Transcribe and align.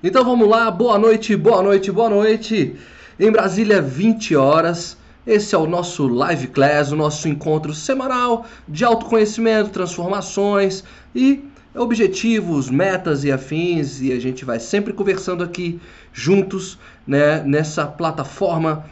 Então 0.00 0.24
vamos 0.24 0.48
lá, 0.48 0.70
boa 0.70 0.96
noite, 0.96 1.34
boa 1.34 1.60
noite, 1.60 1.90
boa 1.90 2.08
noite. 2.08 2.76
Em 3.18 3.32
Brasília, 3.32 3.82
20 3.82 4.36
horas. 4.36 4.96
Esse 5.26 5.56
é 5.56 5.58
o 5.58 5.66
nosso 5.66 6.06
Live 6.06 6.46
Class, 6.46 6.92
o 6.92 6.96
nosso 6.96 7.28
encontro 7.28 7.74
semanal 7.74 8.46
de 8.68 8.84
autoconhecimento, 8.84 9.70
transformações 9.70 10.84
e 11.12 11.44
objetivos, 11.74 12.70
metas 12.70 13.24
e 13.24 13.32
afins. 13.32 14.00
E 14.00 14.12
a 14.12 14.20
gente 14.20 14.44
vai 14.44 14.60
sempre 14.60 14.92
conversando 14.92 15.42
aqui 15.42 15.80
juntos, 16.12 16.78
né, 17.04 17.42
nessa 17.42 17.84
plataforma 17.84 18.84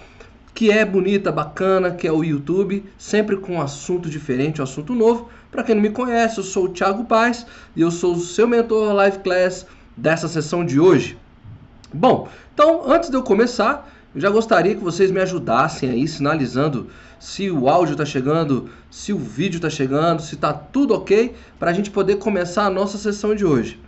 que 0.53 0.73
é 0.73 0.85
bonita, 0.85 1.31
bacana, 1.31 1.93
que 1.93 2.09
é 2.09 2.13
o 2.13 2.25
YouTube, 2.25 2.83
sempre 2.99 3.37
com 3.37 3.53
um 3.53 3.63
assunto 3.63 4.11
diferente, 4.11 4.61
um 4.61 4.65
assunto 4.65 4.93
novo. 4.93 5.29
Para 5.53 5.63
quem 5.63 5.77
não 5.77 5.83
me 5.83 5.91
conhece, 5.91 6.39
eu 6.39 6.45
sou 6.45 6.65
o 6.65 6.69
Thiago 6.71 7.05
Paz 7.05 7.47
e 7.77 7.83
eu 7.83 7.93
sou 7.93 8.15
o 8.15 8.21
seu 8.21 8.49
mentor 8.49 8.93
Live 8.93 9.19
Class 9.21 9.67
dessa 9.97 10.29
sessão 10.29 10.65
de 10.65 10.79
hoje. 10.79 11.17
Bom, 11.93 12.29
então 12.53 12.91
antes 12.91 13.09
de 13.09 13.17
eu 13.17 13.23
começar, 13.23 13.89
eu 14.15 14.21
já 14.21 14.31
gostaria 14.31 14.75
que 14.75 14.83
vocês 14.83 15.11
me 15.11 15.21
ajudassem 15.21 15.91
aí 15.91 16.07
sinalizando 16.07 16.89
se 17.19 17.51
o 17.51 17.69
áudio 17.69 17.93
está 17.93 18.05
chegando, 18.05 18.69
se 18.91 19.13
o 19.13 19.19
vídeo 19.19 19.57
está 19.57 19.71
chegando, 19.71 20.21
se 20.21 20.35
está 20.35 20.53
tudo 20.53 20.95
ok 20.95 21.35
para 21.59 21.71
a 21.71 21.75
gente 21.75 21.91
poder 21.91 22.17
começar 22.17 22.67
a 22.67 22.71
nossa 22.71 22.99
sessão 22.99 23.35
de 23.35 23.45
hoje. 23.45 23.81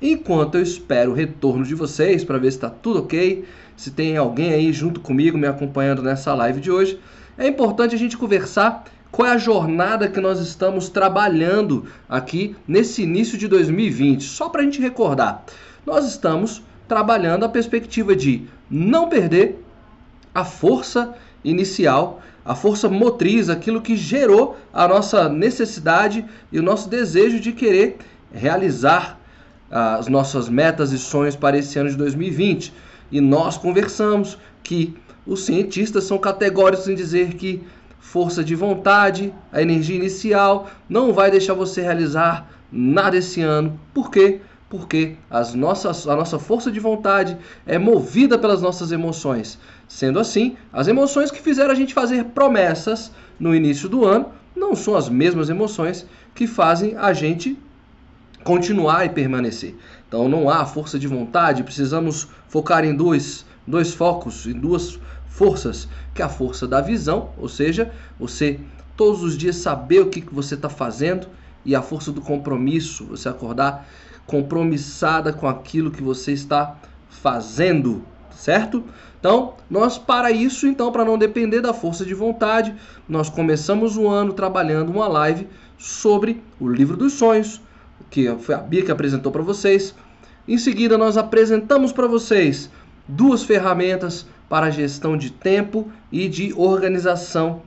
Enquanto 0.00 0.56
eu 0.56 0.62
espero 0.62 1.12
o 1.12 1.14
retorno 1.14 1.64
de 1.64 1.74
vocês 1.74 2.22
para 2.22 2.38
ver 2.38 2.50
se 2.50 2.58
está 2.58 2.68
tudo 2.68 3.00
ok, 3.00 3.44
se 3.76 3.90
tem 3.90 4.16
alguém 4.16 4.52
aí 4.52 4.72
junto 4.72 5.00
comigo 5.00 5.38
me 5.38 5.46
acompanhando 5.46 6.02
nessa 6.02 6.34
live 6.34 6.60
de 6.60 6.70
hoje, 6.70 7.00
é 7.38 7.46
importante 7.46 7.94
a 7.94 7.98
gente 7.98 8.16
conversar 8.16 8.84
qual 9.16 9.30
é 9.30 9.32
a 9.32 9.38
jornada 9.38 10.10
que 10.10 10.20
nós 10.20 10.38
estamos 10.40 10.90
trabalhando 10.90 11.86
aqui 12.06 12.54
nesse 12.68 13.02
início 13.02 13.38
de 13.38 13.48
2020. 13.48 14.22
Só 14.22 14.50
para 14.50 14.60
a 14.60 14.64
gente 14.64 14.78
recordar, 14.78 15.42
nós 15.86 16.06
estamos 16.06 16.62
trabalhando 16.86 17.42
a 17.42 17.48
perspectiva 17.48 18.14
de 18.14 18.46
não 18.70 19.08
perder 19.08 19.64
a 20.34 20.44
força 20.44 21.14
inicial, 21.42 22.20
a 22.44 22.54
força 22.54 22.90
motriz, 22.90 23.48
aquilo 23.48 23.80
que 23.80 23.96
gerou 23.96 24.58
a 24.70 24.86
nossa 24.86 25.30
necessidade 25.30 26.22
e 26.52 26.58
o 26.58 26.62
nosso 26.62 26.90
desejo 26.90 27.40
de 27.40 27.52
querer 27.52 27.96
realizar 28.30 29.18
ah, 29.70 29.96
as 29.96 30.08
nossas 30.08 30.46
metas 30.46 30.92
e 30.92 30.98
sonhos 30.98 31.34
para 31.34 31.56
esse 31.56 31.78
ano 31.78 31.88
de 31.88 31.96
2020 31.96 32.70
e 33.10 33.22
nós 33.22 33.56
conversamos 33.56 34.36
que 34.62 34.94
os 35.26 35.46
cientistas 35.46 36.04
são 36.04 36.18
categóricos 36.18 36.86
em 36.86 36.94
dizer 36.94 37.34
que 37.34 37.62
força 38.06 38.44
de 38.44 38.54
vontade, 38.54 39.34
a 39.52 39.60
energia 39.60 39.96
inicial, 39.96 40.70
não 40.88 41.12
vai 41.12 41.28
deixar 41.28 41.54
você 41.54 41.82
realizar 41.82 42.48
nada 42.70 43.16
esse 43.16 43.42
ano. 43.42 43.78
Por 43.92 44.12
quê? 44.12 44.40
Porque 44.70 45.16
as 45.28 45.54
nossas, 45.54 46.06
a 46.06 46.14
nossa 46.14 46.38
força 46.38 46.70
de 46.70 46.78
vontade 46.78 47.36
é 47.66 47.78
movida 47.78 48.38
pelas 48.38 48.62
nossas 48.62 48.92
emoções. 48.92 49.58
Sendo 49.88 50.20
assim, 50.20 50.56
as 50.72 50.86
emoções 50.86 51.32
que 51.32 51.42
fizeram 51.42 51.72
a 51.72 51.74
gente 51.74 51.92
fazer 51.92 52.26
promessas 52.26 53.10
no 53.40 53.52
início 53.52 53.88
do 53.88 54.04
ano 54.04 54.26
não 54.54 54.76
são 54.76 54.94
as 54.94 55.08
mesmas 55.08 55.50
emoções 55.50 56.06
que 56.32 56.46
fazem 56.46 56.96
a 56.96 57.12
gente 57.12 57.58
continuar 58.44 59.04
e 59.04 59.08
permanecer. 59.08 59.74
Então 60.06 60.28
não 60.28 60.48
há 60.48 60.64
força 60.64 60.96
de 60.96 61.08
vontade, 61.08 61.64
precisamos 61.64 62.28
focar 62.46 62.84
em 62.84 62.94
dois, 62.94 63.44
dois 63.66 63.92
focos, 63.92 64.46
em 64.46 64.52
duas 64.52 65.00
forças, 65.36 65.86
que 66.14 66.22
é 66.22 66.24
a 66.24 66.30
força 66.30 66.66
da 66.66 66.80
visão, 66.80 67.28
ou 67.36 67.46
seja, 67.46 67.92
você 68.18 68.58
todos 68.96 69.22
os 69.22 69.36
dias 69.36 69.56
saber 69.56 70.00
o 70.00 70.08
que, 70.08 70.22
que 70.22 70.34
você 70.34 70.54
está 70.54 70.70
fazendo, 70.70 71.28
e 71.62 71.74
a 71.74 71.82
força 71.82 72.10
do 72.10 72.22
compromisso, 72.22 73.04
você 73.04 73.28
acordar 73.28 73.86
compromissada 74.26 75.32
com 75.32 75.46
aquilo 75.46 75.90
que 75.90 76.02
você 76.02 76.32
está 76.32 76.76
fazendo, 77.10 78.02
certo? 78.30 78.82
Então, 79.20 79.54
nós 79.68 79.98
para 79.98 80.30
isso, 80.30 80.66
então, 80.66 80.90
para 80.90 81.04
não 81.04 81.18
depender 81.18 81.60
da 81.60 81.74
força 81.74 82.04
de 82.04 82.14
vontade, 82.14 82.74
nós 83.06 83.28
começamos 83.28 83.96
o 83.96 84.08
ano 84.08 84.32
trabalhando 84.32 84.90
uma 84.90 85.08
live 85.08 85.46
sobre 85.76 86.42
o 86.58 86.68
livro 86.68 86.96
dos 86.96 87.12
sonhos, 87.12 87.60
que 88.08 88.32
foi 88.36 88.54
a 88.54 88.58
Bia 88.58 88.84
que 88.84 88.90
apresentou 88.90 89.30
para 89.30 89.42
vocês. 89.42 89.94
Em 90.48 90.56
seguida, 90.56 90.96
nós 90.96 91.16
apresentamos 91.16 91.92
para 91.92 92.06
vocês 92.06 92.70
duas 93.08 93.42
ferramentas 93.42 94.26
para 94.48 94.70
gestão 94.70 95.16
de 95.16 95.30
tempo 95.30 95.90
e 96.10 96.28
de 96.28 96.52
organização 96.56 97.62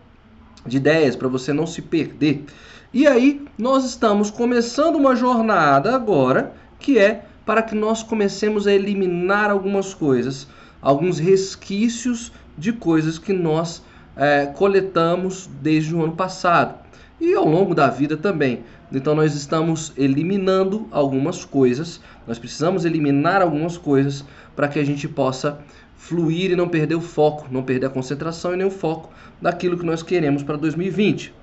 de 0.66 0.78
ideias, 0.78 1.16
para 1.16 1.28
você 1.28 1.54
não 1.54 1.66
se 1.66 1.82
perder. 1.82 2.46
E 2.94 3.06
aí, 3.08 3.46
nós 3.58 3.86
estamos 3.86 4.32
começando 4.32 4.96
uma 4.96 5.16
jornada 5.16 5.96
agora, 5.96 6.54
que 6.80 6.98
é 6.98 7.26
para 7.46 7.62
que 7.62 7.76
nós 7.76 8.04
comecemos 8.04 8.68
a 8.68 8.74
eliminar 8.74 9.50
algumas 9.50 9.94
coisas, 9.94 10.48
alguns 10.82 11.20
resquícios 11.20 12.32
de 12.58 12.74
coisas 12.74 13.18
que 13.18 13.34
nós 13.34 13.84
é, 14.16 14.46
coletamos 14.48 15.50
desde 15.62 15.96
o 15.96 16.04
ano 16.04 16.16
passado 16.16 16.76
e 17.20 17.34
ao 17.34 17.46
longo 17.46 17.74
da 17.74 17.90
vida 17.90 18.16
também. 18.18 18.64
Então 18.92 19.14
nós 19.14 19.36
estamos 19.36 19.94
eliminando 19.96 20.88
algumas 20.92 21.46
coisas, 21.46 22.02
nós 22.26 22.40
precisamos 22.40 22.86
eliminar 22.86 23.42
algumas 23.42 23.78
coisas 23.78 24.26
para 24.56 24.68
que 24.68 24.80
a 24.80 24.86
gente 24.86 25.08
possa 25.08 25.60
fluir 26.00 26.50
e 26.50 26.56
não 26.56 26.70
perder 26.70 26.96
o 26.96 27.02
foco, 27.02 27.46
não 27.52 27.62
perder 27.62 27.88
a 27.88 27.90
concentração 27.90 28.54
e 28.54 28.58
nem 28.58 28.66
o 28.66 28.72
foco 28.72 29.12
daquilo 29.42 29.78
que 29.78 29.86
nós 29.86 30.02
queremos 30.02 30.42
para 30.42 30.56
2020. 30.56 31.34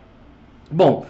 Bom, 0.71 1.07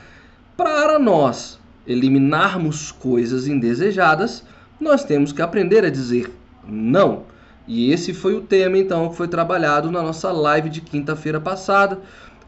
para 0.57 0.99
nós 0.99 1.59
eliminarmos 1.87 2.91
coisas 2.91 3.47
indesejadas, 3.47 4.45
nós 4.81 5.05
temos 5.05 5.33
que 5.33 5.41
aprender 5.41 5.85
a 5.85 5.91
dizer 5.91 6.31
não. 6.67 7.23
E 7.69 7.93
esse 7.93 8.12
foi 8.12 8.35
o 8.35 8.43
tema 8.43 8.79
então 8.79 9.09
que 9.09 9.17
foi 9.17 9.29
trabalhado 9.29 9.93
na 9.93 10.03
nossa 10.03 10.33
live 10.33 10.69
de 10.69 10.81
quinta-feira 10.81 11.41
passada, 11.41 12.01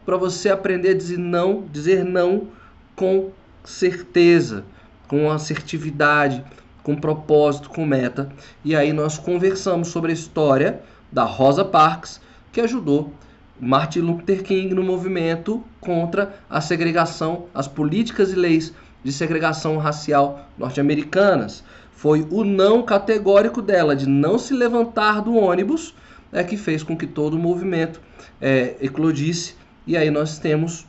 para 0.04 0.16
você 0.16 0.50
aprender 0.50 0.90
a 0.90 0.94
dizer 0.94 1.18
não, 1.18 1.64
dizer 1.72 2.04
não 2.04 2.48
com 2.96 3.30
certeza, 3.64 4.64
com 5.06 5.30
assertividade, 5.30 6.44
com 6.82 6.96
propósito, 6.96 7.70
com 7.70 7.84
meta. 7.84 8.28
E 8.64 8.74
aí 8.74 8.92
nós 8.92 9.18
conversamos 9.18 9.88
sobre 9.88 10.10
a 10.10 10.14
história 10.14 10.80
da 11.10 11.24
Rosa 11.24 11.64
Parks, 11.64 12.20
que 12.52 12.60
ajudou 12.60 13.12
Martin 13.60 14.00
Luther 14.00 14.42
King 14.42 14.74
no 14.74 14.82
movimento 14.82 15.62
contra 15.80 16.36
a 16.48 16.60
segregação, 16.60 17.46
as 17.54 17.66
políticas 17.66 18.32
e 18.32 18.36
leis 18.36 18.72
de 19.02 19.12
segregação 19.12 19.78
racial 19.78 20.48
norte-americanas. 20.56 21.64
Foi 21.92 22.26
o 22.30 22.44
não 22.44 22.82
categórico 22.82 23.60
dela 23.60 23.96
de 23.96 24.08
não 24.08 24.38
se 24.38 24.54
levantar 24.54 25.20
do 25.20 25.34
ônibus 25.34 25.94
é 26.32 26.44
que 26.44 26.56
fez 26.56 26.82
com 26.82 26.96
que 26.96 27.06
todo 27.06 27.34
o 27.34 27.38
movimento 27.38 28.00
é, 28.40 28.76
eclodisse. 28.80 29.54
E 29.86 29.96
aí 29.96 30.10
nós 30.10 30.38
temos 30.38 30.86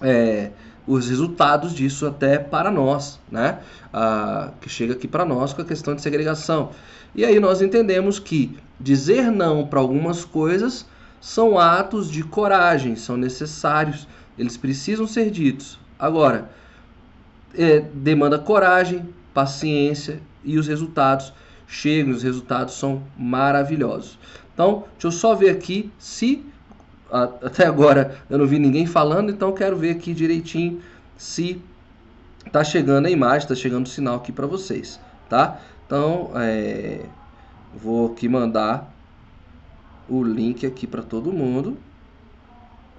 é, 0.00 0.50
os 0.86 1.08
resultados 1.08 1.74
disso 1.74 2.06
até 2.06 2.38
para 2.38 2.70
nós, 2.70 3.18
né? 3.30 3.58
Ah, 3.92 4.52
que 4.60 4.68
chega 4.68 4.92
aqui 4.92 5.08
para 5.08 5.24
nós 5.24 5.52
com 5.52 5.62
a 5.62 5.64
questão 5.64 5.94
de 5.94 6.02
segregação. 6.02 6.70
E 7.14 7.24
aí 7.24 7.40
nós 7.40 7.60
entendemos 7.60 8.18
que 8.18 8.56
dizer 8.78 9.30
não 9.30 9.66
para 9.66 9.80
algumas 9.80 10.24
coisas 10.24 10.86
são 11.20 11.58
atos 11.58 12.10
de 12.10 12.22
coragem, 12.22 12.94
são 12.94 13.16
necessários, 13.16 14.06
eles 14.38 14.56
precisam 14.56 15.06
ser 15.06 15.30
ditos. 15.30 15.78
Agora, 15.98 16.50
é, 17.54 17.80
demanda 17.80 18.38
coragem, 18.38 19.08
paciência 19.32 20.20
e 20.44 20.58
os 20.58 20.68
resultados 20.68 21.32
chegam, 21.66 22.12
os 22.12 22.22
resultados 22.22 22.74
são 22.74 23.02
maravilhosos. 23.18 24.18
Então, 24.54 24.84
deixa 24.92 25.06
eu 25.08 25.12
só 25.12 25.34
ver 25.34 25.50
aqui 25.50 25.90
se 25.98 26.44
até 27.10 27.66
agora 27.66 28.18
eu 28.28 28.38
não 28.38 28.46
vi 28.46 28.58
ninguém 28.58 28.86
falando, 28.86 29.30
então 29.30 29.52
quero 29.52 29.76
ver 29.76 29.90
aqui 29.90 30.12
direitinho 30.12 30.82
se 31.16 31.60
tá 32.50 32.62
chegando 32.62 33.06
a 33.06 33.10
imagem, 33.10 33.48
tá 33.48 33.54
chegando 33.54 33.86
o 33.86 33.88
sinal 33.88 34.16
aqui 34.16 34.32
para 34.32 34.46
vocês, 34.46 35.00
tá? 35.28 35.60
Então, 35.86 36.32
é, 36.34 37.06
vou 37.74 38.12
aqui 38.12 38.28
mandar 38.28 38.92
o 40.08 40.22
link 40.22 40.66
aqui 40.66 40.86
para 40.86 41.02
todo 41.02 41.32
mundo. 41.32 41.76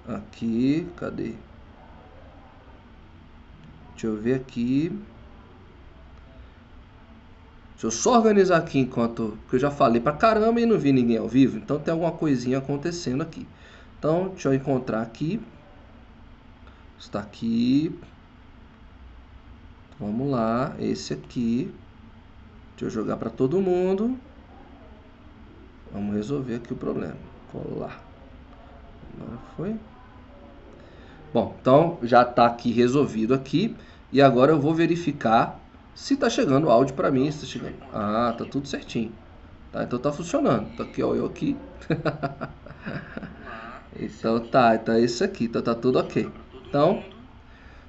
Aqui, 0.06 0.86
cadê? 0.96 1.34
Deixa 3.92 4.06
eu 4.06 4.16
ver 4.16 4.34
aqui. 4.34 4.90
Deixa 7.72 7.86
eu 7.86 7.90
só 7.90 8.16
organizar 8.16 8.56
aqui 8.56 8.78
enquanto. 8.78 9.36
Porque 9.42 9.56
eu 9.56 9.60
já 9.60 9.70
falei 9.70 10.00
pra 10.00 10.12
caramba 10.12 10.60
e 10.60 10.66
não 10.66 10.78
vi 10.78 10.92
ninguém 10.92 11.18
ao 11.18 11.28
vivo. 11.28 11.58
Então 11.58 11.78
tem 11.78 11.92
alguma 11.92 12.12
coisinha 12.12 12.58
acontecendo 12.58 13.22
aqui. 13.22 13.46
Então, 13.98 14.28
deixa 14.28 14.48
eu 14.48 14.54
encontrar 14.54 15.02
aqui. 15.02 15.40
Está 16.98 17.20
aqui. 17.20 17.98
Vamos 19.98 20.30
lá, 20.30 20.74
esse 20.78 21.12
aqui. 21.12 21.74
Deixa 22.70 22.84
eu 22.86 22.90
jogar 22.90 23.16
para 23.16 23.28
todo 23.28 23.60
mundo. 23.60 24.16
Vamos 25.92 26.14
resolver 26.14 26.56
aqui 26.56 26.72
o 26.72 26.76
problema. 26.76 27.16
Colar. 27.50 28.00
Agora 29.20 29.38
foi. 29.56 29.76
Bom, 31.34 31.56
então 31.60 31.98
já 32.02 32.22
está 32.22 32.46
aqui 32.46 32.70
resolvido 32.70 33.34
aqui. 33.34 33.76
E 34.12 34.22
agora 34.22 34.52
eu 34.52 34.60
vou 34.60 34.72
verificar 34.74 35.60
se 35.94 36.14
está 36.14 36.30
chegando 36.30 36.68
o 36.68 36.70
áudio 36.70 36.94
para 36.94 37.10
mim. 37.10 37.28
Se 37.32 37.40
tá 37.40 37.46
chegando. 37.46 37.74
Ah, 37.92 38.32
tá 38.38 38.44
tudo 38.44 38.68
certinho. 38.68 39.12
Tá, 39.72 39.82
então 39.82 39.98
tá 39.98 40.12
funcionando. 40.12 40.76
Tá 40.76 40.84
aqui, 40.84 41.02
ó, 41.02 41.14
eu 41.16 41.26
aqui. 41.26 41.56
então 43.98 44.40
tá, 44.40 44.74
então 44.74 44.94
é 44.94 45.00
isso 45.00 45.24
aqui, 45.24 45.44
então 45.44 45.60
tá 45.60 45.74
tudo 45.74 45.98
ok. 45.98 46.28
Então, 46.68 47.02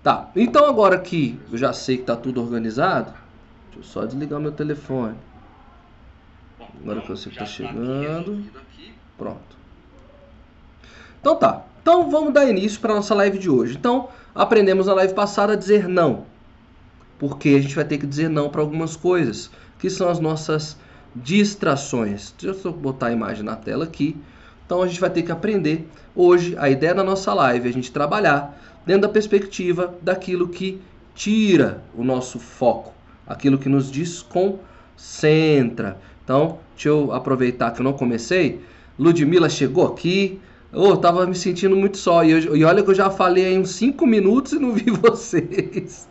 tá. 0.03 0.29
Então 0.35 0.65
agora 0.65 0.97
que 0.99 1.39
eu 1.51 1.57
já 1.57 1.71
sei 1.73 1.97
que 1.97 2.03
tá 2.03 2.15
tudo 2.15 2.41
organizado, 2.41 3.13
deixa 3.65 3.79
eu 3.79 3.83
só 3.83 4.05
desligar 4.05 4.39
meu 4.39 4.51
telefone. 4.51 5.15
Agora 6.81 7.01
que 7.01 7.09
eu 7.09 7.17
sei 7.17 7.31
que 7.31 7.37
tá 7.37 7.45
chegando. 7.45 8.43
Pronto. 9.17 9.57
Então 11.19 11.35
tá. 11.35 11.65
Então 11.81 12.09
vamos 12.09 12.33
dar 12.33 12.49
início 12.49 12.79
para 12.79 12.95
nossa 12.95 13.13
live 13.15 13.37
de 13.37 13.49
hoje. 13.49 13.75
Então, 13.77 14.09
aprendemos 14.33 14.87
na 14.87 14.93
live 14.93 15.13
passada 15.13 15.53
a 15.53 15.55
dizer 15.55 15.87
não. 15.87 16.25
Porque 17.17 17.49
a 17.49 17.61
gente 17.61 17.75
vai 17.75 17.83
ter 17.83 17.97
que 17.97 18.07
dizer 18.07 18.29
não 18.29 18.49
para 18.49 18.61
algumas 18.61 18.95
coisas, 18.95 19.51
que 19.77 19.89
são 19.89 20.09
as 20.09 20.19
nossas 20.19 20.77
distrações. 21.15 22.33
Deixa 22.39 22.67
eu 22.67 22.71
botar 22.71 23.07
a 23.07 23.11
imagem 23.11 23.43
na 23.43 23.55
tela 23.55 23.83
aqui. 23.83 24.15
Então 24.69 24.83
a 24.83 24.87
gente 24.87 25.01
vai 25.01 25.09
ter 25.09 25.23
que 25.23 25.31
aprender 25.31 25.87
hoje 26.15 26.55
a 26.55 26.69
ideia 26.69 26.93
da 26.93 27.03
nossa 27.03 27.33
live, 27.33 27.67
a 27.67 27.73
gente 27.73 27.91
trabalhar 27.91 28.55
dentro 28.85 29.01
da 29.01 29.09
perspectiva 29.09 29.95
daquilo 29.99 30.47
que 30.47 30.79
tira 31.15 31.81
o 31.97 32.03
nosso 32.03 32.37
foco, 32.37 32.93
aquilo 33.25 33.57
que 33.57 33.67
nos 33.67 33.89
desconcentra. 33.89 35.97
Então, 36.23 36.59
deixa 36.75 36.89
eu 36.89 37.11
aproveitar 37.11 37.71
que 37.71 37.81
eu 37.81 37.83
não 37.83 37.93
comecei. 37.93 38.61
Ludmilla 38.99 39.49
chegou 39.49 39.87
aqui, 39.87 40.39
Oh, 40.71 40.89
eu 40.89 40.97
tava 40.97 41.25
me 41.25 41.33
sentindo 41.33 41.75
muito 41.75 41.97
só. 41.97 42.23
E, 42.23 42.29
eu, 42.29 42.55
e 42.55 42.63
olha 42.63 42.83
que 42.83 42.91
eu 42.91 42.95
já 42.95 43.09
falei 43.09 43.45
aí 43.45 43.57
uns 43.57 43.71
5 43.71 44.05
minutos 44.05 44.53
e 44.53 44.59
não 44.59 44.73
vi 44.73 44.91
vocês. 45.01 46.07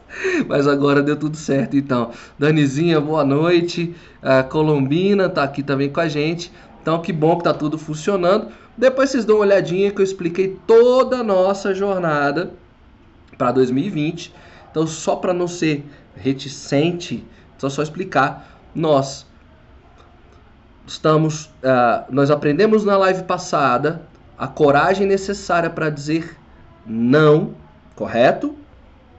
Mas 0.49 0.67
agora 0.67 1.01
deu 1.01 1.17
tudo 1.17 1.37
certo, 1.37 1.77
então. 1.77 2.11
Danizinha, 2.37 3.01
boa 3.01 3.25
noite. 3.25 3.95
A 4.21 4.43
Colombina 4.43 5.29
tá 5.29 5.45
aqui 5.45 5.63
também 5.63 5.91
com 5.91 6.01
a 6.01 6.09
gente. 6.09 6.51
Então, 6.88 7.02
que 7.02 7.12
bom 7.12 7.37
que 7.37 7.44
tá 7.44 7.52
tudo 7.52 7.76
funcionando. 7.76 8.49
Depois 8.75 9.11
vocês 9.11 9.26
dão 9.26 9.37
uma 9.37 9.43
olhadinha 9.43 9.90
que 9.90 10.00
eu 10.00 10.05
expliquei 10.05 10.58
toda 10.67 11.19
a 11.19 11.23
nossa 11.23 11.75
jornada 11.75 12.52
para 13.37 13.52
2020. 13.52 14.32
Então, 14.70 14.87
só 14.87 15.14
para 15.14 15.35
não 15.35 15.46
ser 15.46 15.85
reticente, 16.17 17.26
só 17.58 17.69
só 17.69 17.82
explicar, 17.82 18.58
nós 18.75 19.26
estamos, 20.87 21.44
uh, 21.62 22.06
nós 22.08 22.31
aprendemos 22.31 22.87
na 22.87 22.96
live 22.96 23.25
passada 23.25 24.00
a 24.38 24.49
coragem 24.49 25.06
necessária 25.06 25.69
para 25.69 25.90
dizer 25.90 26.38
não, 26.87 27.52
correto? 27.94 28.56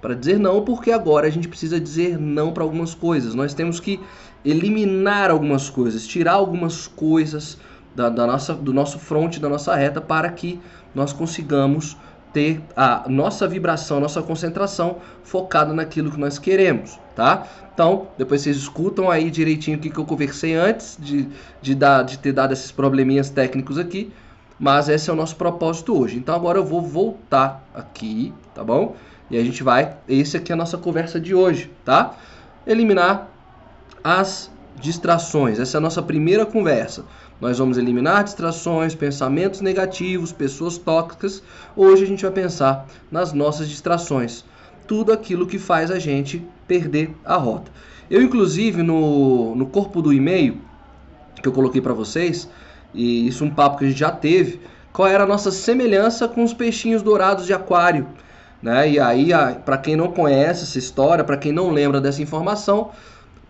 Para 0.01 0.15
dizer 0.15 0.39
não, 0.39 0.65
porque 0.65 0.91
agora 0.91 1.27
a 1.27 1.29
gente 1.29 1.47
precisa 1.47 1.79
dizer 1.79 2.17
não 2.17 2.51
para 2.51 2.63
algumas 2.63 2.95
coisas. 2.95 3.35
Nós 3.35 3.53
temos 3.53 3.79
que 3.79 3.99
eliminar 4.43 5.31
algumas 5.31 5.69
coisas, 5.69 6.05
tirar 6.07 6.33
algumas 6.33 6.87
coisas 6.87 7.57
da, 7.95 8.09
da 8.09 8.25
nossa, 8.25 8.53
do 8.53 8.73
nosso 8.73 8.99
fronte, 8.99 9.39
da 9.39 9.49
nossa 9.49 9.75
reta, 9.75 9.99
para 9.99 10.29
que 10.29 10.59
nós 10.93 11.13
consigamos 11.13 11.97
ter 12.31 12.61
a 12.75 13.05
nossa 13.07 13.47
vibração, 13.47 13.99
nossa 13.99 14.21
concentração 14.21 14.97
focada 15.23 15.73
naquilo 15.73 16.11
que 16.11 16.19
nós 16.19 16.37
queremos, 16.37 16.99
tá? 17.15 17.47
Então, 17.73 18.07
depois 18.17 18.41
vocês 18.41 18.55
escutam 18.55 19.09
aí 19.09 19.31
direitinho 19.31 19.77
o 19.77 19.81
que, 19.81 19.89
que 19.89 19.97
eu 19.97 20.05
conversei 20.05 20.53
antes 20.53 20.95
de, 20.99 21.27
de, 21.61 21.73
dar, 21.73 22.03
de 22.03 22.19
ter 22.19 22.31
dado 22.31 22.53
esses 22.53 22.71
probleminhas 22.71 23.29
técnicos 23.29 23.77
aqui 23.77 24.11
mas 24.59 24.89
esse 24.89 25.09
é 25.09 25.13
o 25.13 25.15
nosso 25.15 25.37
propósito 25.37 25.97
hoje. 25.97 26.17
Então 26.17 26.35
agora 26.35 26.57
eu 26.57 26.65
vou 26.65 26.81
voltar 26.81 27.63
aqui, 27.73 28.33
tá 28.53 28.63
bom? 28.63 28.95
E 29.31 29.37
a 29.37 29.43
gente 29.43 29.63
vai, 29.63 29.95
esse 30.07 30.35
aqui 30.35 30.51
é 30.51 30.53
a 30.53 30.57
nossa 30.57 30.77
conversa 30.77 31.19
de 31.19 31.33
hoje, 31.33 31.71
tá? 31.85 32.15
Eliminar 32.67 33.29
as 34.03 34.51
distrações. 34.79 35.59
Essa 35.59 35.77
é 35.77 35.79
a 35.79 35.81
nossa 35.81 36.01
primeira 36.01 36.45
conversa. 36.45 37.05
Nós 37.39 37.57
vamos 37.57 37.77
eliminar 37.77 38.23
distrações, 38.23 38.95
pensamentos 38.95 39.61
negativos, 39.61 40.31
pessoas 40.31 40.77
tóxicas. 40.77 41.43
Hoje 41.75 42.03
a 42.03 42.07
gente 42.07 42.23
vai 42.23 42.31
pensar 42.31 42.87
nas 43.11 43.33
nossas 43.33 43.69
distrações. 43.69 44.43
Tudo 44.87 45.11
aquilo 45.11 45.47
que 45.47 45.59
faz 45.59 45.91
a 45.91 45.99
gente 45.99 46.45
perder 46.67 47.15
a 47.23 47.35
rota. 47.35 47.71
Eu, 48.09 48.21
inclusive, 48.21 48.81
no, 48.81 49.55
no 49.55 49.67
corpo 49.67 50.01
do 50.01 50.11
e-mail 50.11 50.57
que 51.41 51.47
eu 51.47 51.53
coloquei 51.53 51.81
para 51.81 51.93
vocês, 51.93 52.49
e 52.93 53.27
isso 53.27 53.43
é 53.43 53.47
um 53.47 53.51
papo 53.51 53.77
que 53.77 53.85
a 53.85 53.87
gente 53.87 53.99
já 53.99 54.11
teve, 54.11 54.59
qual 54.91 55.07
era 55.07 55.23
a 55.23 55.27
nossa 55.27 55.51
semelhança 55.51 56.27
com 56.27 56.43
os 56.43 56.53
peixinhos 56.53 57.01
dourados 57.01 57.45
de 57.45 57.53
aquário. 57.53 58.07
Né? 58.61 58.91
E 58.91 58.99
aí, 58.99 59.29
para 59.63 59.77
quem 59.77 59.95
não 59.95 60.11
conhece 60.11 60.63
essa 60.63 60.77
história, 60.77 61.23
para 61.23 61.37
quem 61.37 61.51
não 61.51 61.69
lembra 61.69 62.01
dessa 62.01 62.21
informação, 62.21 62.91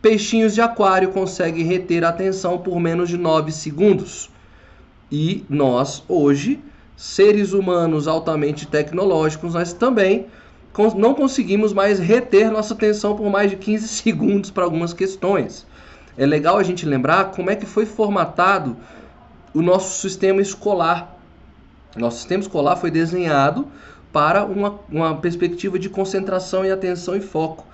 peixinhos 0.01 0.53
de 0.53 0.61
aquário 0.61 1.09
conseguem 1.09 1.65
reter 1.65 2.03
a 2.03 2.09
atenção 2.09 2.57
por 2.57 2.79
menos 2.79 3.09
de 3.09 3.17
9 3.17 3.51
segundos. 3.51 4.29
E 5.11 5.43
nós, 5.49 6.03
hoje, 6.07 6.59
seres 6.95 7.53
humanos 7.53 8.07
altamente 8.07 8.67
tecnológicos, 8.67 9.53
nós 9.53 9.73
também 9.73 10.27
não 10.95 11.13
conseguimos 11.13 11.73
mais 11.73 11.99
reter 11.99 12.51
nossa 12.51 12.73
atenção 12.73 13.15
por 13.15 13.29
mais 13.29 13.49
de 13.49 13.57
15 13.57 13.87
segundos 13.89 14.51
para 14.51 14.63
algumas 14.63 14.93
questões. 14.93 15.65
É 16.17 16.25
legal 16.25 16.57
a 16.57 16.63
gente 16.63 16.85
lembrar 16.85 17.31
como 17.31 17.49
é 17.49 17.55
que 17.55 17.65
foi 17.65 17.85
formatado 17.85 18.75
o 19.53 19.61
nosso 19.61 20.01
sistema 20.01 20.41
escolar. 20.41 21.17
Nosso 21.95 22.17
sistema 22.17 22.41
escolar 22.41 22.75
foi 22.75 22.91
desenhado 22.91 23.67
para 24.11 24.43
uma, 24.45 24.79
uma 24.91 25.15
perspectiva 25.17 25.79
de 25.79 25.89
concentração 25.89 26.65
e 26.65 26.71
atenção 26.71 27.15
e 27.15 27.21
foco. 27.21 27.65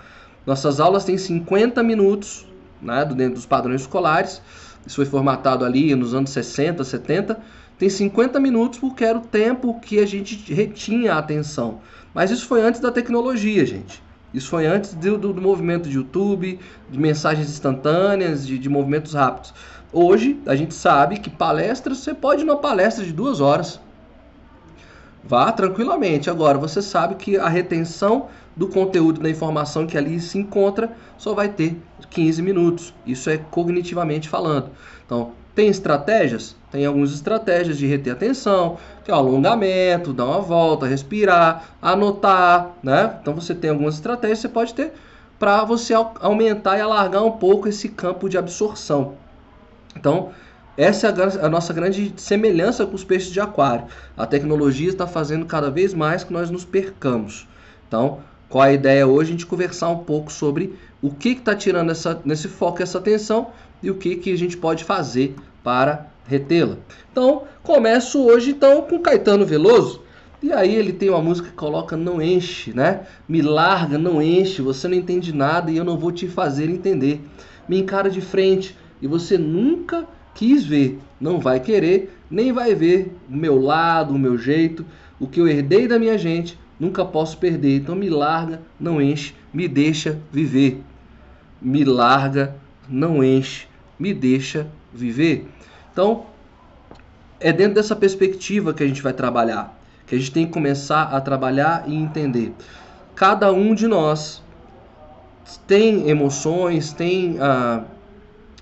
Nossas 0.45 0.80
aulas 0.80 1.03
têm 1.06 1.18
50 1.18 1.81
minutos 1.81 2.45
né, 2.81 3.03
dentro 3.06 3.36
dos 3.36 3.45
padrões 3.45 3.81
escolares. 3.81 4.42
Isso 4.86 4.97
foi 4.97 5.06
formatado 5.06 5.65
ali 5.65 5.95
nos 5.95 6.13
anos 6.13 6.30
60, 6.30 6.83
70. 6.83 7.39
Tem 7.77 7.89
50 7.89 8.39
minutos 8.39 8.80
porque 8.80 9.03
era 9.03 9.18
o 9.18 9.21
tempo 9.21 9.80
que 9.80 10.00
a 10.00 10.06
gente 10.06 10.53
retinha 10.53 11.15
a 11.15 11.18
atenção. 11.18 11.80
Mas 12.13 12.31
isso 12.31 12.47
foi 12.47 12.62
antes 12.62 12.80
da 12.80 12.92
tecnologia, 12.92 13.65
gente. 13.65 14.01
Isso 14.33 14.50
foi 14.50 14.65
antes 14.65 14.94
do, 14.94 15.18
do, 15.18 15.33
do 15.33 15.42
movimento 15.42 15.89
de 15.89 15.95
YouTube, 15.95 16.59
de 16.90 16.99
mensagens 16.99 17.49
instantâneas, 17.49 18.45
de, 18.45 18.59
de 18.59 18.69
movimentos 18.69 19.14
rápidos. 19.14 19.54
Hoje, 19.92 20.40
a 20.45 20.56
gente 20.56 20.73
sabe 20.73 21.19
que 21.19 21.30
palestras, 21.30 21.99
você 21.99 22.14
pode 22.14 22.42
ir 22.42 22.45
numa 22.45 22.57
palestra 22.57 23.04
de 23.04 23.14
duas 23.14 23.40
horas. 23.40 23.80
Vá 25.23 25.52
tranquilamente. 25.52 26.30
Agora, 26.30 26.57
você 26.57 26.81
sabe 26.81 27.16
que 27.16 27.37
a 27.37 27.47
retenção 27.47 28.28
do 28.56 28.68
conteúdo 28.68 29.21
da 29.21 29.30
informação 29.30 29.85
que 29.85 29.97
ali 29.97 30.19
se 30.19 30.38
encontra 30.38 30.92
só 31.18 31.33
vai 31.33 31.50
ter 31.50 31.78
15 32.09 32.42
minutos. 32.42 32.94
Isso 33.06 33.30
é 33.30 33.38
cognitivamente 33.38 34.30
falando. 34.30 34.69
Então, 35.06 35.31
tem 35.54 35.69
estratégias? 35.69 36.56
Tem 36.71 36.85
algumas 36.85 37.14
estratégias 37.14 37.78
de 37.78 37.88
reter 37.88 38.12
atenção, 38.12 38.78
que 39.04 39.12
é 39.12 39.14
o 39.14 39.18
alongamento, 39.18 40.12
dar 40.12 40.26
uma 40.26 40.42
volta, 40.42 40.85
respirar, 40.85 41.76
anotar, 41.81 42.74
né? 42.83 43.18
Então 43.21 43.33
você 43.33 43.56
tem 43.56 43.69
algumas 43.69 43.95
estratégias 43.95 44.40
você 44.40 44.50
pode 44.50 44.74
ter 44.74 44.92
para 45.40 45.64
você 45.64 45.94
aumentar 45.94 46.78
e 46.78 46.81
alargar 46.81 47.24
um 47.24 47.31
pouco 47.31 47.68
esse 47.69 47.90
campo 47.90 48.28
de 48.28 48.38
absorção. 48.38 49.16
Então, 49.95 50.31
essa 50.78 51.07
é 51.07 51.45
a 51.45 51.50
nossa 51.50 51.71
grande 51.74 52.14
semelhança 52.18 52.85
com 52.85 52.95
os 52.95 53.04
peixes 53.04 53.31
de 53.31 53.40
aquário. 53.40 53.85
A 54.18 54.26
tecnologia 54.26 54.90
está 54.90 55.07
fazendo 55.07 55.45
cada 55.45 55.71
vez 55.71 55.94
mais 55.94 56.24
que 56.24 56.33
nós 56.33 56.50
nos 56.50 56.66
percamos. 56.66 57.47
Então, 57.88 58.19
qual 58.56 58.64
a 58.64 58.71
ideia 58.71 59.06
hoje? 59.06 59.31
A 59.31 59.31
gente 59.33 59.45
conversar 59.45 59.90
um 59.90 59.97
pouco 59.97 60.31
sobre 60.31 60.76
o 61.02 61.12
que 61.12 61.31
está 61.31 61.54
tirando 61.54 61.92
essa, 61.92 62.21
nesse 62.24 62.47
foco 62.47 62.81
essa 62.81 63.00
atenção 63.00 63.47
e 63.83 63.92
o 63.92 63.95
que, 63.95 64.16
que 64.16 64.31
a 64.31 64.38
gente 64.38 64.56
pode 64.56 64.85
fazer 64.85 65.35
para 65.62 66.07
retê-la. 66.26 66.78
Então, 67.12 67.44
começo 67.62 68.26
hoje 68.26 68.52
então 68.52 68.83
com 68.83 69.02
Caetano 69.02 69.45
Veloso. 69.45 70.04
E 70.42 70.54
aí 70.54 70.74
ele 70.74 70.94
tem 70.94 71.09
uma 71.09 71.21
música 71.21 71.50
que 71.50 71.54
coloca 71.54 71.97
não 71.97 72.21
enche, 72.21 72.74
né? 72.74 73.02
Me 73.28 73.42
larga, 73.42 73.97
não 73.97 74.21
enche, 74.21 74.62
você 74.62 74.88
não 74.88 74.95
entende 74.95 75.35
nada 75.35 75.69
e 75.69 75.76
eu 75.76 75.83
não 75.83 75.97
vou 75.97 76.14
te 76.14 76.26
fazer 76.26 76.69
entender. 76.69 77.21
Me 77.68 77.78
encara 77.80 78.09
de 78.09 78.21
frente, 78.21 78.74
e 79.02 79.07
você 79.07 79.38
nunca 79.38 80.07
quis 80.33 80.64
ver, 80.64 80.97
não 81.19 81.42
vai 81.42 81.59
querer, 81.59 82.18
nem 82.31 82.54
vai 82.54 82.74
ver 82.74 83.18
o 83.30 83.35
meu 83.35 83.62
lado, 83.62 84.16
o 84.16 84.18
meu 84.18 84.38
jeito, 84.38 84.85
o 85.19 85.28
que 85.28 85.42
eu 85.42 85.47
herdei 85.50 85.90
da 85.90 86.00
minha 86.00 86.18
gente, 86.18 86.57
nunca 86.80 87.06
posso 87.06 87.38
perder. 87.38 87.78
Então 87.78 87.96
me 87.96 88.10
larga, 88.10 88.62
não 88.80 89.02
enche, 89.02 89.34
me 89.54 89.68
deixa 89.68 90.20
viver. 90.32 90.84
Me 91.62 91.84
larga, 91.84 92.56
não 92.88 93.24
enche, 93.24 93.68
me 93.98 94.14
deixa 94.14 94.68
viver. 94.94 95.48
Então, 95.92 96.26
é 97.40 97.52
dentro 97.52 97.76
dessa 97.76 97.96
perspectiva 97.96 98.74
que 98.74 98.84
a 98.84 98.88
gente 98.88 99.02
vai 99.02 99.14
trabalhar, 99.14 99.78
que 100.06 100.16
a 100.16 100.18
gente 100.18 100.32
tem 100.32 100.46
que 100.46 100.52
começar 100.52 101.04
a 101.04 101.22
trabalhar 101.22 101.86
e 101.88 101.96
entender. 101.96 102.54
Cada 103.16 103.52
um 103.52 103.74
de 103.74 103.88
nós 103.88 104.44
tem 105.68 106.10
emoções, 106.10 106.92
tem 106.92 107.38
ah, 107.40 107.84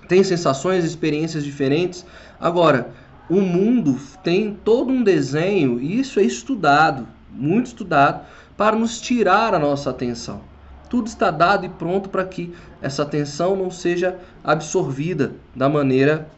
tem 0.08 0.22
sensações, 0.22 0.84
experiências 0.84 1.44
diferentes. 1.44 2.04
Agora, 2.38 2.90
o 3.28 3.40
mundo 3.40 3.98
tem 4.22 4.54
todo 4.64 4.92
um 4.92 5.02
desenho, 5.02 5.80
e 5.80 5.98
isso 5.98 6.20
é 6.20 6.22
estudado, 6.22 7.08
muito 7.34 7.66
estudado, 7.66 8.24
para 8.56 8.76
nos 8.76 9.00
tirar 9.00 9.54
a 9.54 9.58
nossa 9.58 9.90
atenção. 9.90 10.40
Tudo 10.88 11.08
está 11.08 11.30
dado 11.30 11.66
e 11.66 11.68
pronto 11.68 12.08
para 12.08 12.24
que 12.24 12.54
essa 12.80 13.02
atenção 13.02 13.56
não 13.56 13.70
seja 13.70 14.16
absorvida 14.44 15.32
da 15.54 15.68
maneira 15.68 16.28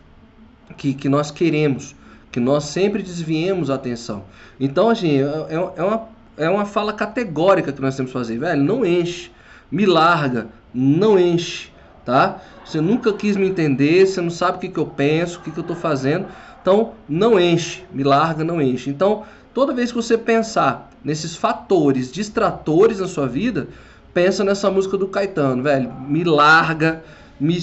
que, 0.76 0.94
que 0.94 1.08
nós 1.08 1.30
queremos, 1.30 1.94
que 2.32 2.40
nós 2.40 2.64
sempre 2.64 3.02
desviemos 3.02 3.70
a 3.70 3.74
atenção. 3.74 4.24
Então, 4.58 4.88
assim, 4.88 5.20
é, 5.20 5.54
é, 5.76 5.82
uma, 5.82 6.08
é 6.36 6.48
uma 6.48 6.64
fala 6.64 6.92
categórica 6.92 7.72
que 7.72 7.82
nós 7.82 7.96
temos 7.96 8.10
que 8.10 8.18
fazer, 8.18 8.38
velho, 8.38 8.62
não 8.62 8.84
enche, 8.84 9.30
me 9.70 9.84
larga, 9.84 10.48
não 10.72 11.18
enche, 11.18 11.70
tá? 12.04 12.40
Você 12.64 12.80
nunca 12.80 13.12
quis 13.12 13.36
me 13.36 13.48
entender, 13.48 14.06
você 14.06 14.20
não 14.20 14.30
sabe 14.30 14.58
o 14.58 14.60
que, 14.60 14.68
que 14.68 14.78
eu 14.78 14.86
penso, 14.86 15.38
o 15.38 15.42
que, 15.42 15.50
que 15.50 15.58
eu 15.58 15.62
estou 15.62 15.76
fazendo, 15.76 16.26
então 16.60 16.92
não 17.08 17.38
enche, 17.38 17.84
me 17.92 18.02
larga, 18.02 18.42
não 18.42 18.60
enche. 18.60 18.90
Então, 18.90 19.24
toda 19.56 19.72
vez 19.72 19.90
que 19.90 19.96
você 19.96 20.18
pensar 20.18 20.90
nesses 21.02 21.34
fatores 21.34 22.12
distratores 22.12 23.00
na 23.00 23.08
sua 23.08 23.26
vida, 23.26 23.68
pensa 24.12 24.44
nessa 24.44 24.70
música 24.70 24.98
do 24.98 25.08
Caetano, 25.08 25.62
velho, 25.62 25.90
me 25.94 26.25
larga, 26.25 27.02
me 27.40 27.58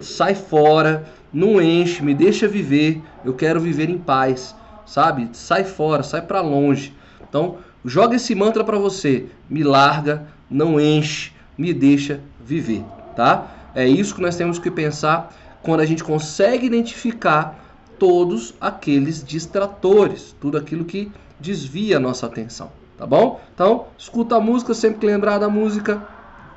sai 0.00 0.34
fora, 0.34 1.06
não 1.32 1.58
enche, 1.58 2.02
me 2.02 2.14
deixa 2.14 2.46
viver, 2.46 3.00
eu 3.24 3.32
quero 3.32 3.58
viver 3.58 3.88
em 3.88 3.96
paz, 3.96 4.54
sabe? 4.84 5.30
Sai 5.32 5.64
fora, 5.64 6.02
sai 6.02 6.20
para 6.20 6.42
longe. 6.42 6.94
Então, 7.26 7.56
joga 7.86 8.16
esse 8.16 8.34
mantra 8.34 8.62
para 8.62 8.78
você, 8.78 9.24
me 9.48 9.62
larga, 9.62 10.26
não 10.50 10.78
enche, 10.78 11.32
me 11.56 11.72
deixa 11.72 12.20
viver, 12.44 12.84
tá? 13.16 13.70
É 13.74 13.88
isso 13.88 14.14
que 14.14 14.20
nós 14.20 14.36
temos 14.36 14.58
que 14.58 14.70
pensar 14.70 15.34
quando 15.62 15.80
a 15.80 15.86
gente 15.86 16.04
consegue 16.04 16.66
identificar 16.66 17.58
todos 17.98 18.52
aqueles 18.60 19.24
distratores, 19.24 20.36
tudo 20.38 20.58
aquilo 20.58 20.84
que 20.84 21.10
desvia 21.40 21.96
a 21.96 22.00
nossa 22.00 22.26
atenção, 22.26 22.70
tá 22.98 23.06
bom? 23.06 23.40
Então, 23.54 23.86
escuta 23.96 24.36
a 24.36 24.40
música, 24.40 24.74
sempre 24.74 25.00
que 25.00 25.06
lembrar 25.06 25.38
da 25.38 25.48
música, 25.48 26.06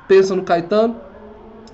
pensa 0.06 0.34
no 0.34 0.42
Caetano 0.42 0.96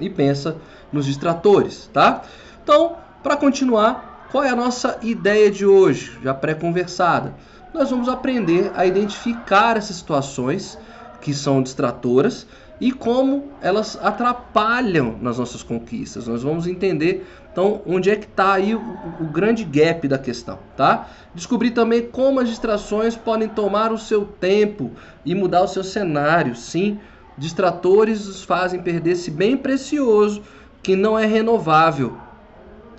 e 0.01 0.09
pensa 0.09 0.57
nos 0.93 1.07
distratores, 1.07 1.91
tá? 1.93 2.23
Então, 2.63 2.97
para 3.23 3.37
continuar, 3.37 4.29
qual 4.31 4.45
é 4.45 4.51
a 4.51 4.57
nossa 4.57 4.99
ideia 5.03 5.51
de 5.51 5.67
hoje, 5.67 6.19
já 6.23 6.33
pré-conversada? 6.33 7.35
Nós 7.75 7.91
vamos 7.91 8.09
aprender 8.09 8.73
a 8.75 8.87
identificar 8.87 9.77
essas 9.77 9.97
situações 9.97 10.79
que 11.21 11.35
são 11.35 11.63
distratoras 11.63 12.47
e 12.81 12.91
como 12.91 13.49
elas 13.61 13.99
atrapalham 14.03 15.17
nas 15.21 15.39
nossas 15.39 15.63
conquistas. 15.63 16.27
Nós 16.27 16.43
vamos 16.43 16.67
entender 16.67 17.27
então 17.53 17.83
onde 17.87 18.11
é 18.11 18.17
que 18.17 18.27
está 18.27 18.55
aí 18.55 18.75
o, 18.75 18.81
o, 19.21 19.25
grande 19.25 19.65
gap 19.65 20.07
da 20.07 20.19
questão, 20.19 20.59
tá? 20.77 21.09
Descobrir 21.35 21.71
também 21.71 22.03
como 22.03 22.41
as 22.41 22.49
distrações 22.49 23.17
podem 23.17 23.49
tomar 23.49 23.93
o 23.93 23.99
seu 23.99 24.25
tempo 24.25 24.93
e 25.25 25.35
mudar 25.35 25.63
o 25.63 25.69
seu 25.69 25.83
cenário. 25.83 26.55
Sim, 26.55 26.99
distratores 27.37 28.27
nos 28.27 28.45
fazem 28.45 28.81
perder 28.81 29.13
esse 29.13 29.31
bem 29.31 29.57
precioso 29.57 30.43
que 30.83 30.95
não 30.95 31.19
é 31.19 31.27
renovável. 31.27 32.17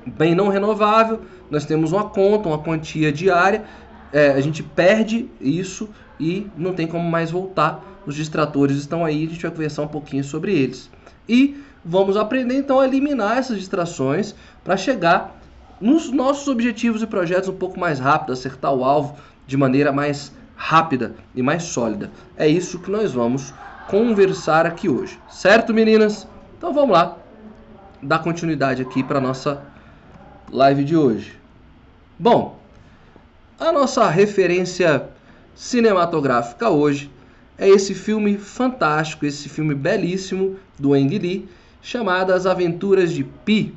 Bem 0.05 0.33
não 0.33 0.49
renovável, 0.49 1.21
nós 1.49 1.65
temos 1.65 1.91
uma 1.91 2.09
conta, 2.09 2.49
uma 2.49 2.57
quantia 2.57 3.11
diária, 3.11 3.63
é, 4.11 4.31
a 4.31 4.41
gente 4.41 4.63
perde 4.63 5.29
isso 5.39 5.89
e 6.19 6.47
não 6.57 6.73
tem 6.73 6.87
como 6.87 7.07
mais 7.07 7.29
voltar 7.29 7.91
os 8.05 8.15
distratores 8.15 8.77
estão 8.77 9.05
aí, 9.05 9.25
a 9.25 9.29
gente 9.29 9.41
vai 9.41 9.51
conversar 9.51 9.83
um 9.83 9.87
pouquinho 9.87 10.23
sobre 10.23 10.53
eles. 10.53 10.89
E 11.31 11.63
vamos 11.85 12.17
aprender 12.17 12.55
então 12.55 12.81
a 12.81 12.85
eliminar 12.85 13.37
essas 13.37 13.57
distrações 13.57 14.35
para 14.65 14.75
chegar 14.75 15.39
nos 15.79 16.11
nossos 16.11 16.49
objetivos 16.49 17.01
e 17.01 17.07
projetos 17.07 17.47
um 17.47 17.55
pouco 17.55 17.79
mais 17.79 17.99
rápido, 17.99 18.33
acertar 18.33 18.73
o 18.73 18.83
alvo 18.83 19.15
de 19.47 19.55
maneira 19.55 19.93
mais 19.93 20.33
rápida 20.57 21.15
e 21.33 21.41
mais 21.41 21.63
sólida. 21.63 22.11
É 22.35 22.49
isso 22.49 22.79
que 22.79 22.91
nós 22.91 23.13
vamos 23.13 23.53
conversar 23.87 24.65
aqui 24.65 24.89
hoje, 24.89 25.17
certo, 25.29 25.73
meninas? 25.73 26.27
Então 26.57 26.73
vamos 26.73 26.91
lá, 26.91 27.17
dar 28.03 28.19
continuidade 28.19 28.81
aqui 28.81 29.01
para 29.01 29.21
nossa 29.21 29.63
live 30.51 30.83
de 30.83 30.97
hoje. 30.97 31.39
Bom, 32.19 32.59
a 33.57 33.71
nossa 33.71 34.05
referência 34.09 35.07
cinematográfica 35.55 36.69
hoje 36.69 37.09
é 37.61 37.69
esse 37.69 37.93
filme 37.93 38.39
fantástico, 38.39 39.23
esse 39.23 39.47
filme 39.47 39.75
belíssimo 39.75 40.55
do 40.79 40.95
Ang 40.95 41.19
Lee, 41.19 41.47
chamado 41.79 42.33
As 42.33 42.47
Aventuras 42.47 43.13
de 43.13 43.23
Pi. 43.23 43.75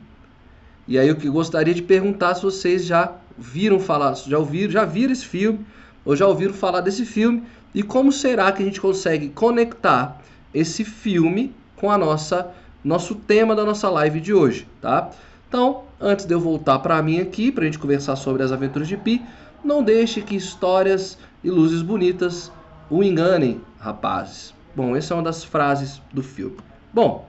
E 0.89 0.99
aí 0.99 1.07
eu 1.07 1.17
que 1.17 1.29
gostaria 1.29 1.75
de 1.75 1.83
perguntar 1.83 2.35
se 2.35 2.43
vocês 2.43 2.87
já 2.87 3.13
viram 3.37 3.79
falar, 3.79 4.15
já 4.15 4.39
ouviram, 4.39 4.73
já 4.73 4.87
viram 4.87 5.13
esse 5.13 5.27
filme, 5.27 5.61
ou 6.03 6.17
já 6.17 6.27
ouviram 6.27 6.55
falar 6.55 6.81
desse 6.81 7.05
filme, 7.05 7.43
e 7.75 7.83
como 7.83 8.11
será 8.11 8.51
que 8.53 8.63
a 8.63 8.65
gente 8.65 8.81
consegue 8.81 9.29
conectar 9.29 10.19
esse 10.55 10.83
filme 10.83 11.55
com 11.77 11.91
a 11.91 11.99
nossa 11.99 12.55
nosso 12.83 13.15
tema 13.15 13.55
da 13.55 13.65
nossa 13.67 13.91
live 13.91 14.19
de 14.19 14.33
hoje, 14.33 14.67
tá? 14.81 15.11
Então, 15.47 15.83
antes 16.01 16.25
de 16.25 16.33
eu 16.33 16.41
voltar 16.41 16.79
para 16.79 17.03
mim 17.03 17.21
aqui, 17.21 17.53
para 17.53 17.65
a 17.65 17.67
gente 17.67 17.79
conversar 17.79 18.17
sobre 18.17 18.43
as 18.43 18.51
aventuras 18.51 18.89
de 18.89 18.97
Pi, 18.97 19.23
não 19.63 19.83
deixe 19.83 20.23
que 20.23 20.37
histórias 20.37 21.19
e 21.43 21.51
luzes 21.51 21.83
bonitas 21.83 22.51
o 22.91 23.03
enganem, 23.03 23.61
rapazes. 23.85 24.55
Bom, 24.75 24.97
essa 24.97 25.13
é 25.13 25.17
uma 25.17 25.23
das 25.23 25.45
frases 25.45 26.01
do 26.13 26.23
filme. 26.23 26.57
Bom, 26.93 27.29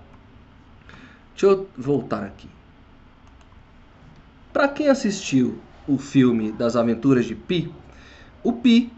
deixa 1.34 1.48
eu 1.48 1.68
voltar 1.78 2.24
aqui. 2.24 2.50
Para 4.54 4.70
quem 4.70 4.88
assistiu 4.88 5.60
o 5.86 5.98
filme 5.98 6.54
das 6.54 6.78
Aventuras 6.78 7.26
de 7.26 7.36
Pi, 7.36 7.72
o 8.42 8.54
Pi 8.54 8.92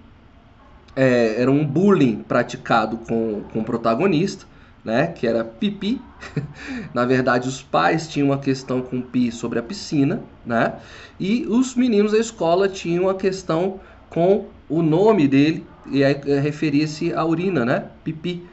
é, 0.96 1.42
era 1.42 1.50
um 1.50 1.66
bullying 1.66 2.24
praticado 2.24 2.98
com, 2.98 3.44
com 3.52 3.60
o 3.60 3.64
protagonista, 3.64 4.46
né, 4.86 5.08
que 5.08 5.26
era 5.26 5.44
Pipi. 5.44 6.00
Na 6.94 7.06
verdade, 7.06 7.50
os 7.50 7.62
pais 7.62 8.08
tinham 8.08 8.30
uma 8.30 8.38
questão 8.38 8.82
com 8.82 9.00
o 9.00 9.04
Pi 9.04 9.32
sobre 9.32 9.58
a 9.58 9.64
piscina, 9.64 10.22
né, 10.46 10.76
e 11.20 11.46
os 11.48 11.76
meninos 11.76 12.12
da 12.12 12.20
escola 12.20 12.70
tinham 12.70 13.06
uma 13.06 13.16
questão 13.16 13.80
com 14.10 14.46
o 14.70 14.82
nome 14.82 15.28
dele, 15.28 15.66
e 15.92 16.04
aí 16.04 16.20
é, 16.26 16.40
referia-se 16.40 17.14
à 17.14 17.26
urina, 17.26 17.66
né? 17.66 17.86
Pipi. 18.04 18.44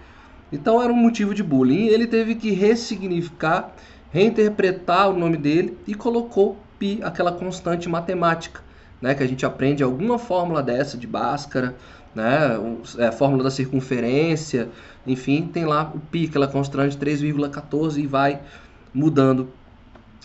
Então 0.53 0.83
era 0.83 0.93
um 0.93 0.97
motivo 0.97 1.35
de 1.35 1.43
bullying. 1.43 1.87
Ele 1.87 2.07
teve 2.07 2.35
que 2.35 2.51
ressignificar, 2.51 3.73
reinterpretar 4.11 5.11
o 5.11 5.19
nome 5.19 5.37
dele 5.37 5.77
e 5.87 5.95
colocou 5.95 6.57
pi, 6.79 7.01
aquela 7.03 7.33
constante 7.33 7.89
matemática, 7.89 8.61
né? 9.01 9.15
Que 9.15 9.23
a 9.23 9.27
gente 9.27 9.45
aprende 9.45 9.83
alguma 9.83 10.19
fórmula 10.19 10.63
dessa 10.63 10.97
de 10.97 11.07
Bhaskara, 11.07 11.75
né? 12.15 12.59
É, 12.99 13.11
fórmula 13.11 13.43
da 13.43 13.51
circunferência, 13.51 14.69
enfim, 15.07 15.49
tem 15.53 15.65
lá 15.65 15.91
o 15.95 15.99
pi, 15.99 16.27
aquela 16.27 16.47
constante 16.47 16.97
3,14 16.97 17.99
e 17.99 18.07
vai 18.07 18.41
mudando 18.93 19.49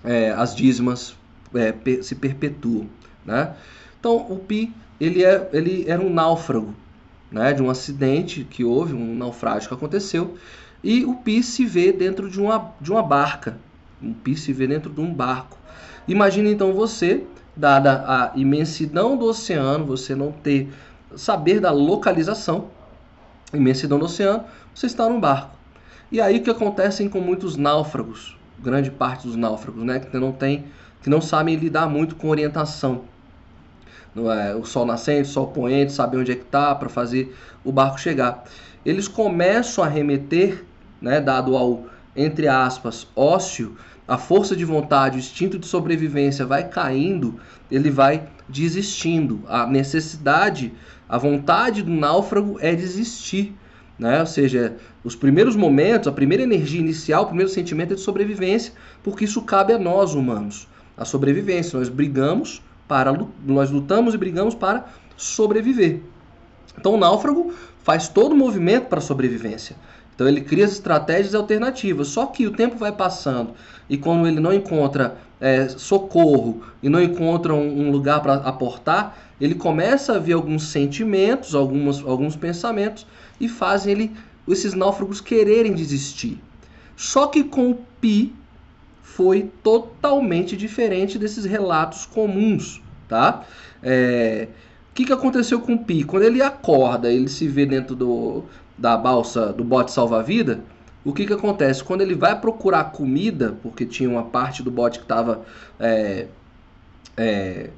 é, 0.04 0.32
as 0.32 0.56
dízimas 0.56 1.16
é, 1.54 1.74
se 2.02 2.16
perpetuam, 2.16 2.88
né? 3.26 3.56
Então 4.00 4.18
o 4.30 4.38
pi 4.38 4.72
ele, 5.00 5.24
é, 5.24 5.50
ele 5.54 5.86
era 5.88 6.02
um 6.02 6.10
náufrago, 6.10 6.74
né, 7.32 7.54
de 7.54 7.62
um 7.62 7.70
acidente 7.70 8.44
que 8.44 8.64
houve, 8.64 8.94
um 8.94 9.16
naufrágio 9.16 9.68
que 9.68 9.74
aconteceu, 9.74 10.36
e 10.84 11.04
o 11.06 11.16
Pi 11.16 11.44
se 11.44 11.66
vê 11.66 11.92
dentro 11.92 12.30
de 12.30 12.40
uma, 12.40 12.74
de 12.80 12.92
uma 12.92 13.04
barca. 13.04 13.58
O 14.02 14.14
Pi 14.14 14.36
se 14.36 14.54
vê 14.54 14.66
dentro 14.66 14.92
de 14.92 15.02
um 15.02 15.14
barco. 15.14 15.58
Imagine 16.08 16.52
então 16.52 16.74
você, 16.74 17.24
dada 17.56 18.04
a 18.08 18.32
imensidão 18.36 19.18
do 19.18 19.26
oceano, 19.26 19.86
você 19.86 20.16
não 20.16 20.32
ter 20.32 20.72
saber 21.16 21.60
da 21.60 21.72
localização, 21.72 22.70
imensidão 23.54 24.00
do 24.00 24.06
oceano, 24.06 24.44
você 24.74 24.86
está 24.86 25.08
num 25.10 25.20
barco. 25.20 25.58
E 26.12 26.22
aí 26.22 26.38
o 26.38 26.44
que 26.44 26.50
acontece 26.50 27.08
com 27.10 27.20
muitos 27.20 27.58
náufragos, 27.58 28.38
grande 28.58 28.90
parte 28.90 29.28
dos 29.28 29.36
náufragos, 29.36 29.84
né, 29.84 30.00
que 30.00 30.18
não 30.18 30.32
tem, 30.32 30.66
que 31.04 31.10
não 31.10 31.22
sabem 31.22 31.56
lidar 31.56 31.88
muito 31.88 32.16
com 32.16 32.30
orientação 32.30 33.04
é, 34.32 34.56
o 34.56 34.66
sol 34.66 34.86
nascente, 34.86 35.30
o 35.30 35.32
sol 35.32 35.48
poente, 35.48 35.92
saber 35.92 36.18
onde 36.18 36.32
é 36.32 36.36
que 36.36 36.44
está 36.44 36.74
para 36.74 36.90
fazer 36.90 37.36
o 37.64 37.72
barco 37.72 38.00
chegar. 38.00 38.44
Eles 38.86 39.08
começam 39.08 39.84
a 39.84 39.88
remeter, 39.88 40.64
né, 41.02 41.22
dado 41.22 41.56
ao, 41.56 41.86
entre 42.16 42.48
aspas, 42.48 43.08
ócio, 43.16 43.76
a 44.08 44.18
força 44.18 44.56
de 44.56 44.66
vontade, 44.66 45.18
o 45.18 45.20
instinto 45.20 45.60
de 45.60 45.68
sobrevivência 45.68 46.44
vai 46.44 46.68
caindo, 46.68 47.40
ele 47.70 47.92
vai 47.92 48.28
desistindo. 48.48 49.44
A 49.48 49.68
necessidade, 49.68 50.74
a 51.08 51.18
vontade 51.18 51.84
do 51.84 51.92
náufrago 51.92 52.58
é 52.60 52.74
desistir. 52.74 53.56
Né? 54.00 54.20
Ou 54.20 54.26
seja, 54.26 54.78
os 55.04 55.16
primeiros 55.16 55.56
momentos, 55.56 56.08
a 56.08 56.12
primeira 56.12 56.42
energia 56.42 56.80
inicial, 56.80 57.24
o 57.24 57.28
primeiro 57.28 57.52
sentimento 57.52 57.92
é 57.94 57.96
de 57.96 58.02
sobrevivência, 58.02 58.74
porque 59.04 59.26
isso 59.26 59.44
cabe 59.44 59.74
a 59.74 59.78
nós 59.78 60.16
humanos. 60.16 60.68
A 60.98 61.06
sobrevivência, 61.06 61.78
nós 61.78 61.90
brigamos 61.90 62.64
para 62.90 63.16
nós 63.46 63.70
lutamos 63.70 64.16
e 64.16 64.18
brigamos 64.18 64.56
para 64.56 64.88
sobreviver. 65.16 66.02
Então 66.76 66.96
o 66.96 66.98
náufrago 66.98 67.54
faz 67.84 68.10
todo 68.10 68.34
o 68.34 68.36
movimento 68.36 68.88
para 68.88 68.98
a 68.98 69.02
sobrevivência. 69.02 69.76
Então 70.16 70.28
ele 70.28 70.42
cria 70.42 70.66
as 70.66 70.72
estratégias 70.72 71.36
alternativas. 71.36 72.08
Só 72.08 72.26
que 72.26 72.48
o 72.48 72.52
tempo 72.52 72.76
vai 72.78 72.92
passando 72.92 73.54
e 73.88 73.96
quando 73.96 74.28
ele 74.28 74.40
não 74.40 74.52
encontra 74.52 75.18
é, 75.40 75.68
socorro 75.70 76.64
e 76.82 76.90
não 76.90 77.02
encontra 77.02 77.54
um, 77.54 77.88
um 77.88 77.92
lugar 77.92 78.22
para 78.22 78.34
aportar, 78.34 79.18
ele 79.40 79.54
começa 79.54 80.16
a 80.16 80.20
ver 80.20 80.34
alguns 80.34 80.64
sentimentos, 80.64 81.54
alguns, 81.54 82.04
alguns 82.04 82.36
pensamentos 82.36 83.06
e 83.40 83.48
fazem 83.48 83.92
ele, 83.92 84.12
esses 84.48 84.74
náufragos 84.74 85.22
quererem 85.22 85.74
desistir. 85.74 86.42
Só 86.98 87.28
que 87.28 87.44
com 87.44 87.70
o 87.70 87.78
Pi 88.02 88.34
foi 89.20 89.52
totalmente 89.62 90.56
diferente 90.56 91.20
desses 91.20 91.44
relatos 91.44 92.06
comuns, 92.06 92.82
tá? 93.06 93.44
É, 93.84 94.48
o 94.90 94.94
que, 94.94 95.04
que 95.04 95.12
aconteceu 95.12 95.60
com 95.60 95.74
o 95.74 95.78
Pi? 95.84 96.06
Quando 96.06 96.24
ele 96.24 96.42
acorda, 96.42 97.12
ele 97.12 97.28
se 97.28 97.46
vê 97.46 97.66
dentro 97.66 97.98
do, 97.98 98.46
da 98.78 98.96
balsa, 98.96 99.52
do 99.52 99.62
bote 99.62 99.92
salva-vida, 99.92 100.62
o 101.04 101.12
que, 101.12 101.26
que 101.26 101.34
acontece? 101.34 101.84
Quando 101.84 102.00
ele 102.00 102.16
vai 102.16 102.40
procurar 102.40 102.94
comida, 102.94 103.58
porque 103.62 103.86
tinha 103.86 104.10
uma 104.10 104.24
parte 104.24 104.64
do 104.64 104.72
bote 104.72 105.00
que 105.00 105.04
estava 105.04 105.42
é, 105.78 106.28
é, 107.18 107.72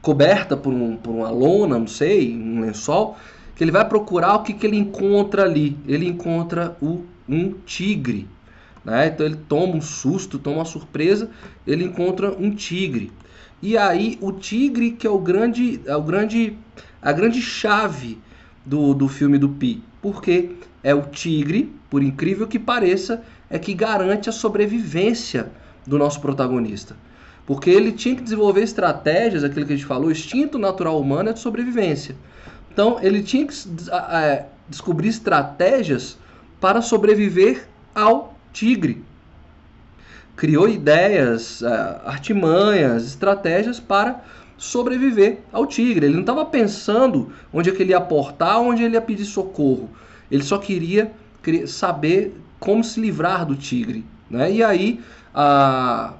coberta 0.00 0.56
por, 0.56 0.72
um, 0.72 0.96
por 0.96 1.10
uma 1.10 1.30
lona, 1.30 1.80
não 1.80 1.88
sei, 1.88 2.32
um 2.32 2.60
lençol, 2.60 3.16
que 3.56 3.64
ele 3.64 3.72
vai 3.72 3.88
procurar 3.88 4.36
o 4.36 4.44
que, 4.44 4.52
que 4.52 4.64
ele 4.64 4.76
encontra 4.76 5.42
ali. 5.42 5.76
Ele 5.88 6.06
encontra 6.06 6.76
o, 6.80 7.02
um 7.28 7.54
tigre. 7.66 8.28
Né? 8.86 9.08
Então 9.08 9.26
ele 9.26 9.36
toma 9.48 9.74
um 9.74 9.80
susto, 9.80 10.38
toma 10.38 10.58
uma 10.58 10.64
surpresa, 10.64 11.28
ele 11.66 11.82
encontra 11.82 12.30
um 12.30 12.54
tigre. 12.54 13.12
E 13.60 13.76
aí 13.76 14.16
o 14.20 14.30
tigre 14.30 14.92
que 14.92 15.08
é 15.08 15.10
o 15.10 15.18
grande, 15.18 15.80
é 15.84 15.96
o 15.96 16.02
grande, 16.02 16.56
a 17.02 17.10
grande 17.10 17.42
chave 17.42 18.20
do, 18.64 18.94
do 18.94 19.08
filme 19.08 19.38
do 19.38 19.48
Pi. 19.48 19.82
Porque 20.00 20.52
é 20.84 20.94
o 20.94 21.02
tigre, 21.02 21.74
por 21.90 22.00
incrível 22.00 22.46
que 22.46 22.60
pareça, 22.60 23.24
é 23.50 23.58
que 23.58 23.74
garante 23.74 24.28
a 24.28 24.32
sobrevivência 24.32 25.50
do 25.84 25.98
nosso 25.98 26.20
protagonista. 26.20 26.96
Porque 27.44 27.70
ele 27.70 27.90
tinha 27.90 28.14
que 28.14 28.22
desenvolver 28.22 28.62
estratégias, 28.62 29.42
aquilo 29.42 29.66
que 29.66 29.72
a 29.72 29.76
gente 29.76 29.86
falou, 29.86 30.08
o 30.08 30.12
instinto 30.12 30.58
natural 30.58 31.00
humano 31.00 31.30
é 31.30 31.32
de 31.32 31.40
sobrevivência. 31.40 32.14
Então 32.72 32.98
ele 33.02 33.20
tinha 33.22 33.44
que 33.48 33.54
é, 34.12 34.46
descobrir 34.68 35.08
estratégias 35.08 36.18
para 36.60 36.80
sobreviver 36.80 37.66
ao 37.92 38.35
tigre. 38.56 39.04
Criou 40.34 40.68
ideias, 40.68 41.62
é, 41.62 42.00
artimanhas, 42.06 43.06
estratégias 43.06 43.78
para 43.78 44.22
sobreviver 44.56 45.40
ao 45.52 45.66
tigre. 45.66 46.06
Ele 46.06 46.14
não 46.14 46.22
estava 46.22 46.44
pensando 46.46 47.30
onde 47.52 47.68
é 47.68 47.72
que 47.72 47.82
ele 47.82 47.90
ia 47.90 47.98
aportar, 47.98 48.58
onde 48.60 48.82
ele 48.82 48.94
ia 48.94 49.00
pedir 49.02 49.26
socorro. 49.26 49.90
Ele 50.30 50.42
só 50.42 50.56
queria 50.58 51.12
saber 51.66 52.34
como 52.58 52.82
se 52.82 52.98
livrar 52.98 53.44
do 53.44 53.54
tigre. 53.54 54.04
Né? 54.30 54.52
E 54.52 54.64
aí, 54.64 55.00
a... 55.34 56.14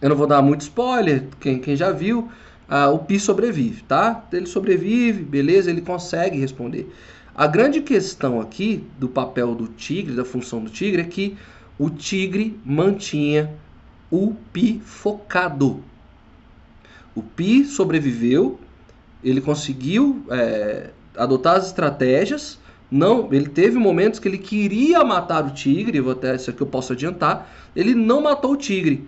eu 0.00 0.08
não 0.08 0.16
vou 0.16 0.26
dar 0.26 0.40
muito 0.40 0.62
spoiler, 0.62 1.24
quem, 1.40 1.58
quem 1.58 1.74
já 1.74 1.90
viu, 1.90 2.30
a... 2.68 2.88
o 2.88 3.00
Pi 3.00 3.18
sobrevive, 3.18 3.82
tá? 3.82 4.24
Ele 4.32 4.46
sobrevive, 4.46 5.24
beleza, 5.24 5.70
ele 5.70 5.82
consegue 5.82 6.38
responder. 6.38 6.88
A 7.34 7.46
grande 7.46 7.80
questão 7.80 8.40
aqui 8.40 8.84
do 8.98 9.08
papel 9.08 9.54
do 9.54 9.68
tigre, 9.68 10.14
da 10.14 10.24
função 10.24 10.62
do 10.62 10.70
tigre, 10.70 11.02
é 11.02 11.04
que 11.04 11.36
o 11.78 11.88
tigre 11.88 12.58
mantinha 12.64 13.54
o 14.10 14.34
Pi 14.52 14.80
focado. 14.84 15.82
O 17.14 17.22
Pi 17.22 17.64
sobreviveu, 17.64 18.58
ele 19.22 19.40
conseguiu 19.40 20.24
é, 20.30 20.90
adotar 21.16 21.56
as 21.56 21.66
estratégias, 21.66 22.58
não, 22.90 23.32
ele 23.32 23.48
teve 23.48 23.78
momentos 23.78 24.18
que 24.18 24.26
ele 24.26 24.38
queria 24.38 25.04
matar 25.04 25.46
o 25.46 25.50
tigre, 25.50 26.00
vou 26.00 26.12
até 26.12 26.34
isso 26.34 26.50
aqui 26.50 26.60
eu 26.60 26.66
posso 26.66 26.92
adiantar, 26.92 27.48
ele 27.74 27.94
não 27.94 28.20
matou 28.20 28.52
o 28.52 28.56
tigre. 28.56 29.06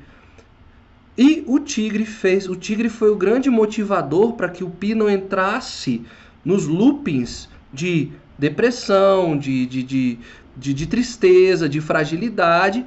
E 1.19 1.43
o 1.47 1.59
tigre 1.59 2.07
fez, 2.07 2.49
o 2.49 2.55
tigre 2.55 2.89
foi 2.89 3.11
o 3.11 3.17
grande 3.17 3.51
motivador 3.51 4.35
para 4.35 4.49
que 4.49 4.63
o 4.63 4.71
Pi 4.71 4.95
não 4.95 5.11
entrasse 5.11 6.07
nos 6.45 6.67
loopings 6.67 7.49
de 7.73 8.13
depressão, 8.39 9.37
de, 9.37 9.67
de, 9.67 9.83
de, 9.83 10.19
de, 10.57 10.87
tristeza, 10.87 11.69
de 11.69 11.81
fragilidade, 11.81 12.85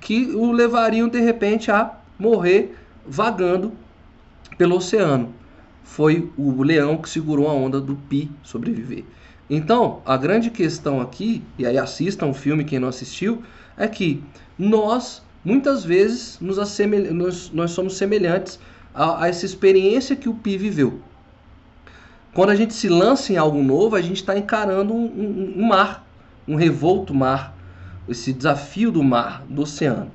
que 0.00 0.26
o 0.34 0.52
levariam 0.52 1.08
de 1.08 1.20
repente 1.20 1.70
a 1.70 1.98
morrer 2.18 2.76
vagando 3.06 3.72
pelo 4.56 4.76
oceano. 4.76 5.34
Foi 5.84 6.30
o 6.36 6.62
leão 6.62 6.96
que 6.96 7.08
segurou 7.08 7.48
a 7.48 7.52
onda 7.52 7.80
do 7.80 7.96
Pi 7.96 8.30
sobreviver. 8.42 9.04
Então, 9.50 10.00
a 10.06 10.16
grande 10.16 10.50
questão 10.50 11.00
aqui, 11.00 11.42
e 11.58 11.66
aí 11.66 11.76
assistam 11.76 12.26
o 12.26 12.34
filme 12.34 12.64
quem 12.64 12.78
não 12.78 12.88
assistiu, 12.88 13.42
é 13.76 13.86
que 13.86 14.22
nós 14.58 15.22
muitas 15.44 15.84
vezes 15.84 16.38
nos 16.40 16.58
assemelha, 16.58 17.12
nós, 17.12 17.50
nós 17.52 17.72
somos 17.72 17.96
semelhantes 17.96 18.58
a, 18.94 19.24
a, 19.24 19.28
essa 19.28 19.44
experiência 19.44 20.16
que 20.16 20.28
o 20.28 20.34
Pi 20.34 20.56
viveu. 20.56 21.00
Quando 22.34 22.48
a 22.48 22.54
gente 22.54 22.72
se 22.72 22.88
lança 22.88 23.30
em 23.30 23.36
algo 23.36 23.62
novo, 23.62 23.94
a 23.94 24.00
gente 24.00 24.16
está 24.16 24.38
encarando 24.38 24.94
um, 24.94 25.04
um, 25.04 25.54
um 25.58 25.66
mar, 25.66 26.06
um 26.48 26.54
revolto 26.54 27.14
mar, 27.14 27.54
esse 28.08 28.32
desafio 28.32 28.90
do 28.90 29.02
mar, 29.02 29.44
do 29.48 29.62
oceano. 29.62 30.10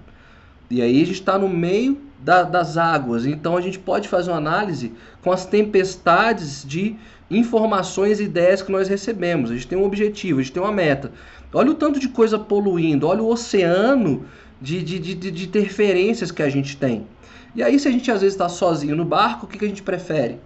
E 0.69 0.81
aí 0.81 1.01
a 1.01 1.05
gente 1.05 1.19
está 1.19 1.37
no 1.37 1.47
meio 1.47 2.01
da, 2.19 2.41
das 2.41 2.75
águas, 2.75 3.27
então 3.27 3.55
a 3.55 3.61
gente 3.61 3.77
pode 3.77 4.07
fazer 4.07 4.31
uma 4.31 4.37
análise 4.37 4.93
com 5.21 5.31
as 5.31 5.45
tempestades 5.45 6.65
de 6.65 6.95
informações 7.29 8.19
e 8.19 8.23
ideias 8.23 8.63
que 8.63 8.71
nós 8.71 8.87
recebemos. 8.87 9.51
A 9.51 9.53
gente 9.53 9.67
tem 9.67 9.77
um 9.77 9.85
objetivo, 9.85 10.39
a 10.39 10.43
gente 10.43 10.53
tem 10.53 10.63
uma 10.63 10.71
meta. 10.71 11.11
Olha 11.53 11.69
o 11.69 11.75
tanto 11.75 11.99
de 11.99 12.09
coisa 12.09 12.39
poluindo, 12.39 13.07
olha 13.07 13.21
o 13.21 13.29
oceano 13.29 14.25
de, 14.59 14.81
de, 14.81 14.97
de, 14.97 15.13
de 15.13 15.45
interferências 15.45 16.31
que 16.31 16.41
a 16.41 16.49
gente 16.49 16.77
tem. 16.77 17.05
E 17.55 17.61
aí, 17.61 17.79
se 17.79 17.87
a 17.87 17.91
gente 17.91 18.09
às 18.09 18.21
vezes 18.21 18.33
está 18.33 18.49
sozinho 18.49 18.95
no 18.95 19.05
barco, 19.05 19.45
o 19.45 19.49
que, 19.49 19.59
que 19.59 19.65
a 19.65 19.67
gente 19.67 19.83
prefere? 19.83 20.39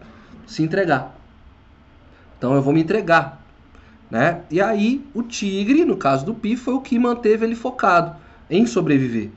Se 0.46 0.62
entregar. 0.62 1.21
Então 2.42 2.56
eu 2.56 2.62
vou 2.64 2.74
me 2.74 2.82
entregar. 2.82 3.40
Né? 4.10 4.42
E 4.50 4.60
aí, 4.60 5.06
o 5.14 5.22
tigre, 5.22 5.86
no 5.86 5.96
caso 5.96 6.26
do 6.26 6.34
Pi, 6.34 6.56
foi 6.56 6.74
o 6.74 6.82
que 6.82 6.98
manteve 6.98 7.46
ele 7.46 7.54
focado 7.54 8.16
em 8.50 8.66
sobreviver. 8.66 9.30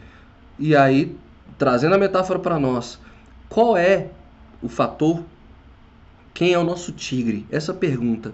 E 0.58 0.74
aí, 0.74 1.14
trazendo 1.58 1.94
a 1.94 1.98
metáfora 1.98 2.38
para 2.38 2.58
nós, 2.58 2.98
qual 3.46 3.76
é 3.76 4.08
o 4.62 4.68
fator 4.70 5.22
quem 6.32 6.54
é 6.54 6.58
o 6.58 6.64
nosso 6.64 6.92
tigre? 6.92 7.46
Essa 7.50 7.74
pergunta. 7.74 8.32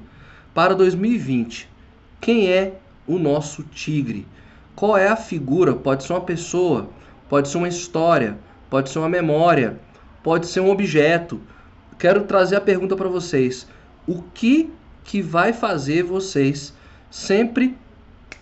Para 0.54 0.72
2020, 0.72 1.68
quem 2.20 2.48
é 2.48 2.74
o 3.08 3.18
nosso 3.18 3.64
tigre? 3.64 4.24
Qual 4.76 4.96
é 4.96 5.08
a 5.08 5.16
figura? 5.16 5.74
Pode 5.74 6.04
ser 6.04 6.12
uma 6.12 6.20
pessoa, 6.20 6.88
pode 7.28 7.48
ser 7.48 7.58
uma 7.58 7.68
história, 7.68 8.38
pode 8.70 8.88
ser 8.88 9.00
uma 9.00 9.08
memória, 9.08 9.80
pode 10.22 10.46
ser 10.46 10.60
um 10.60 10.70
objeto. 10.70 11.40
Quero 11.98 12.22
trazer 12.22 12.54
a 12.54 12.60
pergunta 12.60 12.94
para 12.94 13.08
vocês. 13.08 13.66
O 14.06 14.22
que 14.22 14.70
que 15.04 15.22
vai 15.22 15.52
fazer 15.52 16.02
vocês 16.02 16.74
sempre 17.10 17.76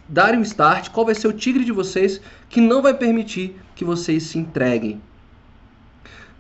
darem 0.09 0.41
um 0.41 0.43
start? 0.43 0.91
Qual 0.91 1.07
vai 1.07 1.15
ser 1.15 1.29
o 1.29 1.33
tigre 1.33 1.65
de 1.65 1.73
vocês 1.73 2.21
que 2.49 2.61
não 2.61 2.83
vai 2.83 2.95
permitir 2.95 3.57
que 3.75 3.85
vocês 3.85 4.25
se 4.25 4.39
entreguem? 4.39 5.01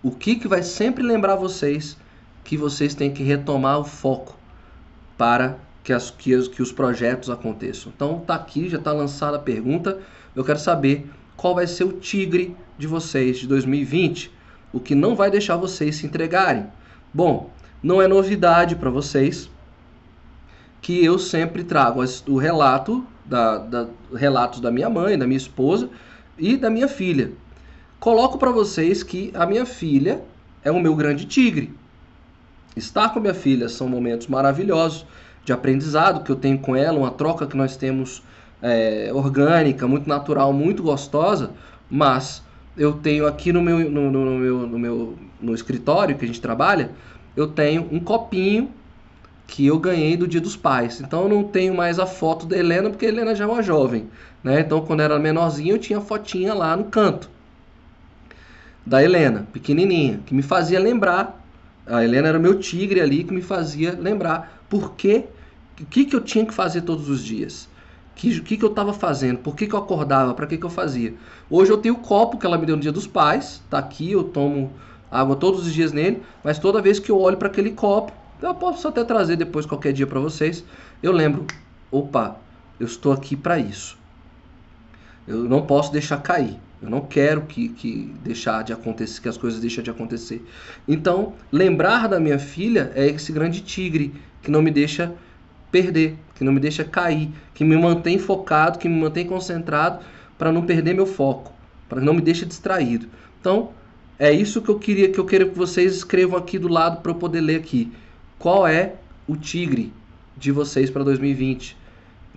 O 0.03 0.11
que 0.11 0.37
que 0.37 0.49
vai 0.49 0.63
sempre 0.63 1.03
lembrar 1.03 1.37
vocês 1.37 1.97
que 2.45 2.57
vocês 2.57 2.95
têm 2.95 3.13
que 3.13 3.23
retomar 3.23 3.79
o 3.79 3.85
foco 3.85 4.39
para 5.19 5.59
que, 5.83 5.93
as, 5.93 6.11
que, 6.11 6.49
que 6.51 6.63
os 6.63 6.71
projetos 6.71 7.29
aconteçam. 7.29 7.93
Então 7.95 8.21
tá 8.21 8.35
aqui, 8.35 8.69
já 8.69 8.79
está 8.79 8.93
lançada 8.93 9.37
a 9.37 9.41
pergunta. 9.41 9.99
Eu 10.35 10.45
quero 10.45 10.59
saber 10.59 11.11
qual 11.37 11.55
vai 11.55 11.67
ser 11.67 11.85
o 11.85 11.93
tigre 11.93 12.57
de 12.79 12.87
vocês 12.87 13.39
de 13.39 13.47
2020, 13.47 14.31
o 14.73 14.79
que 14.79 14.95
não 14.95 15.17
vai 15.17 15.31
deixar 15.31 15.57
vocês 15.57 15.97
se 15.97 16.07
entregarem. 16.07 16.67
Bom, 17.13 17.51
não 17.83 18.01
é 18.03 18.09
novidade 18.09 18.77
para 18.77 18.91
vocês 18.91 19.51
que 20.81 21.05
eu 21.05 21.19
sempre 21.19 21.65
trago 21.65 22.03
o 22.27 22.39
relato 22.39 23.05
da, 23.25 23.59
da, 23.59 23.87
relatos 24.15 24.61
da 24.61 24.71
minha 24.71 24.89
mãe, 24.89 25.19
da 25.19 25.27
minha 25.27 25.37
esposa 25.37 25.91
e 26.39 26.57
da 26.57 26.71
minha 26.71 26.89
filha. 26.89 27.33
Coloco 28.01 28.39
para 28.39 28.51
vocês 28.51 29.03
que 29.03 29.31
a 29.35 29.45
minha 29.45 29.67
filha 29.67 30.23
é 30.65 30.71
o 30.71 30.81
meu 30.81 30.95
grande 30.95 31.27
tigre. 31.27 31.75
Estar 32.77 33.11
com 33.11 33.21
minha 33.21 33.35
filha 33.35 33.69
são 33.69 33.89
momentos 33.89 34.29
maravilhosos 34.29 35.05
de 35.45 35.53
aprendizado 35.53 36.23
que 36.23 36.31
eu 36.31 36.37
tenho 36.37 36.59
com 36.59 36.77
ela, 36.77 36.99
uma 36.99 37.11
troca 37.11 37.47
que 37.47 37.57
nós 37.57 37.77
temos 37.77 38.23
é, 38.63 39.11
orgânica, 39.13 39.89
muito 39.89 40.09
natural, 40.09 40.53
muito 40.53 40.83
gostosa, 40.83 41.51
mas 41.91 42.43
eu 42.77 42.93
tenho 42.93 43.27
aqui 43.27 43.53
no 43.53 43.61
meu, 43.61 43.91
no, 43.91 44.11
no, 44.11 44.39
meu, 44.39 44.59
no 44.67 44.79
meu 44.79 45.19
no 45.41 45.55
escritório 45.55 46.17
que 46.17 46.25
a 46.25 46.29
gente 46.29 46.41
trabalha, 46.41 46.91
eu 47.39 47.47
tenho 47.47 47.89
um 47.93 48.01
copinho 48.01 48.71
que 49.47 49.67
eu 49.67 49.79
ganhei 49.79 50.17
do 50.17 50.27
Dia 50.27 50.41
dos 50.41 50.57
Pais. 50.57 51.01
Então 51.01 51.23
eu 51.23 51.29
não 51.29 51.45
tenho 51.45 51.75
mais 51.75 51.99
a 51.99 52.07
foto 52.07 52.45
da 52.45 52.59
Helena, 52.59 52.91
porque 52.91 53.07
a 53.07 53.09
Helena 53.09 53.35
já 53.35 53.45
é 53.45 53.47
uma 53.47 53.63
jovem. 53.63 54.09
Né? 54.43 54.61
Então 54.61 54.81
quando 54.81 55.01
era 55.01 55.19
menorzinha 55.19 55.73
eu 55.73 55.79
tinha 55.79 56.01
fotinha 56.01 56.53
lá 56.53 56.77
no 56.77 56.85
canto 56.85 57.31
da 58.85 59.03
Helena, 59.03 59.47
pequenininha, 59.53 60.21
que 60.25 60.35
me 60.35 60.43
fazia 60.43 60.81
lembrar 60.81 61.39
a 61.87 62.05
Helena 62.05 62.29
era 62.29 62.39
meu 62.39 62.59
tigre 62.59 63.01
ali 63.01 63.25
que 63.25 63.33
me 63.33 63.41
fazia 63.41 63.97
lembrar 63.99 64.63
por 64.69 64.87
o 64.87 64.91
que, 64.91 65.25
que 66.05 66.15
eu 66.15 66.21
tinha 66.21 66.45
que 66.45 66.53
fazer 66.53 66.83
todos 66.83 67.09
os 67.09 67.25
dias. 67.25 67.69
O 68.13 68.43
que, 68.43 68.57
que, 68.57 68.65
eu 68.65 68.69
estava 68.69 68.93
fazendo? 68.93 69.39
Por 69.39 69.55
que, 69.55 69.67
que 69.67 69.75
eu 69.75 69.79
acordava? 69.79 70.35
Para 70.35 70.47
que, 70.47 70.59
que 70.59 70.67
eu 70.67 70.71
fazia? 70.71 71.15
Hoje 71.49 71.71
eu 71.71 71.79
tenho 71.79 71.95
o 71.95 71.99
copo 71.99 72.37
que 72.37 72.45
ela 72.45 72.59
me 72.59 72.67
deu 72.67 72.75
no 72.75 72.83
dia 72.83 72.91
dos 72.91 73.07
pais. 73.07 73.63
Tá 73.71 73.79
aqui, 73.79 74.11
eu 74.11 74.25
tomo 74.25 74.73
água 75.11 75.37
todos 75.37 75.67
os 75.67 75.73
dias 75.73 75.93
nele. 75.93 76.23
Mas 76.43 76.59
toda 76.59 76.83
vez 76.83 76.99
que 76.99 77.11
eu 77.11 77.19
olho 77.21 77.37
para 77.37 77.49
aquele 77.49 77.73
copo, 77.73 78.13
eu 78.41 78.55
posso 78.55 78.87
até 78.89 79.03
trazer 79.05 79.37
depois 79.37 79.67
qualquer 79.67 79.93
dia 79.93 80.07
para 80.07 80.21
vocês. 80.21 80.65
Eu 81.03 81.13
lembro, 81.13 81.47
opa, 81.91 82.37
eu 82.79 82.87
estou 82.87 83.13
aqui 83.13 83.37
para 83.37 83.59
isso. 83.59 83.99
Eu 85.27 85.45
não 85.45 85.63
posso 85.63 85.93
deixar 85.93 86.19
cair. 86.19 86.57
Eu 86.81 86.89
não 86.89 87.01
quero 87.01 87.43
que, 87.43 87.69
que 87.71 88.15
deixar 88.23 88.63
de 88.63 88.73
acontecer, 88.73 89.21
que 89.21 89.29
as 89.29 89.37
coisas 89.37 89.61
deixem 89.61 89.83
de 89.83 89.91
acontecer. 89.91 90.45
Então, 90.87 91.35
lembrar 91.51 92.09
da 92.09 92.21
minha 92.21 92.39
filha 92.39 92.93
é 92.95 93.07
esse 93.09 93.33
grande 93.33 93.61
tigre 93.61 94.15
que 94.41 94.51
não 94.51 94.63
me 94.63 94.71
deixa 94.71 95.13
perder, 95.73 96.17
que 96.37 96.45
não 96.45 96.53
me 96.53 96.61
deixa 96.61 96.85
cair, 96.85 97.31
que 97.53 97.65
me 97.65 97.77
mantém 97.77 98.19
focado, 98.19 98.79
que 98.79 98.89
me 98.89 99.01
mantém 99.01 99.27
concentrado 99.27 100.05
para 100.39 100.53
não 100.53 100.65
perder 100.65 100.95
meu 100.95 101.05
foco, 101.05 101.53
para 101.89 102.01
não 102.01 102.15
me 102.15 102.21
deixar 102.21 102.47
distraído. 102.47 103.09
Então, 103.41 103.71
é 104.19 104.33
isso 104.33 104.61
que 104.61 104.69
eu 104.69 104.79
queria 104.79 105.11
que 105.11 105.19
eu 105.19 105.25
quero 105.25 105.51
que 105.51 105.57
vocês 105.57 105.95
escrevam 105.95 106.39
aqui 106.39 106.59
do 106.59 106.69
lado 106.69 107.01
para 107.01 107.13
eu 107.13 107.17
poder 107.17 107.41
ler 107.41 107.57
aqui. 107.57 107.93
Qual 108.39 108.67
é 108.67 108.95
o 109.27 109.37
tigre 109.37 109.93
de 110.37 110.51
vocês 110.51 110.91
para 110.91 111.05
2020? 111.05 111.77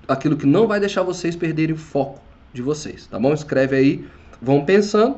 Aquilo 0.08 0.38
que 0.38 0.46
não 0.46 0.67
vai 0.67 0.80
deixar 0.80 1.04
vocês 1.04 1.36
perderem 1.36 1.76
o 1.76 1.78
foco 1.78 2.22
de 2.54 2.62
vocês, 2.62 3.08
tá 3.08 3.17
bom? 3.17 3.34
Escreve 3.34 3.76
aí, 3.76 4.06
vão 4.41 4.63
pensando 4.65 5.17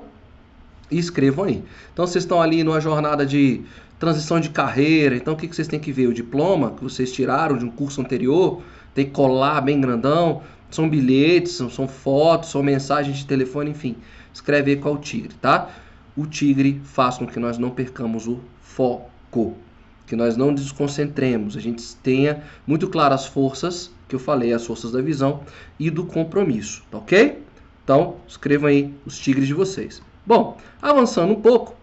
e 0.89 0.97
escrevam 0.97 1.45
aí. 1.45 1.63
Então 1.91 2.05
vocês 2.07 2.23
estão 2.23 2.41
ali 2.41 2.63
numa 2.63 2.79
jornada 2.79 3.25
de 3.25 3.61
transição 3.99 4.39
de 4.39 4.49
carreira, 4.49 5.15
então 5.15 5.33
o 5.33 5.37
que 5.37 5.47
vocês 5.47 5.67
têm 5.67 5.79
que 5.79 5.91
ver? 5.91 6.07
O 6.07 6.13
diploma 6.13 6.71
que 6.71 6.83
vocês 6.83 7.11
tiraram 7.11 7.57
de 7.57 7.65
um 7.65 7.71
curso 7.71 8.01
anterior, 8.01 8.61
tem 8.93 9.05
que 9.05 9.11
colar 9.11 9.61
bem 9.61 9.79
grandão, 9.79 10.41
são 10.69 10.89
bilhetes, 10.89 11.53
são, 11.53 11.69
são 11.69 11.87
fotos, 11.87 12.49
são 12.49 12.61
mensagens 12.63 13.17
de 13.17 13.25
telefone, 13.25 13.71
enfim. 13.71 13.95
Escreve 14.33 14.71
aí 14.71 14.77
qual 14.77 14.97
tigre, 14.97 15.33
tá? 15.41 15.69
O 16.15 16.25
tigre 16.25 16.81
faz 16.83 17.17
com 17.17 17.25
que 17.25 17.39
nós 17.39 17.57
não 17.57 17.71
percamos 17.71 18.27
o 18.27 18.39
foco, 18.61 19.57
que 20.05 20.15
nós 20.15 20.37
não 20.37 20.53
desconcentremos, 20.53 21.57
a 21.57 21.59
gente 21.59 21.95
tenha 21.97 22.43
muito 22.67 22.87
claro 22.87 23.13
as 23.13 23.25
forças 23.25 23.91
que 24.07 24.15
eu 24.15 24.19
falei, 24.19 24.53
as 24.53 24.65
forças 24.65 24.91
da 24.91 25.01
visão 25.01 25.41
e 25.79 25.89
do 25.89 26.05
compromisso, 26.05 26.83
tá 26.91 26.99
ok? 26.99 27.41
Então, 27.83 28.17
escrevam 28.27 28.69
aí 28.69 28.93
os 29.05 29.17
tigres 29.17 29.47
de 29.47 29.53
vocês. 29.53 30.01
Bom, 30.25 30.57
avançando 30.81 31.33
um 31.33 31.41
pouco, 31.41 31.75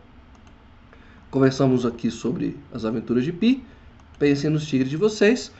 conversamos 1.30 1.84
aqui 1.84 2.10
sobre 2.10 2.56
as 2.72 2.84
aventuras 2.84 3.24
de 3.24 3.32
Pi, 3.32 3.64
pensem 4.18 4.48
nos 4.48 4.66
tigres 4.66 4.90
de 4.90 4.96
vocês, 4.96 5.52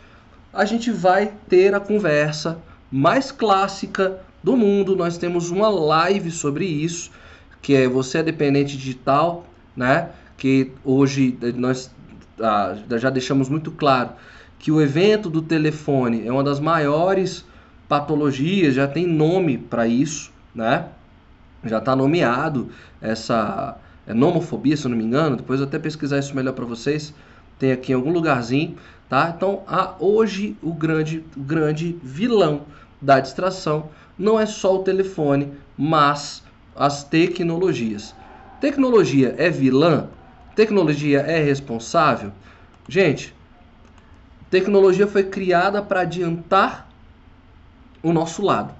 a 0.53 0.65
gente 0.65 0.91
vai 0.91 1.33
ter 1.49 1.75
a 1.75 1.81
conversa 1.81 2.59
mais 2.91 3.31
clássica 3.31 4.21
do 4.43 4.57
mundo. 4.57 4.97
Nós 4.97 5.17
temos 5.17 5.51
uma 5.51 5.69
live 5.69 6.31
sobre 6.31 6.65
isso, 6.65 7.11
que 7.63 7.75
é 7.75 7.89
você 7.89 8.19
é 8.19 8.23
dependente 8.23 8.77
digital, 8.77 9.47
né? 9.77 10.11
Que 10.37 10.73
hoje 10.85 11.39
nós 11.57 11.91
ah, 12.41 12.77
já 12.99 13.11
deixamos 13.11 13.49
muito 13.49 13.71
claro 13.71 14.11
que 14.59 14.71
o 14.71 14.81
evento 14.81 15.31
do 15.31 15.43
telefone 15.43 16.27
é 16.27 16.33
uma 16.33 16.45
das 16.45 16.61
maiores 16.61 17.45
patologias, 17.89 18.75
já 18.75 18.87
tem 18.87 19.07
nome 19.07 19.59
para 19.59 19.87
isso, 19.87 20.31
né? 20.55 20.87
Já 21.65 21.79
está 21.79 21.95
nomeado 21.95 22.69
essa 23.01 23.77
é 24.07 24.15
nomofobia, 24.15 24.77
se 24.77 24.87
eu 24.87 24.91
não 24.91 24.99
me 24.99 25.05
engano. 25.05 25.37
Depois 25.37 25.61
eu 25.61 25.67
até 25.67 25.79
pesquisar 25.79 26.19
isso 26.19 26.35
melhor 26.35 26.53
para 26.53 26.65
vocês. 26.65 27.15
Tem 27.59 27.71
aqui 27.73 27.93
em 27.93 27.95
algum 27.95 28.11
lugarzinho, 28.11 28.77
tá? 29.09 29.33
Então, 29.37 29.63
a, 29.67 29.95
hoje 30.01 30.57
o 30.63 30.73
grande, 30.73 31.25
o 31.37 31.41
grande 31.41 31.99
vilão 32.03 32.63
da 33.01 33.21
distração 33.21 33.89
não 34.19 34.39
é 34.39 34.47
só 34.47 34.75
o 34.77 34.83
telefone, 34.83 35.53
mas 35.77 36.43
as 36.75 37.05
tecnologias. 37.05 38.15
Tecnologia 38.61 39.35
é 39.39 39.51
vilã? 39.51 40.09
Tecnologia 40.55 41.21
é 41.21 41.43
responsável? 41.43 42.33
Gente, 42.89 43.35
Tecnologia 44.51 45.07
foi 45.07 45.23
criada 45.23 45.81
para 45.81 46.01
adiantar 46.01 46.91
o 48.03 48.13
nosso 48.13 48.43
lado. 48.43 48.75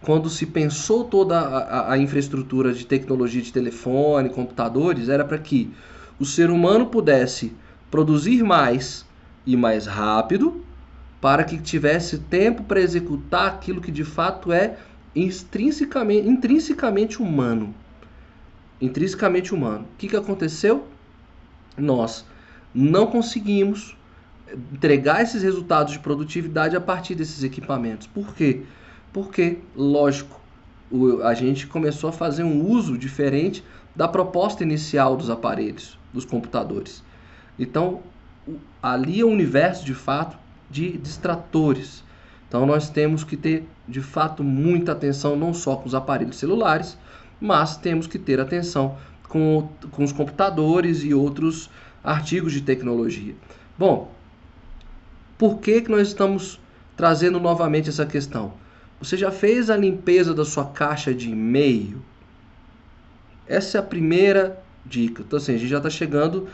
Quando 0.00 0.30
se 0.30 0.46
pensou 0.46 1.02
toda 1.02 1.40
a, 1.40 1.92
a, 1.92 1.98
infraestrutura 1.98 2.72
de 2.72 2.86
tecnologia 2.86 3.42
de 3.42 3.52
telefone, 3.52 4.28
computadores, 4.28 5.08
era 5.08 5.24
para 5.24 5.38
que 5.38 5.74
o 6.20 6.24
ser 6.24 6.50
humano 6.50 6.86
pudesse 6.86 7.52
produzir 7.90 8.44
mais 8.44 9.04
e 9.44 9.56
mais 9.56 9.86
rápido, 9.86 10.64
para 11.20 11.42
que 11.42 11.58
tivesse 11.58 12.18
tempo 12.18 12.62
para 12.62 12.80
executar 12.80 13.48
aquilo 13.48 13.80
que 13.80 13.90
de 13.90 14.04
fato 14.04 14.52
é 14.52 14.76
intrinsecamente, 15.16 16.28
intrinsecamente 16.28 17.22
humano. 17.22 17.74
Intrinsecamente 18.80 19.54
humano. 19.54 19.86
O 19.94 19.96
que, 19.96 20.08
que 20.08 20.16
aconteceu? 20.16 20.86
Nós 21.76 22.26
não 22.74 23.06
conseguimos 23.06 23.96
entregar 24.72 25.22
esses 25.22 25.42
resultados 25.42 25.94
de 25.94 25.98
produtividade 25.98 26.76
a 26.76 26.80
partir 26.80 27.14
desses 27.14 27.42
equipamentos. 27.42 28.06
Por 28.06 28.34
quê? 28.34 28.62
Porque, 29.12 29.58
lógico, 29.74 30.38
o, 30.90 31.22
a 31.22 31.32
gente 31.32 31.66
começou 31.66 32.10
a 32.10 32.12
fazer 32.12 32.44
um 32.44 32.64
uso 32.64 32.98
diferente 32.98 33.64
da 33.94 34.06
proposta 34.06 34.62
inicial 34.62 35.16
dos 35.16 35.30
aparelhos, 35.30 35.98
dos 36.12 36.26
computadores. 36.26 37.02
Então, 37.58 38.02
ali 38.82 39.20
é 39.20 39.24
um 39.24 39.32
universo 39.32 39.84
de 39.84 39.94
fato 39.94 40.36
de 40.70 40.98
distratores. 40.98 42.04
Então, 42.46 42.66
nós 42.66 42.90
temos 42.90 43.24
que 43.24 43.36
ter 43.36 43.66
de 43.88 44.00
fato 44.00 44.42
muita 44.42 44.92
atenção 44.92 45.36
não 45.36 45.54
só 45.54 45.76
com 45.76 45.86
os 45.86 45.94
aparelhos 45.94 46.36
celulares, 46.36 46.96
mas 47.40 47.76
temos 47.76 48.06
que 48.06 48.18
ter 48.18 48.40
atenção 48.40 48.96
com, 49.28 49.68
com 49.90 50.04
os 50.04 50.12
computadores 50.12 51.02
e 51.04 51.12
outros 51.12 51.70
artigos 52.02 52.52
de 52.52 52.62
tecnologia. 52.62 53.34
Bom, 53.78 54.10
por 55.36 55.58
que, 55.58 55.82
que 55.82 55.90
nós 55.90 56.08
estamos 56.08 56.60
trazendo 56.96 57.38
novamente 57.38 57.88
essa 57.88 58.06
questão? 58.06 58.54
Você 58.98 59.16
já 59.16 59.30
fez 59.30 59.68
a 59.68 59.76
limpeza 59.76 60.32
da 60.32 60.44
sua 60.44 60.64
caixa 60.64 61.12
de 61.12 61.30
e-mail? 61.30 62.00
Essa 63.46 63.78
é 63.78 63.80
a 63.80 63.82
primeira 63.82 64.62
dica. 64.84 65.22
Então, 65.22 65.36
assim, 65.36 65.54
a 65.54 65.58
gente 65.58 65.68
já 65.68 65.76
está 65.76 65.90
chegando, 65.90 66.48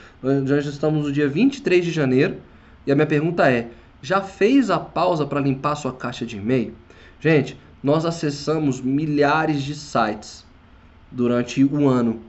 já 0.44 0.58
estamos 0.58 1.06
no 1.06 1.12
dia 1.12 1.28
23 1.28 1.84
de 1.84 1.92
janeiro, 1.92 2.38
e 2.86 2.90
a 2.90 2.94
minha 2.94 3.06
pergunta 3.06 3.48
é: 3.50 3.70
já 4.02 4.20
fez 4.20 4.70
a 4.70 4.80
pausa 4.80 5.24
para 5.24 5.40
limpar 5.40 5.72
a 5.72 5.76
sua 5.76 5.92
caixa 5.92 6.26
de 6.26 6.36
e-mail? 6.36 6.74
Gente, 7.22 7.56
nós 7.80 8.04
acessamos 8.04 8.80
milhares 8.80 9.62
de 9.62 9.76
sites 9.76 10.44
durante 11.08 11.62
o 11.62 11.88
ano. 11.88 12.20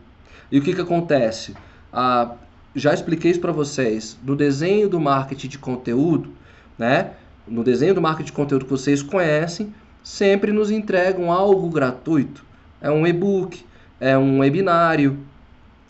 E 0.51 0.59
o 0.59 0.61
que, 0.61 0.71
que 0.71 0.81
acontece? 0.81 1.55
Ah, 1.91 2.35
já 2.75 2.93
expliquei 2.93 3.31
isso 3.31 3.39
para 3.39 3.51
vocês. 3.51 4.15
No 4.23 4.35
desenho 4.35 4.87
do 4.87 4.99
marketing 4.99 5.47
de 5.47 5.57
conteúdo, 5.57 6.29
né? 6.77 7.13
No 7.47 7.63
desenho 7.63 7.95
do 7.95 8.01
marketing 8.03 8.27
de 8.27 8.33
conteúdo 8.33 8.65
que 8.65 8.71
vocês 8.71 9.01
conhecem, 9.01 9.73
sempre 10.03 10.51
nos 10.51 10.69
entregam 10.69 11.31
algo 11.31 11.67
gratuito. 11.71 12.45
É 12.79 12.91
um 12.91 13.07
e-book, 13.07 13.65
é 13.99 14.15
um 14.15 14.41
webinário, 14.41 15.17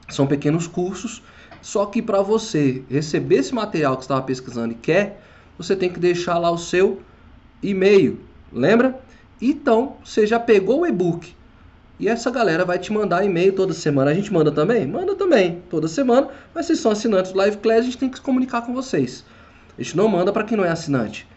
são 0.07 0.25
pequenos 0.25 0.65
cursos. 0.65 1.21
Só 1.61 1.85
que 1.87 2.01
para 2.01 2.21
você 2.21 2.85
receber 2.89 3.39
esse 3.39 3.53
material 3.53 3.97
que 3.97 4.03
estava 4.03 4.21
pesquisando 4.21 4.71
e 4.71 4.77
quer, 4.77 5.21
você 5.57 5.75
tem 5.75 5.89
que 5.89 5.99
deixar 5.99 6.37
lá 6.37 6.49
o 6.49 6.57
seu 6.57 7.01
e-mail, 7.61 8.31
lembra? 8.53 8.99
Então, 9.41 9.97
você 10.03 10.25
já 10.25 10.39
pegou 10.39 10.81
o 10.81 10.87
e-book 10.87 11.33
e 11.99 12.07
essa 12.07 12.31
galera 12.31 12.65
vai 12.65 12.79
te 12.79 12.91
mandar 12.91 13.23
e-mail 13.23 13.53
toda 13.53 13.73
semana. 13.73 14.11
A 14.11 14.13
gente 14.13 14.31
manda 14.31 14.51
também? 14.51 14.85
Manda 14.87 15.15
também, 15.15 15.61
toda 15.69 15.87
semana. 15.87 16.27
Mas 16.53 16.65
vocês 16.65 16.79
são 16.79 16.91
assinantes 16.91 17.31
do 17.31 17.37
Live 17.37 17.57
Class, 17.57 17.79
a 17.79 17.83
gente 17.83 17.97
tem 17.97 18.09
que 18.09 18.17
se 18.17 18.21
comunicar 18.21 18.61
com 18.61 18.73
vocês. 18.73 19.23
A 19.77 19.81
gente 19.81 19.95
não 19.97 20.07
manda 20.07 20.31
para 20.31 20.43
quem 20.43 20.57
não 20.57 20.65
é 20.65 20.69
assinante. 20.69 21.27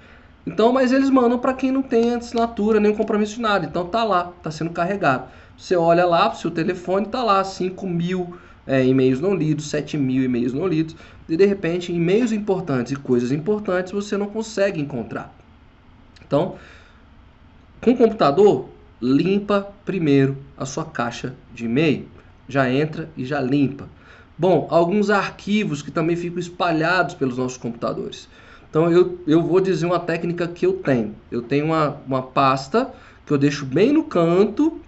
Então, 0.46 0.72
mas 0.72 0.92
eles 0.92 1.11
mandam 1.11 1.38
para 1.38 1.55
quem 1.55 1.72
não 1.72 1.83
tem 1.83 2.14
assinatura, 2.14 2.79
nem 2.79 2.94
compromisso 2.94 3.35
de 3.35 3.40
nada. 3.40 3.66
Então 3.66 3.87
tá 3.87 4.05
lá, 4.05 4.33
tá 4.42 4.50
sendo 4.50 4.70
carregado. 4.70 5.29
Você 5.57 5.74
olha 5.76 6.07
lá, 6.07 6.33
seu 6.35 6.50
telefone 6.50 7.07
tá 7.07 7.22
lá, 7.22 7.42
5 7.42 7.87
mil 7.87 8.37
é, 8.66 8.85
e-mails 8.85 9.20
não 9.20 9.35
lidos, 9.35 9.68
7 9.68 9.96
mil 9.96 10.22
e-mails 10.22 10.52
não 10.52 10.66
lidos. 10.66 10.94
E 11.29 11.37
de 11.37 11.44
repente, 11.44 11.92
e-mails 11.92 12.31
importantes 12.31 12.92
e 12.92 12.96
coisas 12.96 13.33
importantes 13.33 13.92
você 13.92 14.16
não 14.16 14.26
consegue 14.26 14.81
encontrar. 14.81 15.35
Então, 16.24 16.57
com 17.87 17.92
o 17.92 17.96
computador, 17.96 18.68
limpa 19.01 19.72
primeiro 19.85 20.37
a 20.59 20.66
sua 20.66 20.85
caixa 20.85 21.37
de 21.55 21.66
e-mail. 21.66 22.09
Já 22.49 22.68
entra 22.68 23.09
e 23.16 23.25
já 23.25 23.40
limpa. 23.40 23.88
Bom, 24.37 24.66
alguns 24.72 25.09
arquivos 25.09 25.83
que 25.83 25.92
também 25.92 26.16
ficam 26.16 26.40
espalhados 26.40 27.14
pelos 27.14 27.38
nossos 27.38 27.57
computadores. 27.57 28.29
Então 28.68 28.90
eu, 28.90 29.20
eu 29.25 29.40
vou 29.40 29.61
dizer 29.61 29.87
uma 29.87 30.01
técnica 30.01 30.49
que 30.49 30.66
eu 30.66 30.72
tenho. 30.72 31.14
Eu 31.31 31.42
tenho 31.42 31.66
uma, 31.66 31.96
uma 32.05 32.22
pasta 32.22 32.92
que 33.25 33.33
eu 33.33 33.38
deixo 33.38 33.64
bem 33.64 33.92
no 33.92 34.03
canto 34.03 34.81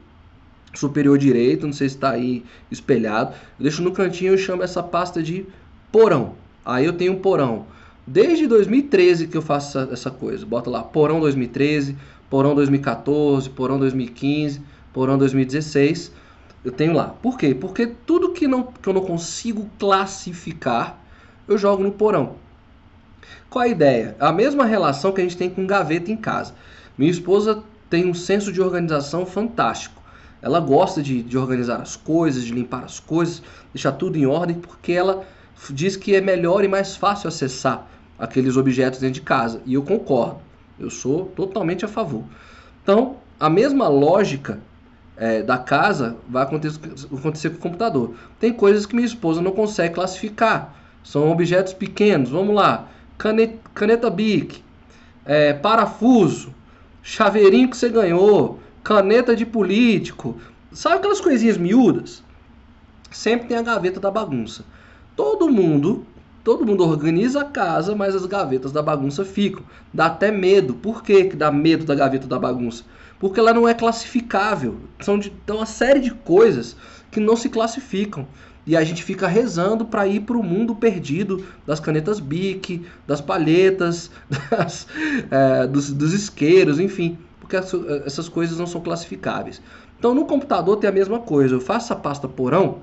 superior 0.75 1.17
direito, 1.17 1.67
não 1.67 1.73
sei 1.73 1.89
se 1.89 1.95
está 1.95 2.11
aí 2.11 2.45
espelhado. 2.69 3.31
Eu 3.61 3.63
deixo 3.63 3.81
no 3.81 3.93
cantinho 3.93 4.35
e 4.35 4.39
chamo 4.39 4.65
essa 4.65 4.83
pasta 4.83 5.23
de 5.23 5.47
porão. 5.93 6.35
Aí 6.65 6.85
eu 6.85 6.95
tenho 6.95 7.13
um 7.13 7.21
porão. 7.21 7.65
Desde 8.05 8.49
2013 8.49 9.29
que 9.29 9.37
eu 9.37 9.43
faço 9.43 9.79
essa, 9.79 9.93
essa 9.93 10.11
coisa. 10.11 10.45
Bota 10.45 10.69
lá, 10.69 10.83
porão 10.83 11.21
2013, 11.21 11.97
porão 12.31 12.55
2014, 12.55 13.51
porão 13.51 13.79
2015, 13.79 14.63
porão 14.93 15.19
2016 15.19 16.13
eu 16.65 16.73
tenho 16.73 16.93
lá. 16.93 17.15
Por 17.23 17.39
quê? 17.39 17.55
Porque 17.55 17.87
tudo 17.87 18.33
que, 18.33 18.47
não, 18.49 18.65
que 18.65 18.89
eu 18.89 18.93
não 18.93 19.03
consigo 19.03 19.69
classificar, 19.79 20.99
eu 21.47 21.57
jogo 21.57 21.83
no 21.83 21.93
porão. 21.93 22.37
Qual 23.49 23.65
a 23.65 23.69
ideia? 23.69 24.17
A 24.21 24.33
mesma 24.33 24.65
relação 24.65 25.13
que 25.13 25.21
a 25.21 25.25
gente 25.25 25.37
tem 25.37 25.49
com 25.49 25.67
gaveta 25.67 26.11
em 26.11 26.17
casa. 26.17 26.55
Minha 26.97 27.11
esposa 27.11 27.63
tem 27.89 28.07
um 28.07 28.15
senso 28.15 28.53
de 28.53 28.61
organização 28.61 29.25
fantástico. 29.25 30.03
Ela 30.43 30.61
gosta 30.61 31.03
de, 31.03 31.23
de 31.23 31.39
organizar 31.39 31.81
as 31.81 31.97
coisas, 31.97 32.45
de 32.45 32.53
limpar 32.53 32.85
as 32.85 33.01
coisas, 33.01 33.43
deixar 33.73 33.93
tudo 33.93 34.19
em 34.19 34.27
ordem, 34.27 34.57
porque 34.57 34.93
ela 34.93 35.25
diz 35.71 35.97
que 35.97 36.15
é 36.15 36.21
melhor 36.21 36.65
e 36.65 36.69
mais 36.69 36.97
fácil 36.97 37.29
acessar 37.29 37.89
aqueles 38.19 38.57
objetos 38.57 39.01
dentro 39.01 39.15
de 39.15 39.23
casa. 39.23 39.61
E 39.65 39.75
eu 39.75 39.83
concordo, 39.83 40.41
eu 40.79 40.91
sou 40.91 41.27
totalmente 41.37 41.85
a 41.85 41.89
favor. 41.89 42.25
Então, 42.83 43.17
a 43.39 43.51
mesma 43.51 43.89
lógica 43.89 44.61
é, 45.17 45.43
da 45.43 45.59
casa 45.59 46.17
vai 46.29 46.45
acontecer, 46.45 46.81
acontecer 47.13 47.51
com 47.51 47.57
o 47.57 47.61
computador. 47.61 48.15
Tem 48.39 48.53
coisas 48.53 48.87
que 48.87 48.95
minha 48.95 49.07
esposa 49.07 49.43
não 49.43 49.53
consegue 49.53 49.95
classificar. 49.95 50.75
São 51.03 51.31
objetos 51.31 51.73
pequenos. 51.73 52.31
Vamos 52.31 52.55
lá. 52.55 52.89
Caneta, 53.17 53.59
caneta 53.75 54.09
Bic, 54.09 54.63
é, 55.25 55.53
parafuso, 55.53 56.55
chaveirinho 57.03 57.69
que 57.69 57.77
você 57.77 57.89
ganhou, 57.89 58.61
caneta 58.85 59.35
de 59.35 59.45
político. 59.45 60.41
Sabe 60.73 60.97
aquelas 60.97 61.21
coisinhas 61.21 61.57
miúdas? 61.57 62.23
Sempre 63.11 63.49
tem 63.49 63.57
a 63.57 63.63
gaveta 63.63 63.99
da 63.99 64.11
bagunça. 64.11 64.65
Todo 65.17 65.51
mundo, 65.51 66.07
todo 66.43 66.65
mundo 66.65 66.85
organiza 66.85 67.43
a 67.43 67.45
casa, 67.45 67.95
mas 67.95 68.15
as 68.15 68.27
gavetas 68.27 68.73
da 68.73 68.83
bagunça 68.83 69.25
ficam. 69.25 69.63
Dá 69.93 70.07
até 70.07 70.31
medo. 70.31 70.75
Por 70.75 71.03
que, 71.03 71.25
que 71.25 71.37
dá 71.37 71.51
medo 71.51 71.85
da 71.85 71.95
gaveta 71.95 72.27
da 72.27 72.39
bagunça? 72.39 72.85
Porque 73.19 73.41
ela 73.41 73.53
não 73.53 73.69
é 73.69 73.75
classificável. 73.75 74.77
São 75.01 75.19
de, 75.19 75.33
uma 75.49 75.67
série 75.67 76.01
de 76.01 76.11
coisas 76.11 76.77
que 77.11 77.21
não 77.21 77.37
se 77.37 77.49
classificam. 77.49 78.27
E 78.67 78.77
a 78.77 78.85
gente 78.85 79.03
fica 79.03 79.27
rezando 79.27 79.87
para 79.87 80.07
ir 80.07 80.21
para 80.21 80.37
o 80.37 80.43
mundo 80.43 80.75
perdido 80.75 81.45
das 81.67 81.81
canetas 81.81 82.21
Bic, 82.21 82.85
das 83.07 83.21
palhetas, 83.21 84.11
das, 84.51 84.87
é, 85.31 85.67
dos, 85.67 85.93
dos 85.93 86.13
isqueiros, 86.13 86.79
enfim. 86.79 87.19
Porque 87.41 87.57
essas 87.57 88.29
coisas 88.29 88.59
não 88.59 88.67
são 88.67 88.81
classificáveis. 88.81 89.61
Então 89.99 90.15
no 90.15 90.27
computador 90.27 90.77
tem 90.77 90.89
a 90.89 90.93
mesma 90.93 91.19
coisa. 91.19 91.55
Eu 91.55 91.61
faço 91.61 91.93
a 91.93 91.97
pasta 91.97 92.29
porão 92.29 92.79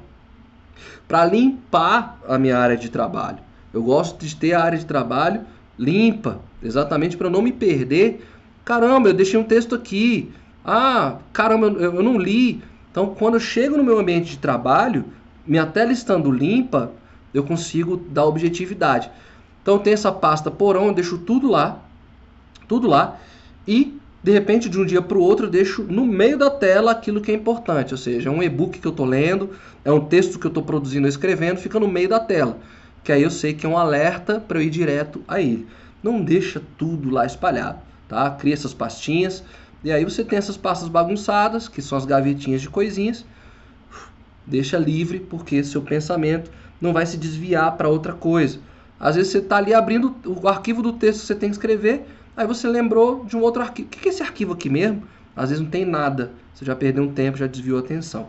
para 1.08 1.24
limpar 1.26 2.20
a 2.28 2.38
minha 2.38 2.58
área 2.58 2.76
de 2.76 2.90
trabalho. 2.90 3.45
Eu 3.76 3.84
gosto 3.84 4.26
de 4.26 4.36
ter 4.36 4.54
a 4.54 4.64
área 4.64 4.80
de 4.80 4.86
trabalho 4.86 5.42
limpa, 5.78 6.40
exatamente 6.64 7.18
para 7.18 7.30
não 7.30 7.42
me 7.42 7.52
perder. 7.52 8.26
Caramba, 8.64 9.10
eu 9.10 9.14
deixei 9.14 9.38
um 9.38 9.44
texto 9.44 9.76
aqui. 9.76 10.32
Ah, 10.64 11.18
caramba, 11.34 11.68
eu 11.68 12.02
não 12.02 12.18
li. 12.18 12.64
Então, 12.90 13.14
quando 13.14 13.34
eu 13.34 13.40
chego 13.42 13.76
no 13.76 13.84
meu 13.84 14.00
ambiente 14.00 14.32
de 14.32 14.38
trabalho, 14.38 15.04
minha 15.46 15.66
tela 15.66 15.92
estando 15.92 16.32
limpa, 16.32 16.92
eu 17.34 17.44
consigo 17.44 17.98
dar 17.98 18.24
objetividade. 18.24 19.12
Então 19.62 19.78
tem 19.78 19.92
essa 19.94 20.12
pasta 20.12 20.50
porão, 20.50 20.88
eu 20.88 20.94
deixo 20.94 21.18
tudo 21.18 21.50
lá, 21.50 21.80
tudo 22.68 22.88
lá, 22.88 23.18
e 23.68 24.00
de 24.24 24.32
repente 24.32 24.70
de 24.70 24.80
um 24.80 24.86
dia 24.86 25.02
para 25.02 25.18
o 25.18 25.22
outro 25.22 25.48
eu 25.48 25.50
deixo 25.50 25.84
no 25.84 26.06
meio 26.06 26.38
da 26.38 26.50
tela 26.50 26.92
aquilo 26.92 27.20
que 27.20 27.32
é 27.32 27.36
importante, 27.36 27.94
ou 27.94 27.98
seja, 27.98 28.30
é 28.30 28.32
um 28.32 28.42
e-book 28.42 28.80
que 28.80 28.88
eu 28.88 28.92
estou 28.92 29.06
lendo, 29.06 29.50
é 29.84 29.92
um 29.92 30.00
texto 30.00 30.40
que 30.40 30.46
eu 30.46 30.50
estou 30.50 30.64
produzindo, 30.64 31.08
escrevendo, 31.08 31.58
fica 31.58 31.80
no 31.80 31.88
meio 31.88 32.08
da 32.08 32.20
tela, 32.20 32.58
que 33.06 33.12
aí 33.14 33.24
eu 33.24 33.32
sei 33.32 33.54
que 33.54 33.66
é 33.66 33.70
um 33.70 33.78
alerta 33.78 34.42
para 34.42 34.58
eu 34.58 34.64
ir 34.64 34.70
direto 34.70 35.24
a 35.28 35.40
ele. 35.40 35.66
Não 36.04 36.22
deixa 36.22 36.62
tudo 36.78 37.10
lá 37.10 37.26
espalhado, 37.26 37.80
tá? 38.10 38.30
Cria 38.32 38.54
essas 38.54 38.74
pastinhas 38.74 39.44
e 39.84 39.92
aí 39.92 40.04
você 40.04 40.26
tem 40.26 40.38
essas 40.38 40.58
pastas 40.58 40.90
bagunçadas, 40.90 41.70
que 41.70 41.82
são 41.82 41.98
as 41.98 42.06
gavetinhas 42.06 42.62
de 42.62 42.70
coisinhas, 42.70 43.24
Deixa 44.46 44.78
livre, 44.78 45.20
porque 45.20 45.64
seu 45.64 45.82
pensamento 45.82 46.52
não 46.80 46.94
vai 46.94 47.06
se 47.06 47.18
desviar 47.18 47.76
para 47.78 47.90
outra 47.90 48.14
coisa. 48.14 48.60
Às 49.00 49.16
vezes 49.16 49.32
você 49.32 49.40
está 49.40 49.58
ali 49.58 49.74
abrindo 49.74 50.16
o 50.24 50.48
arquivo 50.48 50.84
do 50.84 50.94
texto 50.94 51.22
que 51.22 51.28
você 51.28 51.36
tem 51.36 51.50
que 51.50 51.56
escrever, 51.56 52.06
aí 52.38 52.46
você 52.46 52.68
lembrou 52.68 53.26
de 53.26 53.36
um 53.36 53.42
outro 53.42 53.62
arquivo. 53.62 53.88
O 53.88 53.92
que 53.92 54.08
é 54.08 54.12
esse 54.12 54.22
arquivo 54.22 54.54
aqui 54.54 54.70
mesmo? 54.70 55.04
Às 55.36 55.50
vezes 55.50 55.64
não 55.64 55.70
tem 55.70 55.84
nada, 55.84 56.32
você 56.54 56.64
já 56.64 56.76
perdeu 56.76 57.04
um 57.04 57.12
tempo, 57.12 57.38
já 57.38 57.48
desviou 57.48 57.78
a 57.78 57.82
atenção. 57.82 58.28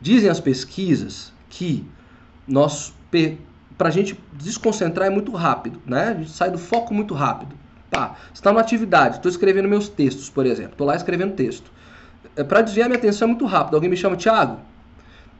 Dizem 0.00 0.30
as 0.30 0.40
pesquisas 0.40 1.32
que 1.48 1.84
nós 2.46 2.94
para 3.76 3.88
a 3.88 3.90
gente 3.90 4.18
desconcentrar 4.32 5.06
é 5.06 5.10
muito 5.10 5.32
rápido, 5.32 5.80
né? 5.86 6.08
A 6.08 6.14
gente 6.14 6.30
sai 6.30 6.50
do 6.50 6.58
foco 6.58 6.94
muito 6.94 7.14
rápido. 7.14 7.54
Tá, 7.90 8.16
está 8.32 8.50
numa 8.50 8.60
atividade, 8.60 9.16
estou 9.16 9.30
escrevendo 9.30 9.68
meus 9.68 9.88
textos, 9.88 10.28
por 10.28 10.46
exemplo, 10.46 10.72
estou 10.72 10.86
lá 10.86 10.96
escrevendo 10.96 11.34
texto. 11.34 11.70
É, 12.34 12.42
para 12.42 12.60
desviar 12.60 12.88
minha 12.88 12.98
atenção 12.98 13.26
é 13.26 13.28
muito 13.28 13.46
rápido. 13.46 13.74
Alguém 13.74 13.88
me 13.88 13.96
chama, 13.96 14.16
Thiago, 14.16 14.58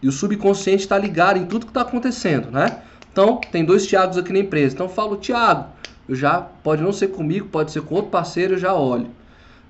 e 0.01 0.09
o 0.09 0.13
subconsciente 0.13 0.83
está 0.83 0.97
ligado 0.97 1.39
em 1.39 1.47
tudo 1.47 1.67
que 1.67 1.71
está 1.71 1.81
acontecendo, 1.81 2.51
né? 2.51 2.83
Então, 3.11 3.41
tem 3.51 3.65
dois 3.65 3.87
Tiagos 3.87 4.19
aqui 4.19 4.33
na 4.33 4.41
empresa. 4.41 4.75
Então, 4.75 4.87
eu 4.87 4.93
falo, 4.93 5.17
Tiago, 5.17 5.67
eu 6.09 6.15
já, 6.15 6.41
pode 6.41 6.83
não 6.83 6.93
ser 6.93 7.09
comigo, 7.09 7.49
pode 7.49 7.73
ser 7.73 7.83
com 7.83 7.95
outro 7.95 8.11
parceiro, 8.11 8.55
eu 8.55 8.59
já 8.59 8.75
olho. 8.75 9.11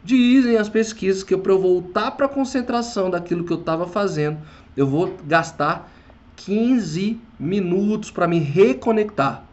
Dizem 0.03 0.57
as 0.57 0.69
pesquisas 0.69 1.23
que 1.23 1.37
para 1.37 1.53
eu 1.53 1.59
voltar 1.59 2.11
para 2.11 2.27
a 2.27 2.29
concentração 2.29 3.09
daquilo 3.09 3.45
que 3.45 3.53
eu 3.53 3.59
estava 3.59 3.87
fazendo, 3.87 4.39
eu 4.77 4.87
vou 4.87 5.15
gastar 5.25 5.91
15 6.37 7.21
minutos 7.39 8.11
para 8.11 8.27
me 8.27 8.39
reconectar. 8.39 9.45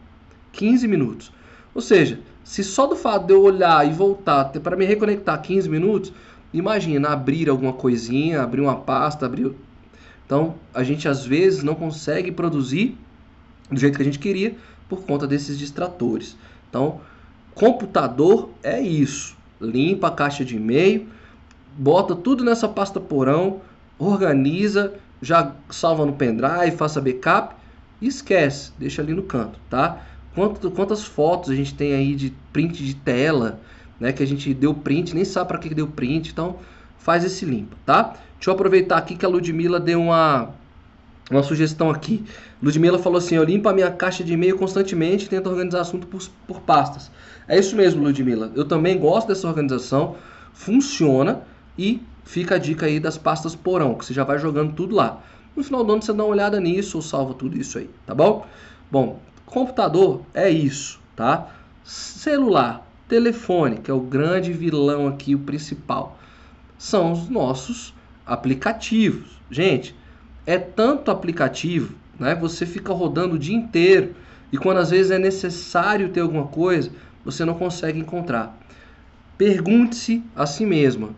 15 0.52 0.86
minutos. 0.88 1.32
Ou 1.74 1.80
seja, 1.80 2.20
se 2.44 2.62
só 2.62 2.86
do 2.86 2.96
fato 2.96 3.26
de 3.26 3.32
eu 3.32 3.42
olhar 3.42 3.86
e 3.88 3.92
voltar 3.92 4.50
para 4.50 4.76
me 4.76 4.84
reconectar 4.84 5.40
15 5.40 5.68
minutos, 5.68 6.12
imagina 6.52 7.10
abrir 7.10 7.48
alguma 7.48 7.72
coisinha, 7.72 8.42
abrir 8.42 8.60
uma 8.60 8.76
pasta, 8.76 9.24
abrir 9.24 9.52
então, 10.32 10.54
a 10.72 10.82
gente 10.82 11.06
às 11.06 11.26
vezes 11.26 11.62
não 11.62 11.74
consegue 11.74 12.32
produzir 12.32 12.96
do 13.70 13.78
jeito 13.78 13.96
que 13.96 14.02
a 14.02 14.04
gente 14.04 14.18
queria 14.18 14.56
por 14.88 15.04
conta 15.04 15.26
desses 15.26 15.58
distratores. 15.58 16.38
Então, 16.70 17.02
computador 17.54 18.48
é 18.62 18.80
isso. 18.80 19.36
Limpa 19.60 20.08
a 20.08 20.10
caixa 20.10 20.42
de 20.42 20.56
e-mail, 20.56 21.06
bota 21.76 22.16
tudo 22.16 22.42
nessa 22.44 22.66
pasta 22.66 22.98
porão, 22.98 23.60
organiza, 23.98 24.94
já 25.22 25.52
salva 25.70 26.04
no 26.04 26.12
pendrive, 26.12 26.76
faça 26.76 27.00
backup 27.00 27.54
e 28.00 28.08
esquece, 28.08 28.72
deixa 28.78 29.00
ali 29.00 29.14
no 29.14 29.22
canto, 29.22 29.58
tá? 29.70 30.02
quantas 30.74 31.04
fotos 31.04 31.50
a 31.50 31.54
gente 31.54 31.74
tem 31.74 31.94
aí 31.94 32.14
de 32.14 32.32
print 32.52 32.84
de 32.84 32.94
tela, 32.94 33.60
né? 34.00 34.12
Que 34.12 34.22
a 34.22 34.26
gente 34.26 34.52
deu 34.52 34.74
print, 34.74 35.14
nem 35.14 35.24
sabe 35.24 35.48
para 35.48 35.58
que 35.58 35.72
deu 35.74 35.86
print, 35.86 36.30
então 36.30 36.56
faz 36.98 37.24
esse 37.24 37.44
limpa, 37.44 37.76
tá? 37.84 38.14
Deixa 38.34 38.50
eu 38.50 38.54
aproveitar 38.54 38.96
aqui 38.96 39.14
que 39.14 39.24
a 39.24 39.28
Ludmilla 39.28 39.78
deu 39.78 40.00
uma, 40.00 40.50
uma 41.30 41.42
sugestão 41.42 41.90
aqui. 41.90 42.24
Ludmilla 42.62 42.98
falou 42.98 43.18
assim: 43.18 43.36
eu 43.36 43.44
limpo 43.44 43.68
a 43.68 43.72
minha 43.72 43.90
caixa 43.90 44.24
de 44.24 44.32
e-mail 44.32 44.56
constantemente 44.56 45.26
e 45.26 45.28
tento 45.28 45.48
organizar 45.48 45.82
assunto 45.82 46.06
por, 46.06 46.20
por 46.46 46.60
pastas. 46.62 47.10
É 47.46 47.58
isso 47.58 47.76
mesmo, 47.76 48.02
Ludmilla. 48.02 48.50
Eu 48.54 48.64
também 48.64 48.98
gosto 48.98 49.28
dessa 49.28 49.46
organização, 49.46 50.16
funciona 50.52 51.42
e 51.78 52.00
fica 52.24 52.56
a 52.56 52.58
dica 52.58 52.86
aí 52.86 53.00
das 53.00 53.18
pastas 53.18 53.54
porão, 53.54 53.94
que 53.94 54.04
você 54.04 54.14
já 54.14 54.24
vai 54.24 54.38
jogando 54.38 54.74
tudo 54.74 54.94
lá. 54.94 55.22
No 55.54 55.62
final 55.62 55.84
do 55.84 55.92
ano 55.92 56.02
você 56.02 56.12
dá 56.12 56.24
uma 56.24 56.30
olhada 56.30 56.60
nisso 56.60 56.98
ou 56.98 57.02
salva 57.02 57.34
tudo 57.34 57.58
isso 57.58 57.78
aí, 57.78 57.90
tá 58.06 58.14
bom? 58.14 58.46
Bom, 58.90 59.20
computador 59.44 60.22
é 60.32 60.48
isso, 60.48 61.00
tá? 61.14 61.48
Celular, 61.84 62.86
telefone, 63.08 63.78
que 63.78 63.90
é 63.90 63.94
o 63.94 64.00
grande 64.00 64.52
vilão 64.52 65.06
aqui, 65.06 65.34
o 65.34 65.40
principal, 65.40 66.18
são 66.78 67.12
os 67.12 67.28
nossos 67.28 67.94
aplicativos. 68.24 69.40
Gente, 69.50 69.94
é 70.46 70.58
tanto 70.58 71.10
aplicativo, 71.10 71.94
né? 72.18 72.34
Você 72.34 72.64
fica 72.64 72.92
rodando 72.92 73.34
o 73.34 73.38
dia 73.38 73.56
inteiro 73.56 74.14
e 74.50 74.58
quando 74.58 74.78
às 74.78 74.90
vezes 74.90 75.10
é 75.10 75.18
necessário 75.18 76.10
ter 76.10 76.20
alguma 76.20 76.46
coisa, 76.46 76.90
você 77.24 77.44
não 77.44 77.54
consegue 77.54 77.98
encontrar. 77.98 78.58
Pergunte-se 79.36 80.22
a 80.36 80.46
si 80.46 80.64
mesma. 80.64 81.10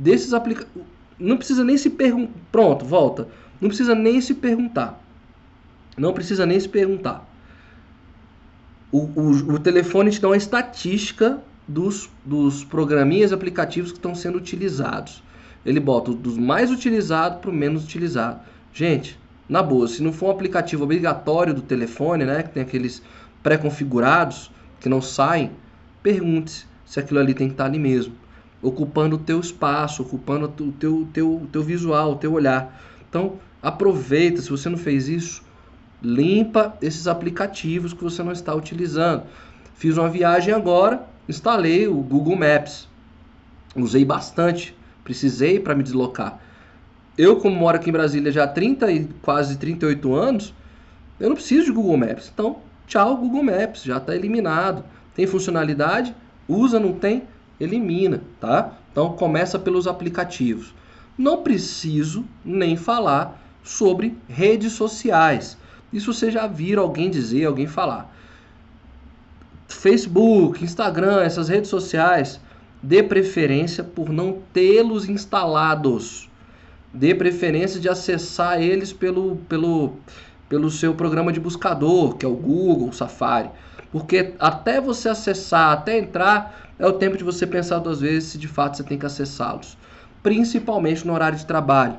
Desses 0.00 0.32
aplicativos, 0.32 0.82
não 1.18 1.36
precisa 1.36 1.62
nem 1.62 1.76
se 1.76 1.90
perguntar. 1.90 2.32
Pronto, 2.50 2.84
volta. 2.84 3.28
Não 3.60 3.68
precisa 3.68 3.94
nem 3.94 4.20
se 4.20 4.34
perguntar. 4.34 4.98
Não 5.96 6.12
precisa 6.12 6.46
nem 6.46 6.58
se 6.58 6.68
perguntar. 6.68 7.28
O, 8.90 9.00
o, 9.00 9.30
o 9.54 9.58
telefone 9.58 10.10
te 10.10 10.20
dá 10.20 10.28
uma 10.28 10.36
estatística 10.36 11.38
dos, 11.68 12.08
dos 12.24 12.64
programinhas 12.64 13.32
aplicativos 13.32 13.92
que 13.92 13.98
estão 13.98 14.14
sendo 14.14 14.38
utilizados 14.38 15.22
ele 15.64 15.80
bota 15.80 16.12
dos 16.12 16.36
mais 16.38 16.70
utilizados 16.70 17.40
para 17.40 17.50
o 17.50 17.54
menos 17.54 17.84
utilizado. 17.84 18.40
Gente, 18.72 19.18
na 19.48 19.62
boa, 19.62 19.86
se 19.86 20.02
não 20.02 20.12
for 20.12 20.26
um 20.26 20.30
aplicativo 20.30 20.84
obrigatório 20.84 21.52
do 21.52 21.60
telefone, 21.60 22.24
né, 22.24 22.42
que 22.42 22.50
tem 22.50 22.62
aqueles 22.62 23.02
pré-configurados 23.42 24.50
que 24.80 24.88
não 24.88 25.02
saem, 25.02 25.50
pergunte-se 26.02 26.66
se 26.86 26.98
aquilo 26.98 27.20
ali 27.20 27.34
tem 27.34 27.48
que 27.48 27.54
estar 27.54 27.66
ali 27.66 27.78
mesmo, 27.78 28.14
ocupando 28.62 29.16
o 29.16 29.18
teu 29.18 29.40
espaço, 29.40 30.02
ocupando 30.02 30.46
o 30.46 30.72
teu, 30.72 31.08
teu, 31.12 31.48
teu 31.50 31.62
visual, 31.62 32.12
o 32.12 32.16
teu 32.16 32.32
olhar. 32.32 32.80
Então, 33.08 33.34
aproveita, 33.62 34.40
se 34.40 34.50
você 34.50 34.68
não 34.68 34.78
fez 34.78 35.08
isso, 35.08 35.42
limpa 36.02 36.76
esses 36.80 37.06
aplicativos 37.06 37.92
que 37.92 38.02
você 38.02 38.22
não 38.22 38.32
está 38.32 38.54
utilizando. 38.54 39.24
Fiz 39.74 39.96
uma 39.96 40.08
viagem 40.08 40.52
agora, 40.52 41.06
instalei 41.28 41.88
o 41.88 41.96
Google 41.96 42.36
Maps. 42.36 42.88
Usei 43.74 44.04
bastante 44.04 44.74
precisei 45.10 45.58
para 45.58 45.74
me 45.74 45.82
deslocar. 45.82 46.38
Eu, 47.18 47.36
como 47.36 47.56
moro 47.56 47.76
aqui 47.76 47.90
em 47.90 47.92
Brasília 47.92 48.30
já 48.30 48.44
há 48.44 48.46
30 48.46 48.92
e 48.92 49.04
quase 49.20 49.58
38 49.58 50.14
anos, 50.14 50.54
eu 51.18 51.28
não 51.28 51.34
preciso 51.34 51.66
de 51.66 51.72
Google 51.72 51.96
Maps. 51.96 52.30
Então, 52.32 52.58
tchau 52.86 53.16
Google 53.16 53.42
Maps, 53.42 53.82
já 53.82 53.96
está 53.96 54.14
eliminado. 54.14 54.84
Tem 55.14 55.26
funcionalidade? 55.26 56.14
Usa, 56.48 56.78
não 56.78 56.92
tem? 56.92 57.24
Elimina, 57.60 58.22
tá? 58.40 58.72
Então, 58.90 59.12
começa 59.12 59.58
pelos 59.58 59.86
aplicativos. 59.86 60.74
Não 61.16 61.42
preciso 61.42 62.24
nem 62.44 62.76
falar 62.76 63.40
sobre 63.62 64.16
redes 64.28 64.72
sociais. 64.72 65.56
Isso 65.92 66.12
você 66.12 66.30
já 66.30 66.46
viram 66.46 66.82
alguém 66.82 67.10
dizer, 67.10 67.44
alguém 67.44 67.66
falar. 67.66 68.10
Facebook, 69.68 70.64
Instagram, 70.64 71.22
essas 71.22 71.48
redes 71.48 71.68
sociais, 71.70 72.40
dê 72.82 73.02
preferência 73.02 73.84
por 73.84 74.08
não 74.08 74.38
tê-los 74.52 75.08
instalados. 75.08 76.28
Dê 76.92 77.14
preferência 77.14 77.78
de 77.78 77.88
acessar 77.88 78.60
eles 78.60 78.92
pelo, 78.92 79.36
pelo, 79.48 79.94
pelo 80.48 80.70
seu 80.70 80.94
programa 80.94 81.32
de 81.32 81.38
buscador, 81.38 82.16
que 82.16 82.26
é 82.26 82.28
o 82.28 82.34
Google, 82.34 82.88
o 82.88 82.92
Safari. 82.92 83.50
Porque 83.92 84.34
até 84.38 84.80
você 84.80 85.08
acessar, 85.08 85.72
até 85.72 85.98
entrar, 85.98 86.69
é 86.80 86.86
o 86.86 86.94
tempo 86.94 87.16
de 87.16 87.22
você 87.22 87.46
pensar 87.46 87.78
duas 87.78 88.00
vezes 88.00 88.30
se 88.30 88.38
de 88.38 88.48
fato 88.48 88.76
você 88.78 88.82
tem 88.82 88.98
que 88.98 89.04
acessá-los. 89.04 89.76
Principalmente 90.22 91.06
no 91.06 91.12
horário 91.12 91.38
de 91.38 91.44
trabalho. 91.44 91.96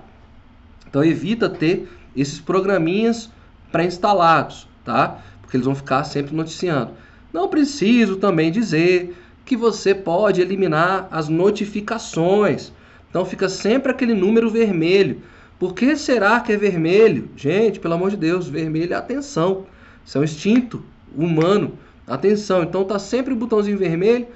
Então 0.90 1.04
evita 1.04 1.48
ter 1.48 1.88
esses 2.16 2.40
programinhas 2.40 3.30
pré-instalados, 3.72 4.68
tá? 4.84 5.22
Porque 5.42 5.56
eles 5.56 5.66
vão 5.66 5.76
ficar 5.76 6.04
sempre 6.04 6.36
noticiando. 6.36 6.92
Não 7.32 7.48
preciso 7.48 8.18
também 8.18 8.52
dizer 8.52 9.16
que 9.46 9.56
você 9.56 9.94
pode 9.94 10.42
eliminar 10.42 11.08
as 11.12 11.30
notificações. 11.30 12.74
Então 13.10 13.24
fica 13.24 13.48
sempre 13.48 13.92
aquele 13.92 14.16
número 14.16 14.50
vermelho. 14.50 15.22
Por 15.60 15.76
que 15.76 15.96
será 15.96 16.40
que 16.40 16.52
é 16.52 16.58
vermelho? 16.58 17.30
Gente, 17.38 17.80
pelo 17.80 17.94
amor 17.94 18.10
de 18.10 18.18
Deus, 18.18 18.50
vermelho 18.50 18.94
é 18.94 18.98
atenção. 18.98 19.68
Isso 20.04 20.18
é 20.18 20.22
um 20.22 20.24
instinto 20.24 20.84
humano. 21.16 21.78
Atenção, 22.08 22.64
então 22.64 22.84
tá 22.84 22.98
sempre 22.98 23.32
o 23.34 23.38
botãozinho 23.38 23.78
vermelho, 23.78 24.28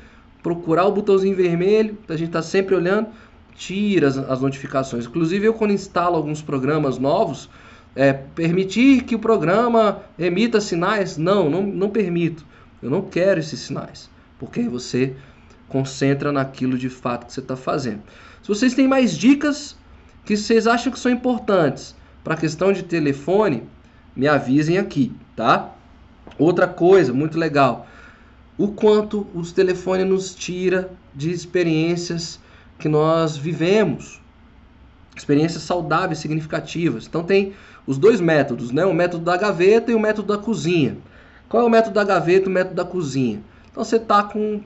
procurar 0.46 0.86
o 0.86 0.92
botãozinho 0.92 1.36
vermelho, 1.36 1.98
a 2.08 2.16
gente 2.16 2.30
tá 2.30 2.44
sempre 2.44 2.76
olhando, 2.76 3.08
tira 3.56 4.08
as, 4.08 4.16
as 4.16 4.42
notificações. 4.42 5.08
Inclusive 5.08 5.48
eu 5.48 5.56
quando 5.56 5.74
instalo 5.74 6.16
alguns 6.16 6.40
programas 6.40 7.00
novos, 7.00 7.50
é, 7.96 8.14
permitir 8.14 9.06
que 9.06 9.16
o 9.16 9.20
programa 9.20 10.04
emita 10.20 10.62
sinais? 10.62 11.18
Não, 11.18 11.50
não, 11.50 11.64
não 11.64 11.90
permito. 11.90 12.46
Eu 12.80 12.92
não 12.92 13.02
quero 13.02 13.40
esses 13.40 13.60
sinais, 13.60 14.08
porque 14.38 14.70
você 14.70 15.16
concentra 15.68 16.32
naquilo 16.32 16.78
de 16.78 16.90
fato 16.90 17.26
que 17.26 17.34
você 17.34 17.40
está 17.40 17.56
fazendo. 17.56 18.04
Se 18.44 18.48
vocês 18.48 18.76
têm 18.76 18.88
mais 18.88 19.18
dicas 19.18 19.76
que 20.24 20.38
vocês 20.38 20.68
acham 20.68 20.94
que 20.94 21.00
são 21.00 21.12
importantes 21.12 21.96
para 22.24 22.36
a 22.36 22.38
questão 22.38 22.72
de 22.72 22.84
telefone, 22.84 23.64
me 24.16 24.28
avisem 24.28 24.78
aqui, 24.78 25.12
tá? 25.36 25.74
Outra 26.38 26.68
coisa 26.68 27.12
muito 27.12 27.36
legal, 27.36 27.88
o 28.58 28.70
quanto 28.70 29.28
os 29.34 29.52
telefones 29.52 30.08
nos 30.08 30.34
tira 30.34 30.92
de 31.14 31.32
experiências 31.32 32.40
que 32.80 32.88
nós 32.88 33.36
vivemos, 33.36 34.22
experiências 35.16 35.64
saudáveis, 35.64 36.20
significativas. 36.20 37.06
Então 37.08 37.24
tem 37.24 37.54
os 37.86 37.98
dois 37.98 38.20
métodos, 38.20 38.72
né? 38.72 38.86
O 38.86 38.94
método 38.94 39.24
da 39.24 39.38
gaveta 39.38 39.92
e 39.92 39.96
o 39.96 40.00
método 40.00 40.36
da 40.36 40.42
cozinha. 40.42 40.98
Qual 41.48 41.64
é 41.64 41.66
o 41.66 41.70
método 41.70 41.94
da 41.94 42.04
gaveta 42.04 42.46
e 42.46 42.50
o 42.50 42.54
método 42.54 42.76
da 42.76 42.86
cozinha? 42.86 43.42
Então 43.72 43.84
você 43.84 43.98
está 43.98 44.24
com 44.24 44.62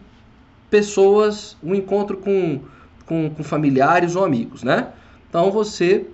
pessoas, 0.70 1.58
um 1.64 1.74
encontro 1.74 2.18
com, 2.18 2.62
com, 3.06 3.30
com 3.32 3.44
familiares 3.44 4.16
ou 4.16 4.24
amigos, 4.24 4.64
né? 4.64 4.90
Então 5.28 5.52
você 5.52 6.06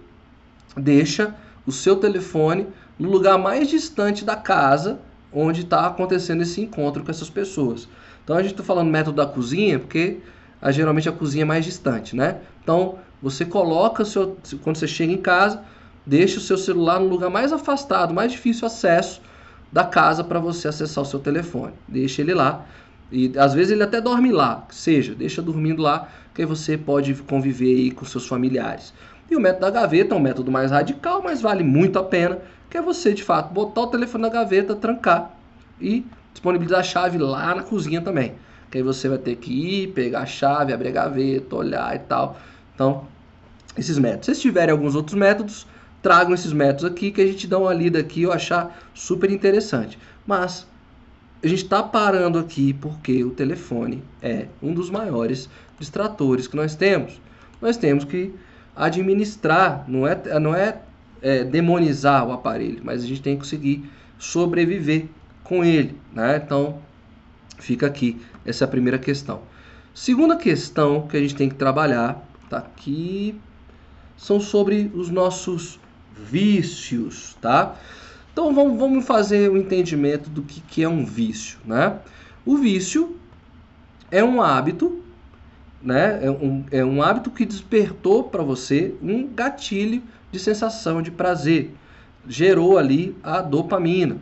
deixa 0.75 1.35
o 1.65 1.71
seu 1.71 1.97
telefone 1.97 2.67
no 2.97 3.09
lugar 3.09 3.37
mais 3.37 3.67
distante 3.67 4.23
da 4.23 4.35
casa 4.35 4.99
onde 5.35 5.61
está 5.61 5.85
acontecendo 5.85 6.41
esse 6.41 6.61
encontro 6.61 7.03
com 7.03 7.11
essas 7.11 7.29
pessoas. 7.29 7.87
Então 8.23 8.35
a 8.35 8.41
gente 8.41 8.53
está 8.53 8.63
falando 8.63 8.89
método 8.89 9.17
da 9.17 9.25
cozinha 9.25 9.77
porque 9.77 10.19
a, 10.61 10.71
geralmente 10.71 11.09
a 11.09 11.11
cozinha 11.11 11.43
é 11.43 11.45
mais 11.45 11.65
distante, 11.65 12.15
né? 12.15 12.37
Então 12.63 12.95
você 13.21 13.45
coloca 13.45 14.05
seu, 14.05 14.37
quando 14.63 14.77
você 14.77 14.87
chega 14.87 15.11
em 15.11 15.17
casa, 15.17 15.61
deixa 16.05 16.37
o 16.37 16.41
seu 16.41 16.57
celular 16.57 16.99
no 16.99 17.07
lugar 17.07 17.29
mais 17.29 17.51
afastado, 17.51 18.13
mais 18.13 18.31
difícil 18.31 18.65
acesso 18.65 19.21
da 19.71 19.83
casa 19.83 20.23
para 20.23 20.39
você 20.39 20.67
acessar 20.67 21.03
o 21.03 21.07
seu 21.07 21.19
telefone. 21.19 21.73
Deixa 21.87 22.21
ele 22.21 22.33
lá. 22.33 22.65
E 23.11 23.31
às 23.37 23.53
vezes 23.53 23.71
ele 23.71 23.83
até 23.83 24.01
dorme 24.01 24.31
lá, 24.31 24.65
seja, 24.69 25.13
deixa 25.13 25.41
dormindo 25.41 25.81
lá, 25.81 26.09
que 26.33 26.41
aí 26.41 26.47
você 26.47 26.77
pode 26.77 27.13
conviver 27.13 27.75
aí 27.75 27.91
com 27.91 28.05
seus 28.05 28.25
familiares. 28.25 28.93
E 29.29 29.35
o 29.35 29.39
método 29.39 29.61
da 29.61 29.71
gaveta 29.71 30.13
é 30.13 30.17
um 30.17 30.21
método 30.21 30.51
mais 30.51 30.71
radical, 30.71 31.21
mas 31.23 31.41
vale 31.41 31.63
muito 31.63 31.97
a 31.97 32.03
pena, 32.03 32.39
que 32.75 32.79
é 32.79 32.81
você 32.81 33.13
de 33.13 33.23
fato 33.23 33.53
botar 33.53 33.83
o 33.83 33.87
telefone 33.87 34.23
na 34.23 34.29
gaveta, 34.29 34.75
trancar 34.75 35.31
e 35.79 36.05
disponibilizar 36.33 36.81
a 36.81 36.83
chave 36.83 37.17
lá 37.17 37.55
na 37.55 37.63
cozinha 37.63 38.01
também. 38.01 38.33
Que 38.69 38.79
aí 38.79 38.83
você 38.83 39.07
vai 39.07 39.17
ter 39.17 39.37
que 39.37 39.53
ir, 39.53 39.93
pegar 39.93 40.19
a 40.19 40.25
chave, 40.25 40.73
abrir 40.73 40.89
a 40.89 40.91
gaveta, 40.91 41.55
olhar 41.55 41.95
e 41.95 41.99
tal. 41.99 42.37
Então, 42.73 43.07
esses 43.77 43.97
métodos. 43.97 44.25
Se 44.25 44.41
tiverem 44.41 44.73
alguns 44.73 44.93
outros 44.93 45.17
métodos, 45.17 45.65
tragam 46.01 46.33
esses 46.33 46.51
métodos 46.51 46.83
aqui 46.83 47.11
que 47.11 47.21
a 47.21 47.25
gente 47.25 47.47
dá 47.47 47.57
uma 47.57 47.73
lida 47.73 47.97
aqui 47.97 48.23
eu 48.23 48.33
achar 48.33 48.77
super 48.93 49.31
interessante. 49.31 49.97
Mas 50.27 50.67
a 51.41 51.47
gente 51.47 51.63
está 51.63 51.81
parando 51.81 52.37
aqui 52.37 52.73
porque 52.73 53.23
o 53.23 53.31
telefone 53.31 54.03
é 54.21 54.47
um 54.61 54.73
dos 54.73 54.89
maiores 54.89 55.47
distratores 55.79 56.45
que 56.45 56.57
nós 56.57 56.75
temos. 56.75 57.21
Nós 57.61 57.77
temos 57.77 58.03
que 58.03 58.35
administrar, 58.75 59.85
não 59.87 60.05
é, 60.05 60.39
não 60.41 60.53
é, 60.53 60.81
é 61.21 61.43
demonizar 61.43 62.27
o 62.27 62.31
aparelho, 62.31 62.81
mas 62.83 63.03
a 63.03 63.07
gente 63.07 63.21
tem 63.21 63.35
que 63.35 63.41
conseguir 63.41 63.89
sobreviver 64.17 65.07
com 65.43 65.63
ele. 65.63 65.95
Né? 66.13 66.41
Então, 66.43 66.79
fica 67.57 67.87
aqui 67.87 68.19
essa 68.45 68.65
é 68.65 68.67
primeira 68.67 68.99
questão. 68.99 69.41
Segunda 69.93 70.35
questão 70.35 71.07
que 71.07 71.17
a 71.17 71.19
gente 71.19 71.35
tem 71.35 71.49
que 71.49 71.55
trabalhar, 71.55 72.27
tá 72.49 72.59
aqui, 72.59 73.39
são 74.17 74.39
sobre 74.39 74.91
os 74.93 75.09
nossos 75.09 75.79
vícios, 76.15 77.35
tá? 77.41 77.75
Então 78.31 78.53
vamos, 78.53 78.77
vamos 78.77 79.05
fazer 79.05 79.49
o 79.49 79.53
um 79.53 79.57
entendimento 79.57 80.29
do 80.29 80.41
que, 80.41 80.61
que 80.61 80.83
é 80.83 80.89
um 80.89 81.05
vício, 81.05 81.59
né? 81.65 81.97
O 82.45 82.57
vício 82.57 83.17
é 84.11 84.23
um 84.23 84.41
hábito, 84.41 85.01
né? 85.81 86.19
É 86.23 86.29
um, 86.29 86.65
é 86.71 86.85
um 86.85 87.01
hábito 87.01 87.31
que 87.31 87.45
despertou 87.45 88.25
para 88.25 88.43
você 88.43 88.93
um 89.01 89.27
gatilho 89.27 90.03
de 90.35 90.39
sensação 90.39 91.01
de 91.01 91.09
prazer, 91.09 91.73
gerou 92.27 92.77
ali 92.77 93.15
a 93.23 93.41
dopamina, 93.41 94.17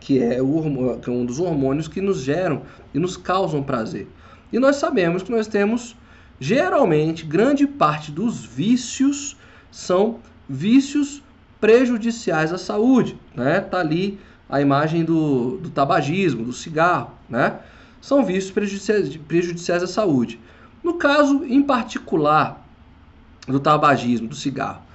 que 0.00 0.18
é, 0.18 0.40
o, 0.40 0.98
que 0.98 1.10
é 1.10 1.12
um 1.12 1.26
dos 1.26 1.38
hormônios 1.38 1.86
que 1.86 2.00
nos 2.00 2.22
geram 2.22 2.62
e 2.94 2.98
nos 2.98 3.16
causam 3.16 3.62
prazer. 3.62 4.08
E 4.50 4.58
nós 4.58 4.76
sabemos 4.76 5.22
que 5.22 5.30
nós 5.30 5.46
temos 5.46 5.94
geralmente 6.40 7.24
grande 7.24 7.66
parte 7.66 8.10
dos 8.10 8.44
vícios 8.44 9.36
são 9.70 10.20
vícios 10.48 11.22
prejudiciais 11.60 12.50
à 12.52 12.56
saúde, 12.56 13.18
né? 13.34 13.60
Tá 13.60 13.80
ali 13.80 14.18
a 14.48 14.62
imagem 14.62 15.04
do, 15.04 15.58
do 15.58 15.68
tabagismo, 15.68 16.44
do 16.44 16.52
cigarro, 16.52 17.10
né? 17.28 17.58
São 18.00 18.24
vícios 18.24 18.50
prejudiciais, 18.50 19.14
prejudiciais 19.16 19.82
à 19.82 19.86
saúde. 19.86 20.40
No 20.82 20.94
caso 20.94 21.44
em 21.44 21.62
particular 21.62 22.64
do 23.46 23.60
tabagismo, 23.60 24.28
do 24.28 24.36
cigarro, 24.36 24.87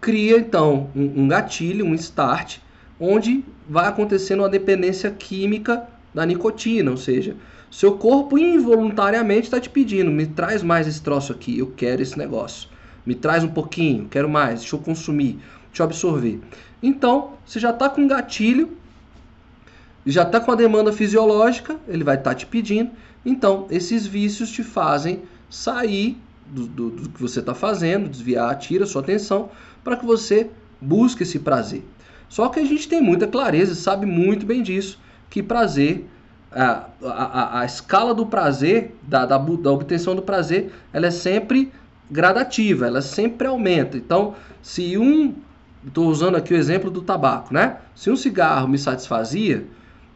cria 0.00 0.38
então 0.38 0.90
um, 0.94 1.22
um 1.22 1.28
gatilho, 1.28 1.84
um 1.84 1.94
start, 1.94 2.58
onde 2.98 3.44
vai 3.68 3.86
acontecendo 3.86 4.40
uma 4.40 4.48
dependência 4.48 5.10
química 5.10 5.86
da 6.14 6.26
nicotina, 6.26 6.90
ou 6.90 6.96
seja, 6.96 7.36
seu 7.70 7.96
corpo 7.96 8.36
involuntariamente 8.36 9.42
está 9.42 9.60
te 9.60 9.70
pedindo, 9.70 10.10
me 10.10 10.26
traz 10.26 10.62
mais 10.62 10.88
esse 10.88 11.00
troço 11.00 11.32
aqui, 11.32 11.58
eu 11.58 11.68
quero 11.68 12.02
esse 12.02 12.18
negócio. 12.18 12.68
Me 13.06 13.14
traz 13.14 13.44
um 13.44 13.48
pouquinho, 13.48 14.08
quero 14.08 14.28
mais, 14.28 14.60
deixa 14.60 14.74
eu 14.74 14.80
consumir 14.80 15.38
te 15.72 15.82
absorver. 15.82 16.40
Então, 16.82 17.34
você 17.46 17.60
já 17.60 17.70
está 17.70 17.88
com 17.88 18.02
um 18.02 18.08
gatilho, 18.08 18.76
já 20.04 20.22
está 20.22 20.40
com 20.40 20.50
a 20.50 20.56
demanda 20.56 20.92
fisiológica, 20.92 21.78
ele 21.86 22.02
vai 22.02 22.16
estar 22.16 22.30
tá 22.30 22.36
te 22.36 22.46
pedindo. 22.46 22.90
Então, 23.24 23.66
esses 23.70 24.06
vícios 24.06 24.50
te 24.50 24.64
fazem 24.64 25.22
sair 25.48 26.18
do, 26.46 26.66
do, 26.66 26.90
do 26.90 27.08
que 27.08 27.22
você 27.22 27.40
está 27.40 27.54
fazendo, 27.54 28.08
desviar, 28.08 28.58
tira 28.58 28.84
sua 28.84 29.02
atenção, 29.02 29.50
para 29.82 29.96
que 29.96 30.04
você 30.04 30.50
busque 30.80 31.22
esse 31.22 31.38
prazer. 31.38 31.84
Só 32.28 32.48
que 32.48 32.60
a 32.60 32.64
gente 32.64 32.88
tem 32.88 33.00
muita 33.00 33.26
clareza, 33.26 33.74
sabe 33.74 34.06
muito 34.06 34.46
bem 34.46 34.62
disso, 34.62 34.98
que 35.28 35.42
prazer, 35.42 36.08
a, 36.52 36.86
a, 37.02 37.60
a 37.60 37.64
escala 37.64 38.14
do 38.14 38.26
prazer, 38.26 38.96
da, 39.02 39.26
da, 39.26 39.38
da 39.38 39.72
obtenção 39.72 40.14
do 40.14 40.22
prazer, 40.22 40.72
ela 40.92 41.06
é 41.06 41.10
sempre 41.10 41.72
gradativa, 42.10 42.86
ela 42.86 43.02
sempre 43.02 43.46
aumenta. 43.46 43.96
Então, 43.96 44.34
se 44.62 44.96
um 44.96 45.34
estou 45.86 46.08
usando 46.08 46.36
aqui 46.36 46.52
o 46.52 46.56
exemplo 46.56 46.90
do 46.90 47.00
tabaco, 47.00 47.54
né? 47.54 47.78
Se 47.94 48.10
um 48.10 48.16
cigarro 48.16 48.68
me 48.68 48.78
satisfazia, 48.78 49.66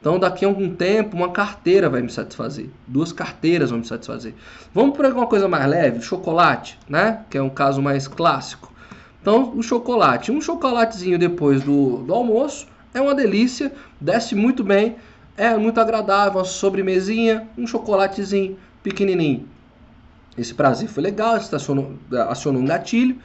então 0.01 0.19
daqui 0.19 0.45
a 0.45 0.49
algum 0.49 0.75
tempo 0.75 1.17
uma 1.17 1.31
carteira 1.31 1.89
vai 1.89 2.03
me 2.03 2.11
satisfazer, 2.11 2.69
duas 2.87 3.13
carteiras 3.13 3.71
vão 3.71 3.79
me 3.79 3.87
satisfazer. 3.87 4.35
Vamos 4.75 4.97
para 4.97 5.09
alguma 5.09 5.27
coisa 5.27 5.49
mais 5.49 5.67
leve, 5.67 6.03
chocolate, 6.03 6.79
né? 6.89 7.23
Que 7.31 7.39
é 7.39 7.43
um 7.43 7.49
caso 7.49 7.81
mais 7.81 8.07
clássico. 8.07 8.74
Então 9.25 9.57
o 9.57 9.63
chocolate, 9.63 10.31
um 10.31 10.39
chocolatezinho 10.39 11.19
depois 11.19 11.63
do, 11.63 12.03
do 12.03 12.13
almoço 12.13 12.67
é 12.93 13.01
uma 13.01 13.15
delícia, 13.15 13.73
desce 13.99 14.35
muito 14.35 14.63
bem, 14.63 14.97
é 15.35 15.57
muito 15.57 15.81
agradável, 15.81 16.41
uma 16.41 16.45
sobremesinha, 16.45 17.49
um 17.57 17.67
chocolatezinho 17.67 18.59
pequenininho. 18.83 19.49
Esse 20.37 20.53
prazer 20.53 20.91
foi 20.91 21.03
legal, 21.03 21.37
acionou, 21.37 21.95
acionou 22.29 22.61
um 22.61 22.67
gatilho, 22.67 23.17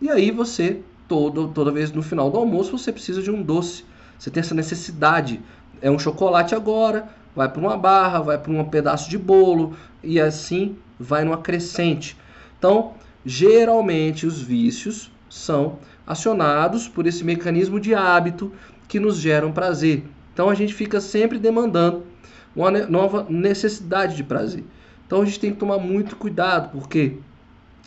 E 0.00 0.08
aí 0.08 0.30
você, 0.30 0.80
todo, 1.06 1.48
toda 1.48 1.70
vez 1.70 1.92
no 1.92 2.02
final 2.02 2.30
do 2.30 2.38
almoço, 2.38 2.78
você 2.78 2.90
precisa 2.90 3.20
de 3.20 3.30
um 3.30 3.42
doce. 3.42 3.84
Você 4.18 4.30
tem 4.30 4.40
essa 4.40 4.54
necessidade. 4.54 5.38
É 5.82 5.90
um 5.90 5.98
chocolate 5.98 6.54
agora, 6.54 7.10
vai 7.36 7.50
para 7.50 7.60
uma 7.60 7.76
barra, 7.76 8.20
vai 8.20 8.38
para 8.38 8.50
um 8.50 8.64
pedaço 8.64 9.10
de 9.10 9.18
bolo 9.18 9.76
e 10.02 10.18
assim 10.18 10.78
vai 10.98 11.24
numa 11.24 11.36
crescente. 11.36 12.16
Então, 12.58 12.94
geralmente 13.22 14.26
os 14.26 14.40
vícios 14.40 15.12
são 15.32 15.78
acionados 16.06 16.86
por 16.86 17.06
esse 17.06 17.24
mecanismo 17.24 17.80
de 17.80 17.94
hábito 17.94 18.52
que 18.86 19.00
nos 19.00 19.16
geram 19.16 19.50
prazer. 19.50 20.04
Então 20.34 20.50
a 20.50 20.54
gente 20.54 20.74
fica 20.74 21.00
sempre 21.00 21.38
demandando 21.38 22.04
uma 22.54 22.70
nova 22.70 23.26
necessidade 23.30 24.14
de 24.14 24.22
prazer. 24.22 24.62
Então 25.06 25.22
a 25.22 25.24
gente 25.24 25.40
tem 25.40 25.50
que 25.50 25.56
tomar 25.56 25.78
muito 25.78 26.16
cuidado, 26.16 26.68
porque 26.70 27.16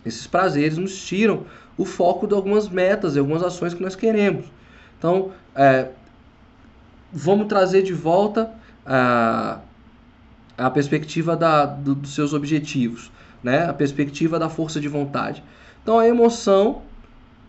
esses 0.03 0.25
prazeres 0.25 0.79
nos 0.79 1.05
tiram 1.05 1.45
o 1.77 1.85
foco 1.85 2.25
de 2.25 2.33
algumas 2.33 2.67
metas 2.67 3.15
e 3.15 3.19
algumas 3.19 3.43
ações 3.43 3.75
que 3.75 3.83
nós 3.83 3.95
queremos. 3.95 4.45
Então, 4.97 5.31
é, 5.53 5.89
vamos 7.13 7.45
trazer 7.47 7.83
de 7.83 7.93
volta 7.93 8.51
a, 8.83 9.59
a 10.57 10.71
perspectiva 10.71 11.35
da, 11.35 11.67
do, 11.67 11.93
dos 11.93 12.15
seus 12.15 12.33
objetivos, 12.33 13.11
né? 13.43 13.69
a 13.69 13.73
perspectiva 13.73 14.39
da 14.39 14.49
força 14.49 14.79
de 14.79 14.87
vontade. 14.87 15.43
Então, 15.83 15.99
a 15.99 16.07
emoção, 16.07 16.81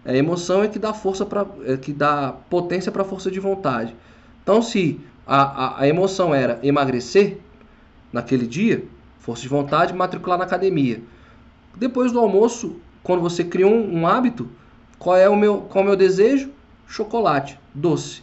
a 0.07 0.15
emoção 0.17 0.63
é 0.63 0.69
que 0.69 0.79
dá 0.79 0.95
força 0.95 1.27
para, 1.27 1.47
é 1.65 1.77
que 1.77 1.93
dá 1.93 2.33
potência 2.49 2.93
para 2.93 3.03
a 3.03 3.05
força 3.05 3.31
de 3.31 3.41
vontade. 3.41 3.95
Então, 4.43 4.63
se 4.63 5.01
a, 5.27 5.43
a, 5.43 5.81
a 5.83 5.89
emoção 5.89 6.35
era 6.35 6.61
emagrecer 6.63 7.39
naquele 8.13 8.47
dia, 8.47 8.85
força 9.19 9.43
de 9.43 9.49
vontade, 9.49 9.93
matricular 9.93 10.39
na 10.39 10.45
academia. 10.45 11.03
Depois 11.77 12.13
do 12.13 12.21
almoço, 12.21 12.77
quando 13.03 13.21
você 13.21 13.43
criou 13.43 13.73
um, 13.73 14.01
um 14.01 14.07
hábito, 14.07 14.49
qual 14.99 15.17
é 15.17 15.29
o 15.29 15.35
meu, 15.35 15.63
qual 15.63 15.83
é 15.83 15.85
o 15.85 15.89
meu 15.89 15.97
desejo? 15.97 16.51
Chocolate, 16.87 17.59
doce. 17.75 18.23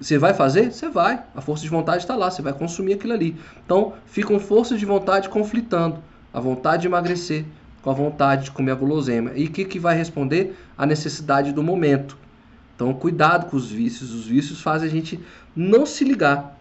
Você 0.00 0.18
vai 0.18 0.34
fazer? 0.34 0.72
Você 0.72 0.88
vai. 0.88 1.22
A 1.34 1.40
força 1.40 1.62
de 1.62 1.70
vontade 1.70 2.02
está 2.02 2.16
lá, 2.16 2.28
você 2.28 2.42
vai 2.42 2.52
consumir 2.52 2.94
aquilo 2.94 3.12
ali. 3.12 3.36
Então, 3.64 3.92
ficam 4.06 4.40
forças 4.40 4.80
de 4.80 4.84
vontade 4.84 5.28
conflitando. 5.28 6.02
A 6.34 6.40
vontade 6.40 6.82
de 6.82 6.88
emagrecer 6.88 7.44
com 7.82 7.90
a 7.90 7.92
vontade 7.92 8.44
de 8.44 8.50
comer 8.52 8.72
a 8.72 8.74
guloseima. 8.76 9.32
E 9.34 9.46
o 9.46 9.50
que, 9.50 9.64
que 9.64 9.78
vai 9.78 9.96
responder? 9.96 10.56
A 10.78 10.86
necessidade 10.86 11.52
do 11.52 11.62
momento. 11.62 12.16
Então, 12.74 12.94
cuidado 12.94 13.50
com 13.50 13.56
os 13.56 13.70
vícios. 13.70 14.12
Os 14.12 14.26
vícios 14.26 14.60
fazem 14.60 14.88
a 14.88 14.90
gente 14.90 15.20
não 15.54 15.84
se 15.84 16.04
ligar 16.04 16.56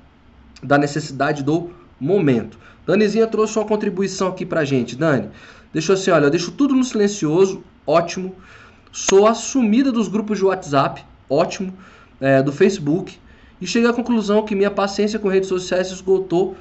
da 0.62 0.78
necessidade 0.78 1.44
do 1.44 1.72
momento. 2.00 2.58
Danizinha 2.86 3.28
trouxe 3.28 3.58
uma 3.58 3.66
contribuição 3.66 4.30
aqui 4.30 4.46
pra 4.46 4.66
gente. 4.66 4.96
Dani, 4.96 5.30
deixou 5.72 5.94
assim, 5.94 6.12
olha, 6.12 6.26
eu 6.26 6.30
deixo 6.30 6.52
tudo 6.52 6.76
no 6.76 6.84
silencioso, 6.84 7.64
ótimo. 7.86 8.36
Sou 8.92 9.28
assumida 9.28 9.92
dos 9.92 10.08
grupos 10.08 10.40
de 10.40 10.46
WhatsApp, 10.46 11.06
ótimo. 11.30 11.74
É, 12.20 12.42
do 12.42 12.52
Facebook. 12.52 13.18
E 13.60 13.66
cheguei 13.66 13.90
à 13.90 13.94
conclusão 13.94 14.44
que 14.44 14.54
minha 14.56 14.70
paciência 14.70 15.18
com 15.18 15.28
redes 15.28 15.50
sociais 15.50 15.92
esgotou 15.92 16.56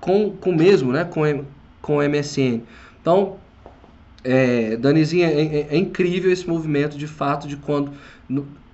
com, 0.00 0.30
com 0.30 0.52
mesmo, 0.52 0.92
né? 0.92 1.04
Com, 1.04 1.44
com 1.80 1.98
MSN. 2.02 2.62
Então, 3.00 3.36
é, 4.24 4.76
Danizinha, 4.76 5.28
é, 5.28 5.42
é, 5.42 5.66
é, 5.70 5.76
incrível 5.76 6.30
esse 6.30 6.48
movimento 6.48 6.96
de 6.96 7.06
fato 7.06 7.48
de 7.48 7.56
quando 7.56 7.92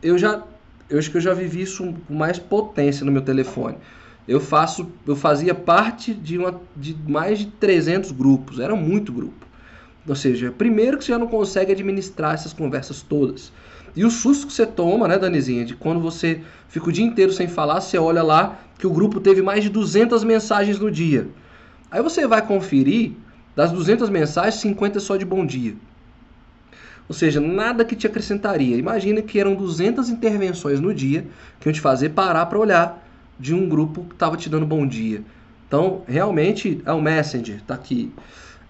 eu 0.03 0.19
já 0.19 0.43
eu 0.91 0.99
acho 0.99 1.11
que 1.11 1.19
eu 1.19 1.21
já 1.21 1.35
vivi 1.35 1.63
isso 1.63 1.95
com 2.07 2.15
mais 2.15 2.39
potência 2.39 3.05
no 3.05 3.13
meu 3.13 3.21
telefone. 3.21 3.77
Eu 4.27 4.41
faço, 4.41 4.91
eu 5.07 5.15
fazia 5.15 5.55
parte 5.55 6.15
de, 6.15 6.39
uma, 6.39 6.61
de 6.75 6.97
mais 7.07 7.39
de 7.41 7.47
300 7.47 8.11
grupos, 8.13 8.59
era 8.59 8.75
muito 8.75 9.13
grupo. 9.13 9.47
Ou 10.07 10.15
seja, 10.15 10.51
primeiro 10.51 10.97
que 10.97 11.05
você 11.05 11.13
já 11.13 11.19
não 11.19 11.27
consegue 11.27 11.73
administrar 11.73 12.33
essas 12.33 12.53
conversas 12.53 13.03
todas. 13.03 13.53
E 13.95 14.05
o 14.05 14.11
susto 14.11 14.47
que 14.47 14.53
você 14.53 14.65
toma, 14.65 15.09
né, 15.09 15.19
Danizinha, 15.19 15.65
de 15.65 15.75
quando 15.75 16.01
você 16.01 16.41
fica 16.69 16.89
o 16.89 16.93
dia 16.93 17.05
inteiro 17.05 17.33
sem 17.33 17.49
falar, 17.49 17.81
você 17.81 17.99
olha 17.99 18.23
lá 18.23 18.59
que 18.79 18.87
o 18.87 18.91
grupo 18.91 19.21
teve 19.21 19.43
mais 19.43 19.63
de 19.63 19.69
200 19.69 20.25
mensagens 20.25 20.79
no 20.79 20.91
dia. 20.91 21.29
Aí 21.91 22.03
você 22.03 22.27
vai 22.27 22.47
conferir, 22.47 23.13
das 23.59 23.73
200 23.73 24.09
mensagens, 24.09 24.61
50 24.61 25.01
só 25.01 25.17
de 25.17 25.25
bom 25.25 25.45
dia. 25.45 25.75
Ou 27.09 27.13
seja, 27.13 27.41
nada 27.41 27.85
que 27.85 27.97
te 27.97 28.07
acrescentaria. 28.07 28.77
Imagina 28.77 29.21
que 29.21 29.41
eram 29.41 29.57
200 29.57 30.09
intervenções 30.09 30.79
no 30.79 30.95
dia 30.95 31.27
que 31.59 31.69
iam 31.69 31.73
te 31.73 31.81
fazer 31.81 32.11
parar 32.11 32.47
para 32.47 32.57
olhar 32.57 33.05
de 33.37 33.53
um 33.53 33.69
grupo 33.69 34.05
que 34.05 34.15
estava 34.15 34.37
te 34.37 34.49
dando 34.49 34.65
bom 34.65 34.87
dia. 34.87 35.25
Então, 35.67 36.03
realmente, 36.07 36.81
é 36.87 36.93
o 36.93 37.03
Messenger, 37.03 37.61
tá 37.67 37.75
aqui. 37.75 38.13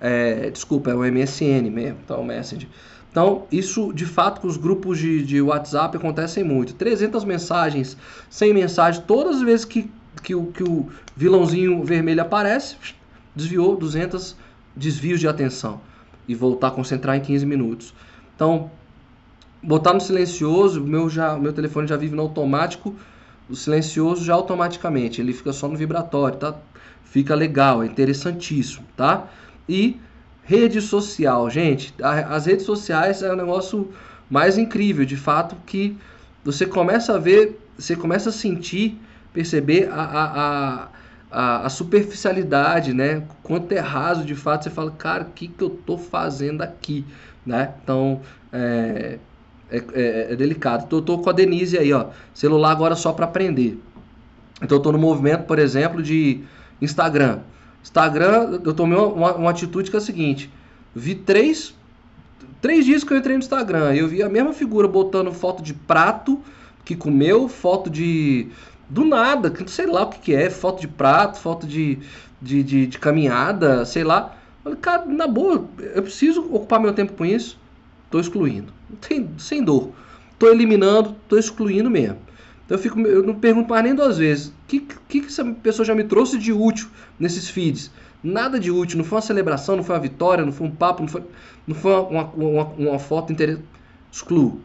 É, 0.01 0.49
desculpa, 0.49 0.91
é 0.91 0.95
o 0.95 1.01
MSN 1.01 1.69
mesmo, 1.71 1.99
tá 2.07 2.17
o 2.17 2.25
Messenger. 2.25 2.67
Então, 3.11 3.45
isso 3.53 3.93
de 3.93 4.07
fato 4.07 4.41
com 4.41 4.49
os 4.49 4.57
grupos 4.57 4.99
de, 4.99 5.23
de 5.23 5.43
WhatsApp 5.43 5.99
acontecem 5.99 6.43
muito. 6.43 6.73
300 6.73 7.27
mensagens, 7.27 7.95
100 8.31 8.55
mensagens, 8.55 9.05
todas 9.07 9.37
as 9.37 9.43
vezes 9.43 9.67
que, 9.67 9.91
que, 10.23 10.35
o, 10.35 10.47
que 10.47 10.63
o 10.63 10.89
vilãozinho 11.15 11.85
vermelho 11.85 12.23
aparece, 12.23 12.77
desviou 13.37 13.77
200 13.77 14.48
desvios 14.79 15.21
de 15.21 15.29
atenção 15.29 15.81
e 16.27 16.35
voltar 16.35 16.69
a 16.69 16.71
concentrar 16.71 17.17
em 17.17 17.21
15 17.21 17.45
minutos. 17.45 17.95
Então, 18.35 18.71
botar 19.63 19.93
no 19.93 20.01
silencioso, 20.01 20.81
meu, 20.81 21.11
já, 21.11 21.37
meu 21.37 21.53
telefone 21.53 21.89
já 21.89 21.97
vive 21.97 22.15
no 22.15 22.23
automático, 22.23 22.95
o 23.49 23.57
silencioso 23.57 24.25
já 24.25 24.35
automaticamente, 24.35 25.21
ele 25.21 25.33
fica 25.33 25.53
só 25.53 25.67
no 25.69 25.77
vibratório, 25.77 26.39
tá? 26.39 26.55
Fica 27.05 27.35
legal, 27.35 27.83
é 27.83 27.87
interessantíssimo, 27.87 28.87
tá? 28.97 29.27
E 29.69 29.99
rede 30.45 30.81
social, 30.81 31.49
gente, 31.51 31.95
as 32.03 32.47
redes 32.47 32.65
sociais 32.65 33.23
é 33.23 33.33
o 33.33 33.37
negócio 33.37 33.91
mais 34.31 34.59
incrível, 34.59 35.05
de 35.05 35.17
fato, 35.17 35.57
que 35.67 35.97
você 36.45 36.67
começa 36.67 37.15
a 37.15 37.19
ver, 37.19 37.59
você 37.79 37.97
começa 37.97 38.29
a 38.29 38.33
sentir, 38.33 38.99
perceber 39.33 39.89
a, 39.91 40.03
a, 40.03 40.25
a, 40.25 40.89
a 41.31 41.69
superficialidade, 41.69 42.95
né? 42.95 43.23
Quanto 43.43 43.73
é 43.73 43.79
raso, 43.79 44.25
de 44.25 44.35
fato, 44.35 44.65
você 44.65 44.71
fala, 44.71 44.91
cara, 44.91 45.25
o 45.25 45.31
que, 45.33 45.49
que 45.49 45.63
eu 45.63 45.71
tô 45.71 45.99
fazendo 45.99 46.63
aqui? 46.63 47.05
né? 47.49 47.73
Então, 47.83 48.21
é, 48.53 49.19
é, 49.71 49.77
é, 49.79 50.33
é 50.33 50.37
delicado. 50.37 50.87
Eu 50.95 51.03
tô 51.03 51.19
com 51.19 51.31
a 51.31 51.33
Denise 51.33 51.79
aí, 51.79 51.93
ó. 51.93 52.09
Celular 52.35 52.71
agora 52.71 52.95
só 52.95 53.13
para 53.13 53.25
aprender. 53.25 53.83
Então, 54.63 54.77
eu 54.77 54.83
tô 54.83 54.93
no 54.93 54.99
movimento, 54.99 55.45
por 55.45 55.59
exemplo, 55.59 56.03
de 56.03 56.43
Instagram. 56.81 57.41
Instagram, 57.83 58.61
eu 58.65 58.75
tomei 58.75 58.99
uma, 58.99 59.35
uma 59.35 59.51
atitude 59.51 59.91
que 59.91 59.97
é 59.97 59.99
a 59.99 60.03
seguinte. 60.03 60.51
Vi 60.95 61.15
três, 61.15 61.75
três 62.61 62.85
dias 62.85 63.03
que 63.03 63.13
eu 63.13 63.17
entrei 63.17 63.35
no 63.35 63.43
Instagram. 63.43 63.95
Eu 63.95 64.07
vi 64.09 64.23
a 64.23 64.29
mesma 64.29 64.53
figura 64.53 64.87
botando 64.87 65.33
foto 65.33 65.63
de 65.63 65.73
prato 65.73 66.41
que 66.85 66.95
comeu, 66.95 67.49
foto 67.49 67.89
de... 67.89 68.49
Do 68.89 69.05
nada, 69.05 69.53
sei 69.67 69.87
lá 69.87 70.03
o 70.03 70.11
que, 70.11 70.19
que 70.19 70.35
é. 70.35 70.49
Foto 70.49 70.81
de 70.81 70.89
prato, 70.89 71.39
foto 71.39 71.67
de, 71.67 71.99
de, 72.41 72.63
de, 72.63 72.87
de 72.87 72.99
caminhada, 72.99 73.85
sei 73.85 74.05
lá. 74.05 74.35
Falei, 74.65 74.79
cara, 74.79 75.05
na 75.07 75.27
boa, 75.27 75.69
eu 75.95 76.03
preciso 76.03 76.43
ocupar 76.53 76.81
meu 76.81 76.93
tempo 76.93 77.13
com 77.13 77.25
isso. 77.25 77.59
Tô 78.11 78.19
excluindo. 78.19 78.73
Sem, 79.39 79.63
dor. 79.63 79.91
Tô 80.39 80.49
eliminando, 80.49 81.15
tô 81.29 81.37
excluindo 81.37 81.91
mesmo. 81.91 82.19
Então 82.65 82.77
eu, 82.77 82.83
fico, 82.83 83.01
eu 83.01 83.23
não 83.23 83.35
pergunto 83.35 83.71
mais 83.71 83.85
nem 83.85 83.95
duas 83.95 84.19
vezes. 84.19 84.49
O 84.49 84.53
que, 84.67 84.81
que, 84.81 85.21
que 85.21 85.27
essa 85.27 85.45
pessoa 85.45 85.85
já 85.85 85.95
me 85.95 86.05
trouxe 86.05 86.39
de 86.39 86.53
útil 86.53 86.89
nesses 87.19 87.49
feeds? 87.49 87.91
Nada 88.23 88.59
de 88.59 88.71
útil. 88.71 88.99
Não 88.99 89.05
foi 89.05 89.17
uma 89.17 89.23
celebração, 89.23 89.77
não 89.77 89.85
foi 89.85 89.95
uma 89.95 90.03
vitória, 90.03 90.45
não 90.45 90.53
foi 90.53 90.67
um 90.67 90.71
papo, 90.71 91.03
não 91.03 91.09
foi, 91.09 91.23
não 91.67 91.75
foi 91.75 91.93
uma, 91.93 92.25
uma, 92.25 92.65
uma 92.65 92.99
foto 92.99 93.33
interessante. 93.33 93.65
Excluo. 94.11 94.61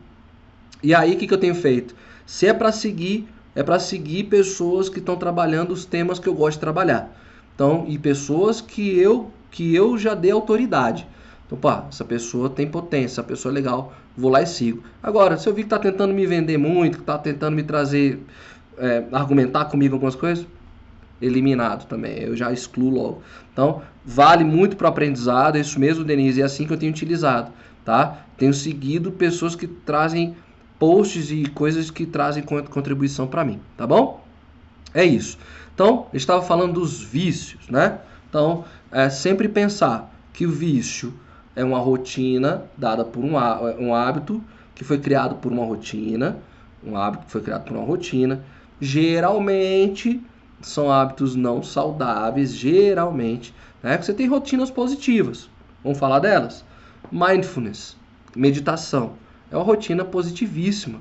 E 0.81 0.93
aí 0.93 1.13
o 1.13 1.17
que, 1.17 1.27
que 1.27 1.33
eu 1.33 1.37
tenho 1.37 1.55
feito? 1.55 1.95
Se 2.25 2.47
é 2.47 2.53
para 2.53 2.71
seguir, 2.71 3.27
é 3.55 3.63
para 3.63 3.79
seguir 3.79 4.25
pessoas 4.25 4.89
que 4.89 4.99
estão 4.99 5.15
trabalhando 5.15 5.71
os 5.71 5.85
temas 5.85 6.19
que 6.19 6.27
eu 6.27 6.33
gosto 6.33 6.55
de 6.55 6.61
trabalhar. 6.61 7.15
Então, 7.53 7.85
e 7.87 7.97
pessoas 7.97 8.61
que 8.61 8.97
eu 8.97 9.31
que 9.51 9.75
eu 9.75 9.99
já 9.99 10.15
dei 10.15 10.31
autoridade. 10.31 11.07
Então, 11.45 11.57
pá, 11.57 11.85
essa 11.87 12.03
pessoa 12.03 12.49
tem 12.49 12.67
potência, 12.67 13.13
essa 13.13 13.23
pessoa 13.23 13.51
é 13.51 13.53
legal, 13.53 13.93
vou 14.17 14.31
lá 14.31 14.41
e 14.41 14.47
sigo. 14.47 14.83
Agora, 15.01 15.37
se 15.37 15.47
eu 15.47 15.53
vi 15.53 15.61
que 15.61 15.67
está 15.67 15.77
tentando 15.77 16.11
me 16.11 16.25
vender 16.25 16.57
muito, 16.57 16.97
que 16.97 17.03
está 17.03 17.19
tentando 17.19 17.55
me 17.55 17.61
trazer, 17.61 18.19
é, 18.79 19.03
argumentar 19.11 19.65
comigo 19.65 19.93
algumas 19.93 20.15
coisas, 20.15 20.47
eliminado 21.21 21.85
também, 21.85 22.19
eu 22.19 22.35
já 22.35 22.51
excluo 22.51 22.89
logo. 22.89 23.21
Então, 23.51 23.83
vale 24.03 24.43
muito 24.43 24.75
para 24.75 24.89
aprendizado, 24.89 25.55
é 25.55 25.61
isso 25.61 25.79
mesmo, 25.79 26.03
Denise, 26.03 26.41
é 26.41 26.45
assim 26.45 26.65
que 26.65 26.73
eu 26.73 26.77
tenho 26.77 26.91
utilizado, 26.91 27.51
tá? 27.85 28.25
Tenho 28.35 28.53
seguido 28.53 29.11
pessoas 29.11 29.55
que 29.55 29.67
trazem 29.67 30.35
posts 30.83 31.31
e 31.31 31.45
coisas 31.45 31.89
que 31.89 32.05
trazem 32.05 32.43
contribuição 32.43 33.25
para 33.25 33.45
mim, 33.45 33.57
tá 33.77 33.87
bom? 33.87 34.21
É 34.93 35.05
isso. 35.05 35.37
Então, 35.73 36.07
eu 36.11 36.17
estava 36.17 36.41
falando 36.41 36.73
dos 36.73 37.01
vícios, 37.01 37.69
né? 37.69 37.99
Então, 38.27 38.65
é 38.91 39.09
sempre 39.09 39.47
pensar 39.47 40.13
que 40.33 40.45
o 40.45 40.51
vício 40.51 41.13
é 41.55 41.63
uma 41.63 41.79
rotina 41.79 42.65
dada 42.77 43.05
por 43.05 43.23
um, 43.23 43.35
um 43.79 43.95
hábito 43.95 44.43
que 44.75 44.83
foi 44.83 44.99
criado 44.99 45.35
por 45.35 45.53
uma 45.53 45.63
rotina, 45.63 46.37
um 46.85 46.97
hábito 46.97 47.27
que 47.27 47.31
foi 47.31 47.41
criado 47.41 47.63
por 47.63 47.77
uma 47.77 47.85
rotina. 47.85 48.43
Geralmente 48.81 50.21
são 50.59 50.91
hábitos 50.91 51.33
não 51.33 51.63
saudáveis, 51.63 52.53
geralmente. 52.53 53.55
Né? 53.81 53.97
Você 53.97 54.13
tem 54.13 54.27
rotinas 54.27 54.69
positivas. 54.69 55.49
Vamos 55.81 55.97
falar 55.97 56.19
delas? 56.19 56.65
Mindfulness, 57.09 57.95
meditação. 58.35 59.22
É 59.53 59.55
uma 59.55 59.63
rotina 59.63 60.03
positivíssima. 60.03 60.99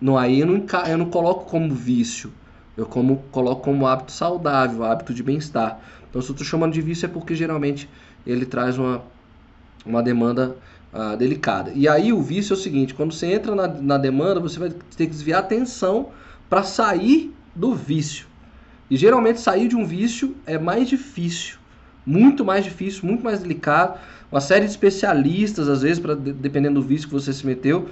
No 0.00 0.16
aí 0.16 0.40
eu 0.40 0.46
não, 0.46 0.64
eu 0.88 0.98
não 0.98 1.10
coloco 1.10 1.44
como 1.44 1.72
vício, 1.74 2.32
eu 2.74 2.86
como, 2.86 3.18
coloco 3.30 3.62
como 3.62 3.86
hábito 3.86 4.10
saudável, 4.10 4.82
hábito 4.82 5.12
de 5.12 5.22
bem-estar. 5.22 5.78
Então, 6.08 6.20
se 6.20 6.28
eu 6.30 6.32
estou 6.32 6.46
chamando 6.46 6.72
de 6.72 6.80
vício 6.80 7.04
é 7.06 7.08
porque 7.08 7.34
geralmente 7.34 7.88
ele 8.26 8.46
traz 8.46 8.78
uma, 8.78 9.02
uma 9.84 10.02
demanda 10.02 10.56
uh, 10.92 11.16
delicada. 11.16 11.70
E 11.74 11.86
aí 11.86 12.12
o 12.12 12.22
vício 12.22 12.54
é 12.54 12.56
o 12.56 12.60
seguinte: 12.60 12.94
quando 12.94 13.12
você 13.12 13.26
entra 13.26 13.54
na, 13.54 13.68
na 13.68 13.98
demanda, 13.98 14.40
você 14.40 14.58
vai 14.58 14.70
ter 14.70 15.06
que 15.06 15.12
desviar 15.12 15.42
a 15.42 15.44
atenção 15.44 16.08
para 16.48 16.62
sair 16.62 17.32
do 17.54 17.74
vício. 17.74 18.26
E 18.90 18.96
geralmente 18.96 19.38
sair 19.38 19.68
de 19.68 19.76
um 19.76 19.84
vício 19.84 20.34
é 20.46 20.58
mais 20.58 20.88
difícil, 20.88 21.58
muito 22.06 22.42
mais 22.44 22.64
difícil, 22.64 23.04
muito 23.04 23.22
mais 23.22 23.40
delicado. 23.40 23.98
Uma 24.32 24.40
série 24.40 24.64
de 24.64 24.70
especialistas, 24.70 25.68
às 25.68 25.82
vezes, 25.82 25.98
pra, 25.98 26.14
dependendo 26.14 26.80
do 26.80 26.86
vício 26.86 27.06
que 27.06 27.12
você 27.12 27.34
se 27.34 27.44
meteu, 27.44 27.90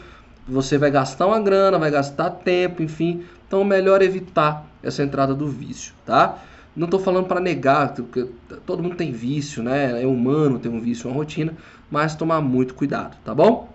você 0.49 0.78
vai 0.78 0.91
gastar 0.91 1.26
uma 1.26 1.38
grana, 1.38 1.78
vai 1.78 1.91
gastar 1.91 2.30
tempo, 2.30 2.82
enfim. 2.82 3.22
Então, 3.47 3.62
melhor 3.62 4.01
evitar 4.01 4.66
essa 4.82 5.03
entrada 5.03 5.34
do 5.34 5.47
vício, 5.47 5.93
tá? 6.07 6.38
Não 6.74 6.86
estou 6.86 6.99
falando 6.99 7.26
para 7.26 7.41
negar, 7.41 7.93
porque 7.93 8.26
todo 8.64 8.82
mundo 8.82 8.97
tem 8.97 9.12
vício, 9.12 9.62
né? 9.62 10.03
É 10.03 10.07
humano 10.07 10.59
ter 10.59 10.70
um 10.70 10.80
vício, 10.80 11.11
uma 11.11 11.14
rotina, 11.14 11.53
mas 11.91 12.14
tomar 12.14 12.41
muito 12.41 12.72
cuidado, 12.72 13.18
tá 13.22 13.34
bom? 13.34 13.68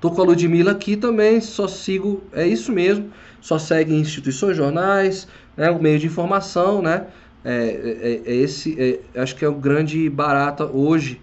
Tô 0.00 0.10
com 0.10 0.22
a 0.22 0.24
Ludmilla 0.24 0.72
aqui 0.72 0.96
também, 0.96 1.38
só 1.42 1.68
sigo, 1.68 2.24
é 2.32 2.46
isso 2.46 2.72
mesmo, 2.72 3.10
só 3.42 3.58
segue 3.58 3.94
instituições, 3.94 4.56
jornais, 4.56 5.28
né, 5.54 5.70
o 5.70 5.80
meio 5.80 5.98
de 5.98 6.06
informação, 6.06 6.80
né? 6.80 7.08
É, 7.44 8.22
é, 8.24 8.32
é 8.32 8.34
esse, 8.36 8.74
é, 8.80 9.20
acho 9.20 9.36
que 9.36 9.44
é 9.44 9.48
o 9.48 9.54
grande 9.54 10.08
barato 10.08 10.64
hoje 10.72 11.20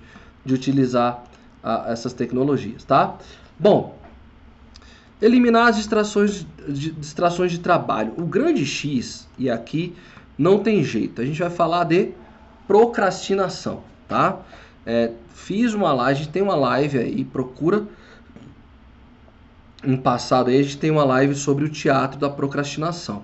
de 0.49 0.55
utilizar 0.55 1.23
a, 1.63 1.85
essas 1.91 2.11
tecnologias, 2.11 2.83
tá? 2.83 3.17
Bom, 3.57 3.97
eliminar 5.21 5.67
as 5.67 5.77
distrações 5.77 6.45
de, 6.67 6.91
distrações 6.91 7.51
de 7.51 7.59
trabalho. 7.59 8.13
O 8.17 8.25
grande 8.25 8.65
X, 8.65 9.27
e 9.37 9.49
aqui 9.49 9.95
não 10.37 10.59
tem 10.59 10.83
jeito, 10.83 11.21
a 11.21 11.25
gente 11.25 11.39
vai 11.39 11.49
falar 11.49 11.83
de 11.83 12.11
procrastinação, 12.67 13.83
tá? 14.07 14.39
É, 14.85 15.11
fiz 15.33 15.73
uma 15.73 15.93
live, 15.93 16.27
tem 16.27 16.41
uma 16.41 16.55
live 16.55 16.97
aí, 16.97 17.23
procura 17.23 17.85
um 19.85 19.97
passado 19.97 20.49
aí, 20.49 20.59
a 20.59 20.63
gente 20.63 20.77
tem 20.77 20.89
uma 20.89 21.03
live 21.03 21.35
sobre 21.35 21.63
o 21.63 21.69
teatro 21.69 22.19
da 22.19 22.29
procrastinação. 22.29 23.23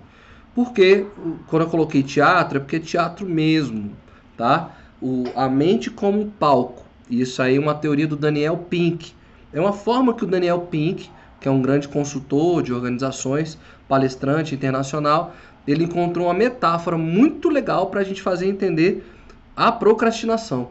Porque 0.54 1.06
quando 1.48 1.64
eu 1.64 1.70
coloquei 1.70 2.02
teatro, 2.02 2.58
é 2.58 2.62
porque 2.62 2.78
é 2.78 2.80
teatro 2.80 3.28
mesmo, 3.28 3.92
tá? 4.38 4.72
O, 5.02 5.26
a 5.36 5.50
mente 5.50 5.90
como 5.90 6.22
um 6.22 6.30
palco. 6.30 6.85
Isso 7.10 7.42
aí 7.42 7.56
é 7.56 7.60
uma 7.60 7.76
teoria 7.76 8.08
do 8.08 8.16
Daniel 8.16 8.58
Pink. 8.70 9.14
É 9.54 9.60
uma 9.60 9.74
forma 9.74 10.14
que 10.14 10.24
o 10.24 10.28
Daniel 10.28 10.62
Pink, 10.62 11.10
que 11.40 11.48
é 11.48 11.52
um 11.52 11.62
grande 11.62 11.88
consultor 11.88 12.64
de 12.64 12.74
organizações, 12.74 13.58
palestrante 13.88 14.56
internacional, 14.56 15.36
ele 15.68 15.84
encontrou 15.84 16.28
uma 16.28 16.34
metáfora 16.34 16.98
muito 16.98 17.50
legal 17.50 17.88
para 17.88 18.02
a 18.02 18.04
gente 18.04 18.22
fazer 18.22 18.48
entender 18.48 19.06
a 19.56 19.72
procrastinação. 19.72 20.70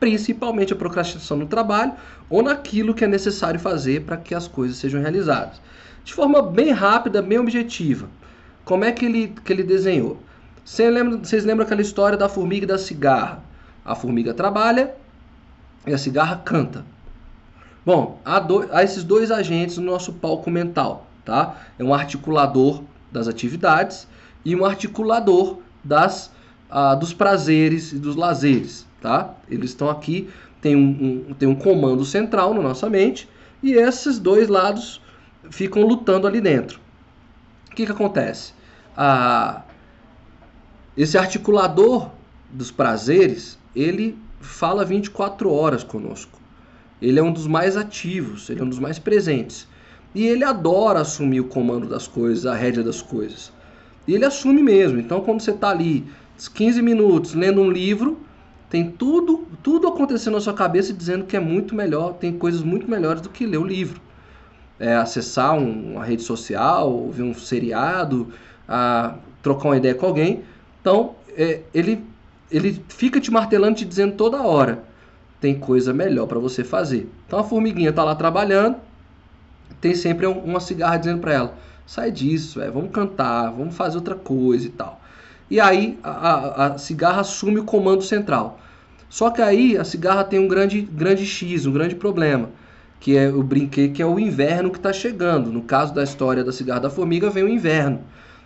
Principalmente 0.00 0.72
a 0.72 0.76
procrastinação 0.76 1.36
no 1.36 1.46
trabalho 1.46 1.92
ou 2.30 2.42
naquilo 2.42 2.94
que 2.94 3.04
é 3.04 3.08
necessário 3.08 3.60
fazer 3.60 4.02
para 4.02 4.16
que 4.16 4.34
as 4.34 4.48
coisas 4.48 4.76
sejam 4.76 5.00
realizadas. 5.00 5.60
De 6.04 6.14
forma 6.14 6.40
bem 6.40 6.70
rápida, 6.70 7.20
bem 7.20 7.38
objetiva. 7.38 8.08
Como 8.64 8.84
é 8.84 8.92
que 8.92 9.04
ele, 9.04 9.34
que 9.44 9.52
ele 9.52 9.62
desenhou? 9.62 10.18
Vocês 10.64 10.92
lembram, 10.92 11.18
vocês 11.18 11.44
lembram 11.44 11.66
aquela 11.66 11.80
história 11.80 12.16
da 12.16 12.28
formiga 12.28 12.64
e 12.64 12.68
da 12.68 12.78
cigarra? 12.78 13.42
A 13.84 13.94
formiga 13.94 14.34
trabalha 14.34 14.94
e 15.88 15.94
a 15.94 15.98
cigarra 15.98 16.36
canta. 16.36 16.84
Bom, 17.84 18.20
há, 18.24 18.38
do, 18.38 18.68
há 18.72 18.82
esses 18.82 19.02
dois 19.02 19.30
agentes 19.30 19.78
no 19.78 19.84
nosso 19.84 20.12
palco 20.12 20.50
mental, 20.50 21.06
tá? 21.24 21.56
É 21.78 21.84
um 21.84 21.94
articulador 21.94 22.82
das 23.10 23.28
atividades 23.28 24.06
e 24.44 24.54
um 24.54 24.64
articulador 24.64 25.58
das, 25.82 26.30
ah, 26.70 26.94
dos 26.94 27.12
prazeres 27.12 27.92
e 27.92 27.98
dos 27.98 28.16
lazeres, 28.16 28.86
tá? 29.00 29.34
Eles 29.48 29.70
estão 29.70 29.88
aqui, 29.88 30.28
tem 30.60 30.76
um, 30.76 31.26
um, 31.30 31.34
tem 31.34 31.48
um 31.48 31.54
comando 31.54 32.04
central 32.04 32.52
na 32.52 32.60
nossa 32.60 32.90
mente 32.90 33.28
e 33.62 33.72
esses 33.72 34.18
dois 34.18 34.48
lados 34.48 35.00
ficam 35.50 35.82
lutando 35.82 36.26
ali 36.26 36.40
dentro. 36.40 36.78
O 37.70 37.74
que, 37.74 37.86
que 37.86 37.92
acontece? 37.92 38.52
a, 38.98 39.62
esse 40.96 41.16
articulador 41.16 42.10
dos 42.50 42.72
prazeres, 42.72 43.56
ele 43.76 44.18
fala 44.40 44.84
24 44.84 45.52
horas 45.52 45.84
conosco. 45.84 46.38
Ele 47.00 47.18
é 47.18 47.22
um 47.22 47.32
dos 47.32 47.46
mais 47.46 47.76
ativos, 47.76 48.50
ele 48.50 48.60
é 48.60 48.64
um 48.64 48.68
dos 48.68 48.78
mais 48.78 48.98
presentes. 48.98 49.66
E 50.14 50.26
ele 50.26 50.42
adora 50.42 51.00
assumir 51.00 51.40
o 51.40 51.44
comando 51.44 51.86
das 51.86 52.08
coisas, 52.08 52.46
a 52.46 52.54
rédea 52.54 52.82
das 52.82 53.02
coisas. 53.02 53.52
E 54.06 54.14
ele 54.14 54.24
assume 54.24 54.62
mesmo. 54.62 54.98
Então, 54.98 55.20
quando 55.20 55.40
você 55.40 55.50
está 55.50 55.68
ali 55.68 56.04
15 56.54 56.80
minutos 56.82 57.34
lendo 57.34 57.60
um 57.60 57.70
livro, 57.70 58.18
tem 58.70 58.90
tudo, 58.90 59.46
tudo 59.62 59.88
acontecendo 59.88 60.34
na 60.34 60.40
sua 60.40 60.54
cabeça 60.54 60.92
dizendo 60.92 61.24
que 61.24 61.36
é 61.36 61.40
muito 61.40 61.74
melhor, 61.74 62.14
tem 62.14 62.36
coisas 62.36 62.62
muito 62.62 62.90
melhores 62.90 63.20
do 63.20 63.28
que 63.28 63.46
ler 63.46 63.58
o 63.58 63.64
livro. 63.64 64.00
É, 64.80 64.94
acessar 64.94 65.54
um, 65.54 65.94
uma 65.94 66.04
rede 66.04 66.22
social, 66.22 67.10
ver 67.10 67.22
um 67.22 67.34
seriado, 67.34 68.28
a 68.68 69.14
trocar 69.42 69.68
uma 69.68 69.76
ideia 69.76 69.94
com 69.94 70.06
alguém. 70.06 70.42
Então, 70.80 71.16
é, 71.36 71.62
ele, 71.74 72.04
ele 72.50 72.82
fica 72.88 73.20
te 73.20 73.30
martelando, 73.30 73.76
te 73.76 73.84
dizendo 73.84 74.14
toda 74.14 74.42
hora: 74.42 74.84
tem 75.40 75.58
coisa 75.58 75.92
melhor 75.92 76.26
para 76.26 76.38
você 76.38 76.64
fazer. 76.64 77.08
Então, 77.26 77.38
a 77.38 77.44
formiguinha 77.44 77.90
está 77.90 78.04
lá 78.04 78.14
trabalhando, 78.14 78.76
tem 79.80 79.94
sempre 79.94 80.26
uma 80.26 80.60
cigarra 80.60 80.96
dizendo 80.96 81.20
para 81.20 81.32
ela: 81.32 81.54
sai 81.86 82.10
disso, 82.10 82.60
é, 82.60 82.70
vamos 82.70 82.90
cantar, 82.90 83.50
vamos 83.50 83.74
fazer 83.76 83.96
outra 83.96 84.14
coisa 84.14 84.66
e 84.66 84.70
tal. 84.70 85.00
E 85.50 85.60
aí 85.60 85.98
a, 86.02 86.10
a, 86.10 86.66
a, 86.66 86.78
cigarra 86.78 87.20
assume 87.20 87.60
o 87.60 87.64
comando 87.64 88.02
central. 88.02 88.60
Só 89.08 89.30
que 89.30 89.40
aí 89.40 89.78
a 89.78 89.84
cigarra 89.84 90.22
tem 90.22 90.38
um 90.38 90.46
grande, 90.46 90.82
grande 90.82 91.24
X, 91.24 91.64
um 91.64 91.72
grande 91.72 91.94
problema, 91.94 92.50
que 93.00 93.16
é 93.16 93.28
o 93.30 93.42
brinquedo, 93.42 93.94
que 93.94 94.02
é 94.02 94.06
o 94.06 94.18
inverno 94.18 94.70
que 94.70 94.76
está 94.76 94.92
chegando. 94.92 95.50
No 95.50 95.62
caso 95.62 95.94
da 95.94 96.02
história 96.04 96.44
da 96.44 96.52
cigarra 96.52 96.80
da 96.80 96.90
formiga, 96.90 97.30
vem 97.30 97.44
o 97.44 97.48
inverno. 97.48 98.00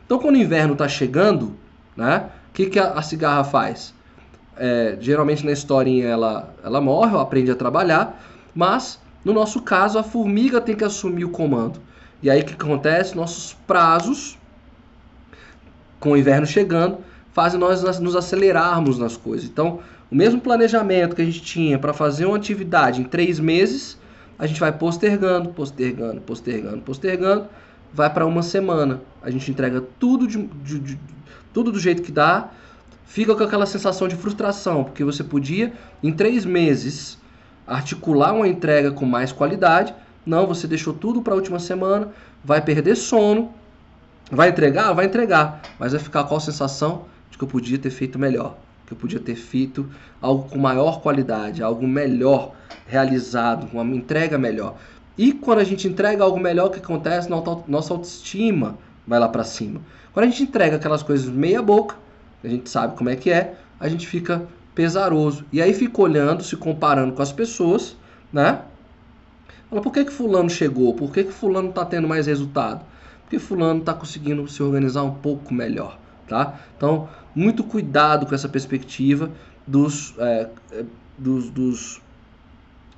Então, 0.06 0.20
quando 0.20 0.36
o 0.36 0.38
inverno 0.38 0.74
está 0.74 0.86
chegando, 0.86 1.54
né, 1.96 2.30
o 2.52 2.54
que, 2.54 2.66
que 2.66 2.78
a, 2.78 2.92
a 2.92 3.00
cigarra 3.00 3.42
faz? 3.44 3.94
É, 4.58 4.98
geralmente 5.00 5.42
na 5.42 5.52
historinha 5.52 6.06
ela, 6.06 6.54
ela 6.62 6.82
morre 6.82 7.14
ou 7.14 7.20
aprende 7.20 7.50
a 7.50 7.56
trabalhar, 7.56 8.22
mas 8.54 9.00
no 9.24 9.32
nosso 9.32 9.62
caso 9.62 9.98
a 9.98 10.02
formiga 10.02 10.60
tem 10.60 10.76
que 10.76 10.84
assumir 10.84 11.24
o 11.24 11.30
comando. 11.30 11.80
E 12.22 12.28
aí 12.28 12.42
o 12.42 12.44
que 12.44 12.52
acontece? 12.52 13.16
Nossos 13.16 13.54
prazos, 13.66 14.38
com 15.98 16.12
o 16.12 16.16
inverno 16.16 16.46
chegando, 16.46 16.98
fazem 17.32 17.58
nós 17.58 17.98
nos 17.98 18.14
acelerarmos 18.14 18.98
nas 18.98 19.16
coisas. 19.16 19.48
Então, 19.48 19.80
o 20.10 20.14
mesmo 20.14 20.38
planejamento 20.38 21.16
que 21.16 21.22
a 21.22 21.24
gente 21.24 21.40
tinha 21.40 21.78
para 21.78 21.94
fazer 21.94 22.26
uma 22.26 22.36
atividade 22.36 23.00
em 23.00 23.04
três 23.04 23.40
meses, 23.40 23.98
a 24.38 24.46
gente 24.46 24.60
vai 24.60 24.70
postergando, 24.70 25.48
postergando, 25.48 26.20
postergando, 26.20 26.82
postergando, 26.82 27.46
vai 27.94 28.12
para 28.12 28.26
uma 28.26 28.42
semana. 28.42 29.00
A 29.22 29.30
gente 29.30 29.50
entrega 29.50 29.82
tudo, 29.98 30.26
de, 30.26 30.46
de, 30.46 30.78
de, 30.78 30.98
tudo 31.52 31.72
do 31.72 31.78
jeito 31.78 32.02
que 32.02 32.12
dá, 32.12 32.50
fica 33.04 33.34
com 33.34 33.42
aquela 33.42 33.66
sensação 33.66 34.08
de 34.08 34.16
frustração, 34.16 34.84
porque 34.84 35.04
você 35.04 35.22
podia, 35.22 35.72
em 36.02 36.12
três 36.12 36.44
meses, 36.44 37.18
articular 37.66 38.32
uma 38.32 38.48
entrega 38.48 38.90
com 38.90 39.04
mais 39.04 39.32
qualidade. 39.32 39.94
Não, 40.24 40.46
você 40.46 40.66
deixou 40.66 40.92
tudo 40.94 41.20
para 41.20 41.34
a 41.34 41.36
última 41.36 41.58
semana, 41.58 42.08
vai 42.44 42.60
perder 42.60 42.96
sono, 42.96 43.52
vai 44.30 44.48
entregar? 44.48 44.92
Vai 44.92 45.06
entregar, 45.06 45.60
mas 45.78 45.92
vai 45.92 46.00
ficar 46.00 46.24
com 46.24 46.36
a 46.36 46.40
sensação 46.40 47.04
de 47.30 47.36
que 47.36 47.44
eu 47.44 47.48
podia 47.48 47.78
ter 47.78 47.90
feito 47.90 48.18
melhor, 48.18 48.56
que 48.86 48.92
eu 48.92 48.96
podia 48.96 49.20
ter 49.20 49.34
feito 49.34 49.88
algo 50.20 50.48
com 50.48 50.58
maior 50.58 51.00
qualidade, 51.00 51.62
algo 51.62 51.86
melhor 51.86 52.52
realizado, 52.86 53.68
uma 53.72 53.84
entrega 53.94 54.38
melhor. 54.38 54.76
E 55.18 55.32
quando 55.32 55.58
a 55.58 55.64
gente 55.64 55.86
entrega 55.86 56.24
algo 56.24 56.40
melhor, 56.40 56.68
o 56.68 56.70
que 56.70 56.78
acontece? 56.78 57.28
Nossa 57.28 57.92
autoestima 57.92 58.78
vai 59.06 59.18
lá 59.18 59.28
para 59.28 59.44
cima. 59.44 59.80
Quando 60.12 60.26
a 60.26 60.28
gente 60.28 60.42
entrega 60.42 60.76
aquelas 60.76 61.02
coisas 61.02 61.28
meia 61.28 61.62
boca, 61.62 61.96
a 62.44 62.48
gente 62.48 62.68
sabe 62.68 62.96
como 62.96 63.08
é 63.08 63.16
que 63.16 63.30
é, 63.30 63.54
a 63.80 63.88
gente 63.88 64.06
fica 64.06 64.46
pesaroso. 64.74 65.44
E 65.52 65.60
aí 65.60 65.72
fica 65.72 66.00
olhando, 66.00 66.42
se 66.42 66.56
comparando 66.56 67.12
com 67.12 67.22
as 67.22 67.32
pessoas, 67.32 67.96
né? 68.32 68.60
Fala, 69.70 69.80
por 69.80 69.92
que, 69.92 70.04
que 70.04 70.12
fulano 70.12 70.50
chegou? 70.50 70.94
Por 70.94 71.12
que, 71.12 71.24
que 71.24 71.32
fulano 71.32 71.70
está 71.70 71.84
tendo 71.84 72.06
mais 72.06 72.26
resultado? 72.26 72.84
Porque 73.22 73.38
fulano 73.38 73.80
está 73.80 73.94
conseguindo 73.94 74.46
se 74.48 74.62
organizar 74.62 75.02
um 75.02 75.14
pouco 75.14 75.54
melhor, 75.54 75.98
tá? 76.28 76.60
Então, 76.76 77.08
muito 77.34 77.64
cuidado 77.64 78.26
com 78.26 78.34
essa 78.34 78.48
perspectiva 78.48 79.30
dos, 79.66 80.14
é, 80.18 80.50
é 80.72 80.84
dos, 81.16 81.48
dos 81.48 82.02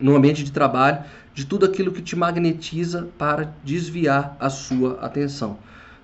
no 0.00 0.16
ambiente 0.16 0.42
de 0.42 0.50
trabalho, 0.50 1.04
de 1.32 1.46
tudo 1.46 1.64
aquilo 1.66 1.92
que 1.92 2.02
te 2.02 2.16
magnetiza 2.16 3.08
para 3.16 3.52
desviar 3.62 4.36
a 4.40 4.50
sua 4.50 4.98
atenção. 5.00 5.56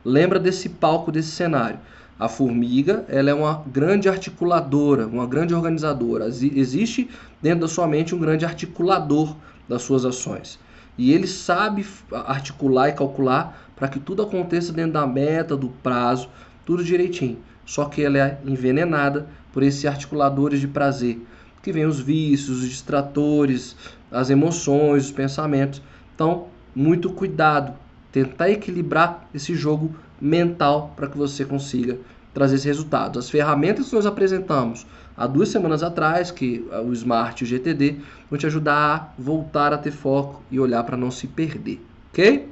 Lembra 0.05 0.39
desse 0.39 0.69
palco, 0.69 1.13
desse 1.13 1.31
cenário. 1.31 1.79
A 2.19 2.29
formiga 2.29 3.05
ela 3.09 3.31
é 3.31 3.35
uma 3.35 3.65
grande 3.67 4.09
articuladora, 4.09 5.07
uma 5.07 5.27
grande 5.27 5.55
organizadora. 5.55 6.27
Existe 6.27 7.09
dentro 7.41 7.61
da 7.61 7.69
sua 7.69 7.87
mente 7.87 8.15
um 8.15 8.19
grande 8.19 8.45
articulador 8.45 9.35
das 9.69 9.83
suas 9.83 10.05
ações. 10.05 10.59
E 10.99 11.13
ele 11.13 11.27
sabe 11.27 11.87
articular 12.13 12.91
e 12.91 12.93
calcular 12.93 13.59
para 13.75 13.89
que 13.89 13.99
tudo 13.99 14.23
aconteça 14.23 14.73
dentro 14.73 14.93
da 14.93 15.07
meta, 15.07 15.57
do 15.57 15.69
prazo, 15.69 16.29
tudo 16.67 16.85
direitinho. 16.85 17.39
Só 17.65 17.87
que 17.87 18.03
ela 18.03 18.19
é 18.19 18.39
envenenada 18.45 19.27
por 19.53 19.63
esses 19.63 19.85
articuladores 19.87 20.61
de 20.61 20.69
prazer, 20.69 21.19
que 21.63 21.73
vem 21.73 21.87
os 21.87 22.01
vícios, 22.01 22.63
os 22.63 22.69
distratores, 22.69 23.77
as 24.11 24.29
emoções, 24.29 25.07
os 25.07 25.13
pensamentos. 25.13 25.81
Então, 26.15 26.49
muito 26.75 27.11
cuidado, 27.11 27.73
tentar 28.13 28.51
equilibrar 28.51 29.29
esse 29.35 29.55
jogo 29.55 29.95
mental 30.21 30.93
para 30.97 31.07
que 31.07 31.17
você 31.17 31.45
consiga 31.45 31.99
trazer 32.33 32.57
esse 32.57 32.67
resultado. 32.67 33.19
As 33.19 33.29
ferramentas 33.31 33.89
que 33.89 33.95
nós 33.95 34.07
apresentamos 34.07 34.87
há 35.17 35.27
duas 35.27 35.49
semanas 35.49 35.83
atrás, 35.83 36.31
que 36.31 36.67
é 36.71 36.81
o 36.81 36.93
Smart 36.93 37.43
e 37.43 37.47
o 37.47 37.49
GTD, 37.49 37.97
vão 38.29 38.39
te 38.39 38.47
ajudar 38.47 39.15
a 39.19 39.23
voltar 39.23 39.73
a 39.73 39.79
ter 39.79 39.91
foco 39.91 40.43
e 40.51 40.59
olhar 40.61 40.85
para 40.85 40.97
não 40.97 41.11
se 41.11 41.27
perder, 41.27 41.85
ok? 42.11 42.49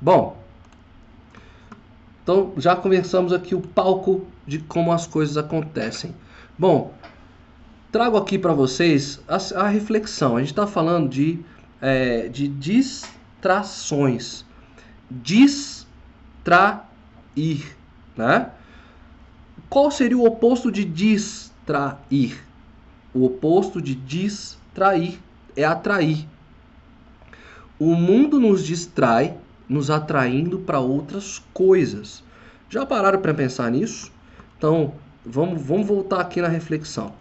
Bom, 0.00 0.42
então 2.22 2.52
já 2.56 2.76
conversamos 2.76 3.32
aqui 3.32 3.54
o 3.54 3.60
palco 3.60 4.24
de 4.46 4.58
como 4.60 4.92
as 4.92 5.06
coisas 5.06 5.36
acontecem. 5.36 6.14
Bom, 6.58 6.92
trago 7.90 8.16
aqui 8.16 8.38
para 8.38 8.52
vocês 8.52 9.20
a, 9.26 9.36
a, 9.60 9.68
reflexão. 9.68 10.36
A 10.36 10.40
gente 10.40 10.50
está 10.50 10.66
falando 10.66 11.08
de, 11.08 11.40
é, 11.80 12.28
de 12.28 12.46
distrações. 12.46 14.44
Distrair, 15.20 16.46
né? 18.16 18.50
Qual 19.68 19.90
seria 19.90 20.18
o 20.18 20.26
oposto 20.26 20.70
de 20.70 20.84
distrair? 20.84 22.44
O 23.14 23.24
oposto 23.24 23.80
de 23.80 23.94
distrair 23.94 25.18
é 25.56 25.64
atrair. 25.64 26.26
O 27.78 27.94
mundo 27.94 28.38
nos 28.38 28.64
distrai, 28.64 29.36
nos 29.68 29.90
atraindo 29.90 30.58
para 30.58 30.78
outras 30.78 31.42
coisas. 31.52 32.22
Já 32.68 32.86
pararam 32.86 33.20
para 33.20 33.34
pensar 33.34 33.70
nisso? 33.70 34.12
Então, 34.56 34.94
vamos, 35.24 35.60
vamos 35.62 35.86
voltar 35.86 36.20
aqui 36.20 36.40
na 36.40 36.48
reflexão. 36.48 37.12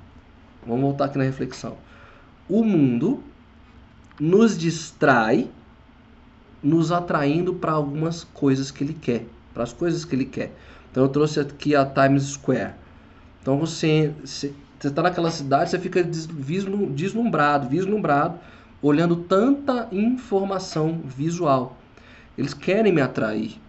Vamos 0.66 0.82
voltar 0.82 1.06
aqui 1.06 1.18
na 1.18 1.24
reflexão. 1.24 1.78
O 2.48 2.64
mundo 2.64 3.24
nos 4.20 4.58
distrai, 4.58 5.50
nos 6.62 6.92
atraindo 6.92 7.54
para 7.54 7.72
algumas 7.72 8.24
coisas 8.24 8.70
que 8.70 8.84
ele 8.84 8.94
quer, 8.94 9.26
para 9.54 9.64
as 9.64 9.74
coisas 9.74 10.06
que 10.06 10.16
ele 10.16 10.26
quer. 10.26 10.54
Então 10.92 11.04
eu 11.04 11.10
trouxe 11.10 11.40
aqui 11.40 11.76
a 11.76 11.86
Times 11.86 12.24
Square. 12.24 12.74
Então 13.42 13.58
você 13.58 14.14
está 14.84 15.02
naquela 15.02 15.32
cidade, 15.32 15.70
você 15.70 15.80
fica 15.80 16.04
deslumbrado, 16.04 17.70
vislumbrado, 17.70 18.40
olhando 18.82 19.16
tanta 19.16 19.88
informação 19.92 21.02
visual. 21.06 21.78
Eles 22.38 22.54
querem 22.54 22.92
me 22.92 23.02
atrair. 23.02 23.60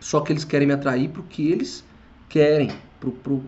Só 0.00 0.20
que 0.20 0.32
eles 0.32 0.44
querem 0.44 0.66
me 0.66 0.74
atrair 0.74 1.08
porque 1.10 1.42
eles 1.42 1.84
querem, 2.28 2.70
pro, 2.98 3.12
pro, 3.12 3.42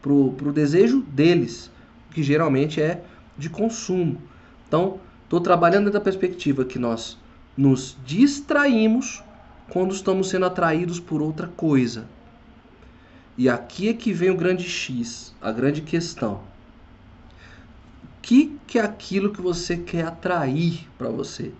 pro, 0.00 0.32
pro 0.32 0.52
desejo 0.52 1.00
deles, 1.00 1.70
que 2.12 2.22
geralmente 2.22 2.80
é 2.80 3.02
de 3.36 3.50
consumo. 3.50 4.20
Então, 4.66 5.00
estou 5.24 5.40
trabalhando 5.40 5.90
da 5.90 6.00
perspectiva 6.00 6.64
que 6.64 6.78
nós 6.78 7.18
nos 7.58 7.98
distraímos 8.06 9.20
quando 9.68 9.92
estamos 9.92 10.28
sendo 10.28 10.46
atraídos 10.46 11.00
por 11.00 11.20
outra 11.20 11.48
coisa. 11.48 12.06
E 13.36 13.48
aqui 13.48 13.88
é 13.88 13.92
que 13.92 14.12
vem 14.12 14.30
o 14.30 14.36
grande 14.36 14.62
X, 14.62 15.34
a 15.42 15.50
grande 15.50 15.82
questão. 15.82 16.40
O 18.04 18.08
que, 18.22 18.56
que 18.64 18.78
é 18.78 18.82
aquilo 18.82 19.32
que 19.32 19.40
você 19.40 19.76
quer 19.76 20.06
atrair 20.06 20.88
para 20.96 21.08
você? 21.08 21.52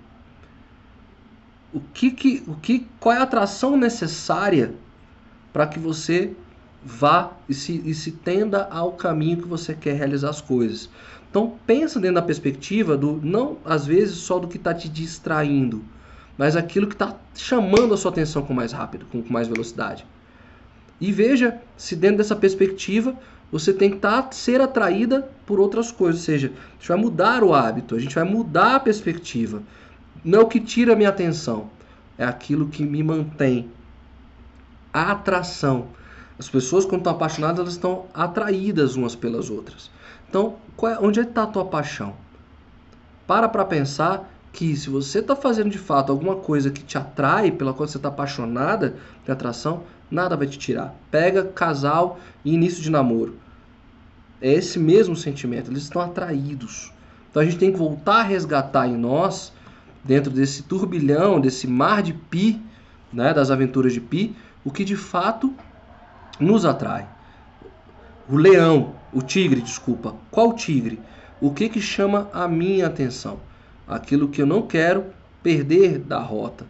O 1.72 1.80
que, 1.80 2.12
que, 2.12 2.44
o 2.46 2.55
que, 2.55 2.86
qual 3.01 3.16
é 3.16 3.18
a 3.18 3.24
atração 3.24 3.76
necessária 3.76 4.74
para 5.53 5.66
que 5.66 5.80
você 5.80 6.32
vá 6.84 7.32
e 7.49 7.55
se, 7.55 7.82
e 7.84 7.92
se 7.92 8.12
tenda 8.12 8.68
ao 8.70 8.92
caminho 8.92 9.38
que 9.38 9.49
você 9.49 9.74
quer 9.74 9.96
realizar 9.96 10.30
as 10.30 10.40
coisas. 10.40 10.88
Então 11.31 11.55
pensa 11.66 12.01
dentro 12.01 12.16
da 12.16 12.22
perspectiva 12.22 12.97
do 12.97 13.20
não 13.22 13.59
às 13.64 13.87
vezes 13.87 14.16
só 14.16 14.39
do 14.39 14.49
que 14.49 14.57
está 14.57 14.72
te 14.72 14.89
distraindo, 14.89 15.85
mas 16.37 16.57
aquilo 16.57 16.87
que 16.87 16.95
está 16.95 17.16
chamando 17.35 17.93
a 17.93 17.97
sua 17.97 18.11
atenção 18.11 18.43
com 18.43 18.55
mais 18.55 18.72
rápido, 18.72 19.07
com, 19.07 19.22
mais 19.29 19.49
velocidade. 19.49 20.07
E 21.01 21.12
veja 21.12 21.61
se 21.76 21.95
dentro 21.95 22.18
dessa 22.18 22.35
perspectiva 22.35 23.14
você 23.51 23.72
tem 23.72 23.91
que 23.91 23.99
tá, 23.99 24.31
ser 24.31 24.61
atraída 24.61 25.29
por 25.47 25.59
outras 25.59 25.91
coisas, 25.91 26.20
ou 26.20 26.24
seja, 26.24 26.49
a 26.49 26.72
gente 26.74 26.89
vai 26.89 26.97
mudar 26.99 27.43
o 27.43 27.55
hábito, 27.55 27.95
a 27.95 27.99
gente 27.99 28.14
vai 28.14 28.24
mudar 28.24 28.76
a 28.76 28.81
perspectiva. 28.81 29.62
Não 30.24 30.41
é 30.41 30.43
o 30.43 30.49
que 30.49 30.61
tira 30.61 30.93
a 30.93 30.97
minha 30.97 31.09
atenção, 31.09 31.70
é 32.18 32.24
aquilo 32.24 32.68
que 32.68 32.85
me 32.85 33.03
mantém. 33.03 33.70
A 34.93 35.12
atração. 35.12 35.89
As 36.39 36.49
pessoas, 36.49 36.85
quando 36.85 37.01
estão 37.01 37.12
apaixonadas, 37.12 37.59
elas 37.61 37.72
estão 37.72 38.07
atraídas 38.12 38.97
umas 38.97 39.14
pelas 39.14 39.51
outras. 39.51 39.91
Então, 40.29 40.57
é, 40.83 40.99
onde 41.01 41.20
é 41.20 41.22
está 41.22 41.45
a 41.45 41.47
tua 41.47 41.64
paixão? 41.64 42.14
Para 43.26 43.49
para 43.49 43.64
pensar 43.64 44.29
que 44.53 44.74
se 44.76 44.91
você 44.91 45.20
está 45.20 45.37
fazendo 45.37 45.70
de 45.70 45.79
fato 45.79 46.11
alguma 46.11 46.37
coisa 46.37 46.70
que 46.70 46.83
te 46.83 46.99
atrai, 46.99 47.51
pela 47.51 47.72
qual 47.72 47.89
você 47.89 47.97
está 47.97 48.09
apaixonada, 48.09 48.97
de 49.24 49.31
atração, 49.31 49.85
nada 50.11 50.37
vai 50.37 50.47
te 50.47 50.59
tirar. 50.59 50.95
Pega 51.11 51.45
casal 51.45 52.18
e 52.45 52.55
início 52.55 52.83
de 52.83 52.91
namoro. 52.91 53.37
É 54.41 54.53
esse 54.53 54.79
mesmo 54.79 55.16
sentimento, 55.16 55.70
eles 55.70 55.83
estão 55.83 56.01
atraídos. 56.01 56.93
Então 57.31 57.43
a 57.43 57.45
gente 57.45 57.59
tem 57.59 57.72
que 57.72 57.79
voltar 57.79 58.20
a 58.20 58.22
resgatar 58.22 58.87
em 58.89 58.97
nós, 58.97 59.53
dentro 60.03 60.31
desse 60.31 60.62
turbilhão, 60.62 61.41
desse 61.41 61.66
mar 61.66 62.03
de 62.03 62.12
pi, 62.12 62.61
né, 63.12 63.35
das 63.35 63.51
aventuras 63.51 63.93
de 63.93 64.01
pi, 64.01 64.35
o 64.64 64.70
que 64.70 64.85
de 64.85 64.97
fato 64.97 65.53
nos 66.39 66.64
atrai. 66.64 67.07
O 68.29 68.37
leão, 68.37 68.95
o 69.12 69.22
tigre, 69.22 69.61
desculpa. 69.61 70.14
Qual 70.30 70.52
tigre? 70.52 71.00
O 71.40 71.52
que 71.52 71.68
que 71.68 71.80
chama 71.80 72.28
a 72.32 72.48
minha 72.48 72.86
atenção? 72.86 73.40
Aquilo 73.86 74.28
que 74.28 74.42
eu 74.42 74.46
não 74.46 74.62
quero 74.62 75.06
perder 75.42 75.98
da 75.98 76.20
rota, 76.20 76.66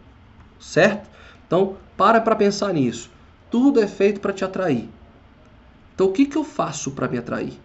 certo? 0.59 1.09
Então, 1.45 1.77
para 1.97 2.21
para 2.21 2.35
pensar 2.35 2.73
nisso. 2.73 3.11
Tudo 3.49 3.81
é 3.81 3.87
feito 3.87 4.21
para 4.21 4.31
te 4.31 4.45
atrair. 4.45 4.87
Então, 5.93 6.07
o 6.07 6.11
que 6.11 6.25
que 6.25 6.37
eu 6.37 6.43
faço 6.43 6.91
para 6.91 7.07
me 7.07 7.17
atrair? 7.17 7.59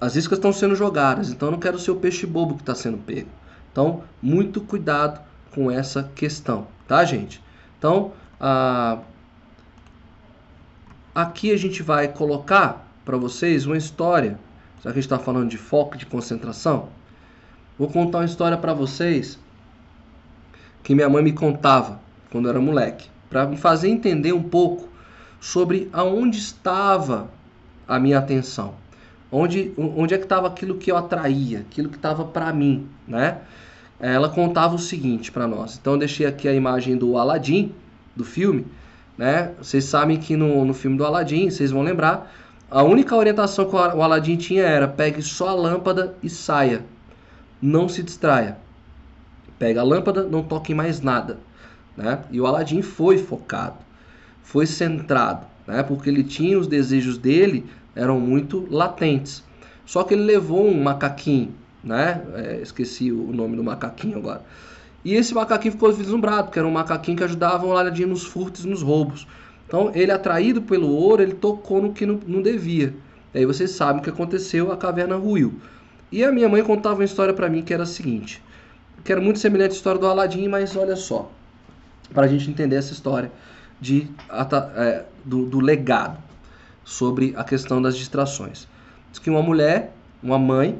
As 0.00 0.16
iscas 0.16 0.38
estão 0.38 0.52
sendo 0.52 0.74
jogadas, 0.74 1.30
então 1.30 1.48
eu 1.48 1.52
não 1.52 1.58
quero 1.58 1.78
ser 1.78 1.90
o 1.90 1.96
peixe 1.96 2.26
bobo 2.26 2.54
que 2.54 2.62
está 2.62 2.74
sendo 2.74 2.96
pego. 2.96 3.28
Então, 3.70 4.02
muito 4.22 4.60
cuidado 4.60 5.20
com 5.54 5.70
essa 5.70 6.10
questão, 6.14 6.68
tá, 6.88 7.04
gente? 7.04 7.42
Então, 7.78 8.12
a 8.40 8.98
Aqui 11.16 11.50
a 11.50 11.56
gente 11.56 11.82
vai 11.82 12.08
colocar 12.08 12.86
para 13.02 13.16
vocês 13.16 13.64
uma 13.64 13.78
história, 13.78 14.38
já 14.76 14.82
que 14.82 14.88
a 14.88 14.92
gente 14.92 15.04
está 15.04 15.18
falando 15.18 15.48
de 15.48 15.56
foco, 15.56 15.96
de 15.96 16.04
concentração. 16.04 16.90
Vou 17.78 17.88
contar 17.88 18.18
uma 18.18 18.26
história 18.26 18.58
para 18.58 18.74
vocês 18.74 19.38
que 20.82 20.94
minha 20.94 21.08
mãe 21.08 21.24
me 21.24 21.32
contava 21.32 21.98
quando 22.30 22.44
eu 22.44 22.50
era 22.50 22.60
moleque, 22.60 23.08
para 23.30 23.46
me 23.46 23.56
fazer 23.56 23.88
entender 23.88 24.34
um 24.34 24.42
pouco 24.42 24.90
sobre 25.40 25.88
aonde 25.90 26.36
estava 26.36 27.30
a 27.88 27.98
minha 27.98 28.18
atenção, 28.18 28.74
onde, 29.32 29.72
onde 29.78 30.12
é 30.12 30.18
que 30.18 30.24
estava 30.24 30.46
aquilo 30.46 30.76
que 30.76 30.92
eu 30.92 30.98
atraía, 30.98 31.60
aquilo 31.60 31.88
que 31.88 31.96
estava 31.96 32.26
para 32.26 32.52
mim, 32.52 32.90
né? 33.08 33.38
Ela 33.98 34.28
contava 34.28 34.74
o 34.74 34.78
seguinte 34.78 35.32
para 35.32 35.46
nós. 35.46 35.78
Então 35.80 35.94
eu 35.94 35.98
deixei 35.98 36.26
aqui 36.26 36.46
a 36.46 36.52
imagem 36.52 36.94
do 36.94 37.16
Aladdin, 37.16 37.72
do 38.14 38.22
filme, 38.22 38.66
né? 39.16 39.52
Vocês 39.58 39.84
sabem 39.84 40.18
que 40.18 40.36
no, 40.36 40.64
no 40.64 40.74
filme 40.74 40.96
do 40.96 41.04
Aladdin, 41.04 41.50
vocês 41.50 41.70
vão 41.70 41.82
lembrar, 41.82 42.32
a 42.70 42.82
única 42.82 43.14
orientação 43.14 43.64
que 43.64 43.76
o 43.76 43.78
Aladdin 43.78 44.36
tinha 44.36 44.64
era 44.64 44.88
pegue 44.88 45.22
só 45.22 45.48
a 45.48 45.54
lâmpada 45.54 46.14
e 46.22 46.28
saia. 46.28 46.84
Não 47.62 47.88
se 47.88 48.02
distraia. 48.02 48.58
Pega 49.58 49.80
a 49.80 49.84
lâmpada, 49.84 50.24
não 50.24 50.42
toque 50.42 50.74
mais 50.74 51.00
nada. 51.00 51.38
Né? 51.96 52.18
E 52.30 52.40
o 52.40 52.46
Aladdin 52.46 52.82
foi 52.82 53.16
focado, 53.16 53.78
foi 54.42 54.66
centrado, 54.66 55.46
né? 55.66 55.82
porque 55.82 56.10
ele 56.10 56.22
tinha 56.22 56.58
os 56.58 56.66
desejos 56.66 57.16
dele, 57.16 57.64
eram 57.94 58.20
muito 58.20 58.66
latentes. 58.70 59.42
Só 59.86 60.02
que 60.02 60.12
ele 60.12 60.24
levou 60.24 60.66
um 60.66 60.82
macaquinho, 60.82 61.54
né? 61.82 62.20
É, 62.34 62.60
esqueci 62.60 63.12
o 63.12 63.32
nome 63.32 63.56
do 63.56 63.62
macaquinho 63.62 64.18
agora. 64.18 64.42
E 65.06 65.14
esse 65.14 65.32
macaquinho 65.32 65.70
ficou 65.70 65.92
vislumbrado, 65.92 66.48
porque 66.48 66.58
era 66.58 66.66
um 66.66 66.72
macaquinho 66.72 67.16
que 67.16 67.22
ajudava 67.22 67.64
o 67.64 67.70
Aladdin 67.70 68.06
nos 68.06 68.24
furtos 68.24 68.64
e 68.64 68.68
nos 68.68 68.82
roubos. 68.82 69.24
Então, 69.64 69.92
ele 69.94 70.10
atraído 70.10 70.60
pelo 70.62 70.88
ouro, 70.88 71.22
ele 71.22 71.34
tocou 71.34 71.80
no 71.80 71.92
que 71.92 72.04
não, 72.04 72.18
não 72.26 72.42
devia. 72.42 72.92
E 73.32 73.38
aí 73.38 73.46
vocês 73.46 73.70
sabem 73.70 74.00
o 74.00 74.02
que 74.02 74.10
aconteceu, 74.10 74.72
a 74.72 74.76
caverna 74.76 75.14
ruiu. 75.14 75.60
E 76.10 76.24
a 76.24 76.32
minha 76.32 76.48
mãe 76.48 76.60
contava 76.60 76.96
uma 76.96 77.04
história 77.04 77.32
para 77.32 77.48
mim 77.48 77.62
que 77.62 77.72
era 77.72 77.84
a 77.84 77.86
seguinte, 77.86 78.42
que 79.04 79.12
era 79.12 79.20
muito 79.20 79.38
semelhante 79.38 79.74
à 79.74 79.74
história 79.76 80.00
do 80.00 80.08
Aladdin, 80.08 80.48
mas 80.48 80.74
olha 80.74 80.96
só, 80.96 81.30
para 82.12 82.24
a 82.24 82.28
gente 82.28 82.50
entender 82.50 82.74
essa 82.74 82.92
história 82.92 83.30
de, 83.80 84.08
é, 84.74 85.04
do, 85.24 85.46
do 85.46 85.60
legado 85.60 86.18
sobre 86.84 87.32
a 87.36 87.44
questão 87.44 87.80
das 87.80 87.96
distrações. 87.96 88.66
Diz 89.12 89.20
que 89.20 89.30
uma 89.30 89.40
mulher, 89.40 89.94
uma 90.20 90.36
mãe, 90.36 90.76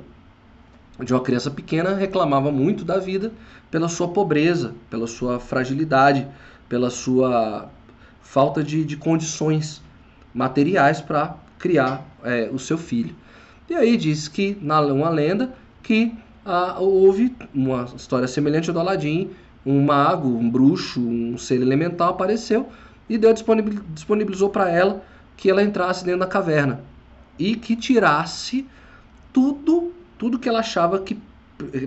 de 1.04 1.12
uma 1.12 1.20
criança 1.20 1.50
pequena 1.50 1.94
reclamava 1.94 2.50
muito 2.50 2.84
da 2.84 2.98
vida 2.98 3.32
pela 3.70 3.88
sua 3.88 4.08
pobreza, 4.08 4.74
pela 4.88 5.06
sua 5.06 5.38
fragilidade, 5.38 6.26
pela 6.68 6.90
sua 6.90 7.68
falta 8.20 8.62
de, 8.62 8.84
de 8.84 8.96
condições 8.96 9.82
materiais 10.34 11.00
para 11.00 11.36
criar 11.58 12.04
é, 12.22 12.48
o 12.52 12.58
seu 12.58 12.78
filho. 12.78 13.14
E 13.68 13.74
aí 13.74 13.96
diz 13.96 14.28
que, 14.28 14.56
na 14.60 14.80
uma 14.80 15.08
lenda, 15.08 15.54
que 15.82 16.14
ah, 16.44 16.76
houve 16.78 17.34
uma 17.54 17.88
história 17.96 18.28
semelhante 18.28 18.70
ao 18.70 18.74
do 18.74 18.80
Aladim, 18.80 19.30
um 19.64 19.84
mago, 19.84 20.28
um 20.28 20.48
bruxo, 20.48 21.00
um 21.00 21.36
ser 21.36 21.60
elemental 21.60 22.10
apareceu 22.10 22.68
e 23.08 23.18
Deus 23.18 23.42
disponibilizou 23.94 24.48
para 24.48 24.70
ela 24.70 25.02
que 25.36 25.50
ela 25.50 25.62
entrasse 25.62 26.04
dentro 26.04 26.20
da 26.20 26.26
caverna 26.26 26.80
e 27.38 27.56
que 27.56 27.74
tirasse 27.74 28.66
tudo, 29.32 29.92
tudo 30.18 30.38
que 30.38 30.48
ela 30.48 30.60
achava 30.60 30.98
que 31.00 31.18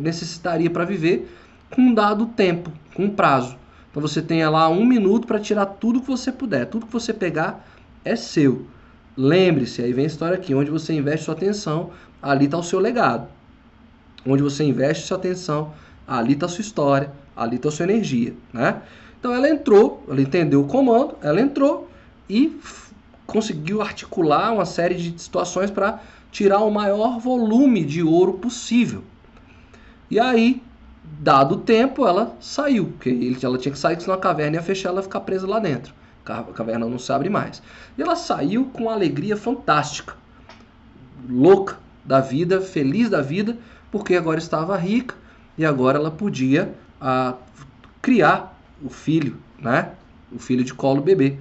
necessitaria 0.02 0.70
para 0.70 0.86
viver 0.86 1.30
com 1.70 1.82
um 1.82 1.94
dado 1.94 2.26
tempo, 2.28 2.72
com 2.94 3.06
um 3.06 3.10
prazo. 3.10 3.58
Então 3.90 4.02
você 4.02 4.22
tem 4.22 4.46
lá 4.48 4.70
um 4.70 4.86
minuto 4.86 5.28
para 5.28 5.40
tirar 5.40 5.66
tudo 5.66 6.02
que 6.02 6.08
você 6.08 6.32
puder, 6.32 6.66
tudo 6.66 6.86
que 6.86 6.94
você 6.94 7.14
pegar 7.14 7.66
é 8.04 8.16
seu. 8.16 8.66
Lembre-se, 9.18 9.82
aí 9.82 9.92
vem 9.92 10.06
a 10.06 10.08
história 10.08 10.36
aqui, 10.36 10.54
onde 10.54 10.72
você 10.72 10.94
investe 10.94 11.26
sua 11.26 11.34
atenção, 11.34 11.92
ali 12.22 12.46
está 12.46 12.58
o 12.58 12.64
seu 12.64 12.80
legado. 12.80 13.28
Onde 14.26 14.44
você 14.44 14.64
investe 14.64 15.08
sua 15.08 15.18
atenção, 15.18 15.74
ali 16.08 16.34
está 16.34 16.46
a 16.46 16.50
sua 16.50 16.62
história, 16.62 17.12
ali 17.36 17.56
está 17.56 17.70
a 17.70 17.72
sua 17.72 17.86
energia, 17.86 18.34
né? 18.54 18.82
Então 19.20 19.34
ela 19.34 19.50
entrou, 19.50 20.04
ela 20.08 20.22
entendeu 20.22 20.62
o 20.62 20.68
comando, 20.68 21.16
ela 21.22 21.42
entrou 21.42 21.90
e 22.30 22.58
conseguiu 23.26 23.82
articular 23.82 24.54
uma 24.54 24.66
série 24.66 24.96
de 24.96 25.22
situações 25.22 25.70
para 25.70 26.00
tirar 26.32 26.60
o 26.60 26.72
maior 26.72 27.20
volume 27.20 27.84
de 27.84 28.04
ouro 28.04 28.34
possível. 28.34 29.04
E 30.10 30.20
aí, 30.20 30.62
dado 31.04 31.56
o 31.56 31.60
tempo, 31.60 32.06
ela 32.06 32.36
saiu, 32.40 32.88
porque 32.88 33.38
ela 33.42 33.58
tinha 33.58 33.72
que 33.72 33.80
sair, 33.80 34.00
senão 34.00 34.16
a 34.16 34.20
caverna 34.20 34.58
ia 34.58 34.62
fechar, 34.62 34.90
ela 34.90 35.00
ia 35.00 35.04
ficar 35.04 35.22
presa 35.22 35.48
lá 35.48 35.60
dentro. 35.60 35.94
A 36.26 36.44
caverna 36.44 36.86
não 36.86 37.00
se 37.00 37.12
abre 37.12 37.30
mais. 37.30 37.62
E 37.98 38.02
ela 38.02 38.16
saiu 38.16 38.66
com 38.66 38.84
uma 38.84 38.94
alegria 38.94 39.36
fantástica, 39.36 40.16
louca 41.28 41.78
da 42.06 42.20
vida, 42.20 42.62
feliz 42.62 43.10
da 43.10 43.22
vida, 43.22 43.58
porque 43.92 44.16
agora 44.16 44.38
estava 44.38 44.78
rica 44.78 45.16
e 45.58 45.66
agora 45.66 45.98
ela 45.98 46.12
podia 46.12 46.74
a, 47.02 47.34
criar 48.02 48.58
o 48.84 48.90
filho, 48.90 49.38
né? 49.60 49.94
O 50.32 50.38
filho 50.38 50.64
de 50.64 50.74
colo 50.74 51.02
bebê. 51.02 51.38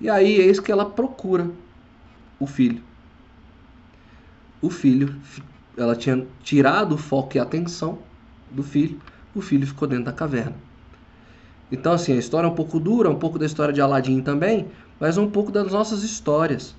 E 0.00 0.10
aí 0.10 0.40
eis 0.40 0.58
que 0.58 0.72
ela 0.72 0.84
procura 0.84 1.48
o 2.38 2.46
filho. 2.46 2.82
O 4.64 4.70
filho, 4.70 5.14
ela 5.76 5.94
tinha 5.94 6.26
tirado 6.42 6.94
o 6.94 6.96
foco 6.96 7.36
e 7.36 7.38
a 7.38 7.42
atenção 7.42 7.98
do 8.50 8.62
filho, 8.62 8.98
o 9.34 9.42
filho 9.42 9.66
ficou 9.66 9.86
dentro 9.86 10.06
da 10.06 10.12
caverna. 10.12 10.54
Então, 11.70 11.92
assim, 11.92 12.14
a 12.14 12.16
história 12.16 12.46
é 12.46 12.50
um 12.50 12.54
pouco 12.54 12.80
dura, 12.80 13.10
um 13.10 13.18
pouco 13.18 13.38
da 13.38 13.44
história 13.44 13.74
de 13.74 13.82
Aladim 13.82 14.22
também, 14.22 14.68
mas 14.98 15.18
um 15.18 15.28
pouco 15.28 15.52
das 15.52 15.70
nossas 15.70 16.02
histórias. 16.02 16.74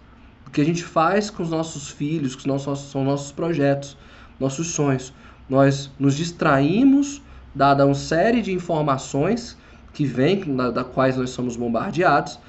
O 0.47 0.49
que 0.49 0.61
a 0.61 0.65
gente 0.65 0.83
faz 0.83 1.29
com 1.29 1.43
os 1.43 1.51
nossos 1.51 1.87
filhos, 1.87 2.35
que 2.35 2.41
são 2.75 3.03
nossos 3.03 3.31
projetos, 3.31 3.95
nossos 4.39 4.69
sonhos. 4.71 5.13
Nós 5.47 5.91
nos 5.99 6.15
distraímos, 6.15 7.21
dada 7.53 7.85
uma 7.85 7.93
série 7.93 8.41
de 8.41 8.51
informações 8.51 9.55
que 9.93 10.07
vêm, 10.07 10.55
da, 10.55 10.71
da 10.71 10.83
quais 10.83 11.17
nós 11.17 11.29
somos 11.29 11.55
bombardeados, 11.55 12.39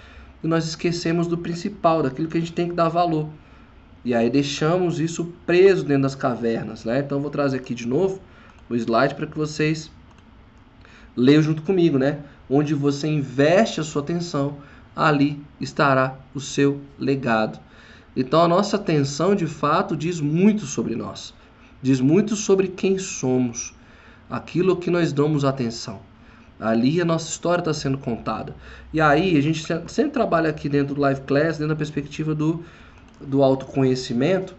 e 0.43 0.47
nós 0.47 0.67
esquecemos 0.67 1.27
do 1.27 1.37
principal, 1.37 2.03
daquilo 2.03 2.27
que 2.27 2.39
a 2.39 2.41
gente 2.41 2.55
tem 2.55 2.71
que 2.71 2.75
dar 2.75 2.89
valor. 2.89 3.29
E 4.07 4.15
aí 4.15 4.31
deixamos 4.31 5.01
isso 5.01 5.33
preso 5.45 5.83
dentro 5.83 6.05
das 6.05 6.15
cavernas, 6.15 6.85
né? 6.85 7.01
Então 7.01 7.21
vou 7.21 7.29
trazer 7.29 7.57
aqui 7.57 7.75
de 7.75 7.89
novo 7.89 8.21
o 8.71 8.77
slide 8.77 9.17
para 9.17 9.27
que 9.27 9.37
vocês 9.37 9.91
leiam 11.17 11.43
junto 11.43 11.63
comigo, 11.63 11.99
né? 11.99 12.21
Onde 12.49 12.73
você 12.73 13.09
investe 13.09 13.81
a 13.81 13.83
sua 13.83 14.03
atenção, 14.03 14.59
ali 14.95 15.43
estará 15.61 16.21
o 16.33 16.39
seu 16.39 16.81
legado. 16.97 17.59
Então 18.17 18.43
a 18.43 18.47
nossa 18.47 18.77
atenção, 18.77 19.35
de 19.35 19.49
fato, 19.49 19.97
diz 19.97 20.21
muito 20.21 20.67
sobre 20.67 20.95
nós. 20.95 21.35
Diz 21.83 22.01
muito 22.01 22.37
sobre 22.37 22.69
quem 22.69 22.99
somos, 22.99 23.75
aquilo 24.31 24.77
que 24.77 24.89
nós 24.89 25.13
damos 25.13 25.45
atenção. 25.45 25.99
Ali 26.61 27.01
a 27.01 27.05
nossa 27.05 27.29
história 27.29 27.61
está 27.61 27.75
sendo 27.75 27.99
contada. 27.99 28.55
E 28.93 29.01
aí 29.01 29.37
a 29.37 29.41
gente 29.41 29.67
sempre 29.89 30.13
trabalha 30.13 30.49
aqui 30.49 30.69
dentro 30.69 30.95
do 30.95 31.01
Live 31.01 31.23
Class, 31.23 31.59
dentro 31.59 31.75
da 31.75 31.77
perspectiva 31.77 32.37
do, 32.37 32.65
do 33.21 33.43
autoconhecimento. 33.43 34.55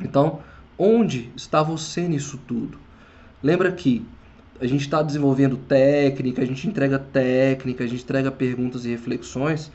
Então, 0.00 0.40
onde 0.78 1.30
está 1.36 1.62
você 1.62 2.06
nisso 2.06 2.38
tudo? 2.46 2.78
Lembra 3.42 3.70
que 3.72 4.04
a 4.60 4.66
gente 4.66 4.82
está 4.82 5.02
desenvolvendo 5.02 5.56
técnica, 5.56 6.42
a 6.42 6.46
gente 6.46 6.66
entrega 6.66 6.98
técnica, 6.98 7.84
a 7.84 7.86
gente 7.86 8.02
entrega 8.02 8.30
perguntas 8.30 8.84
e 8.84 8.88
reflexões, 8.88 9.70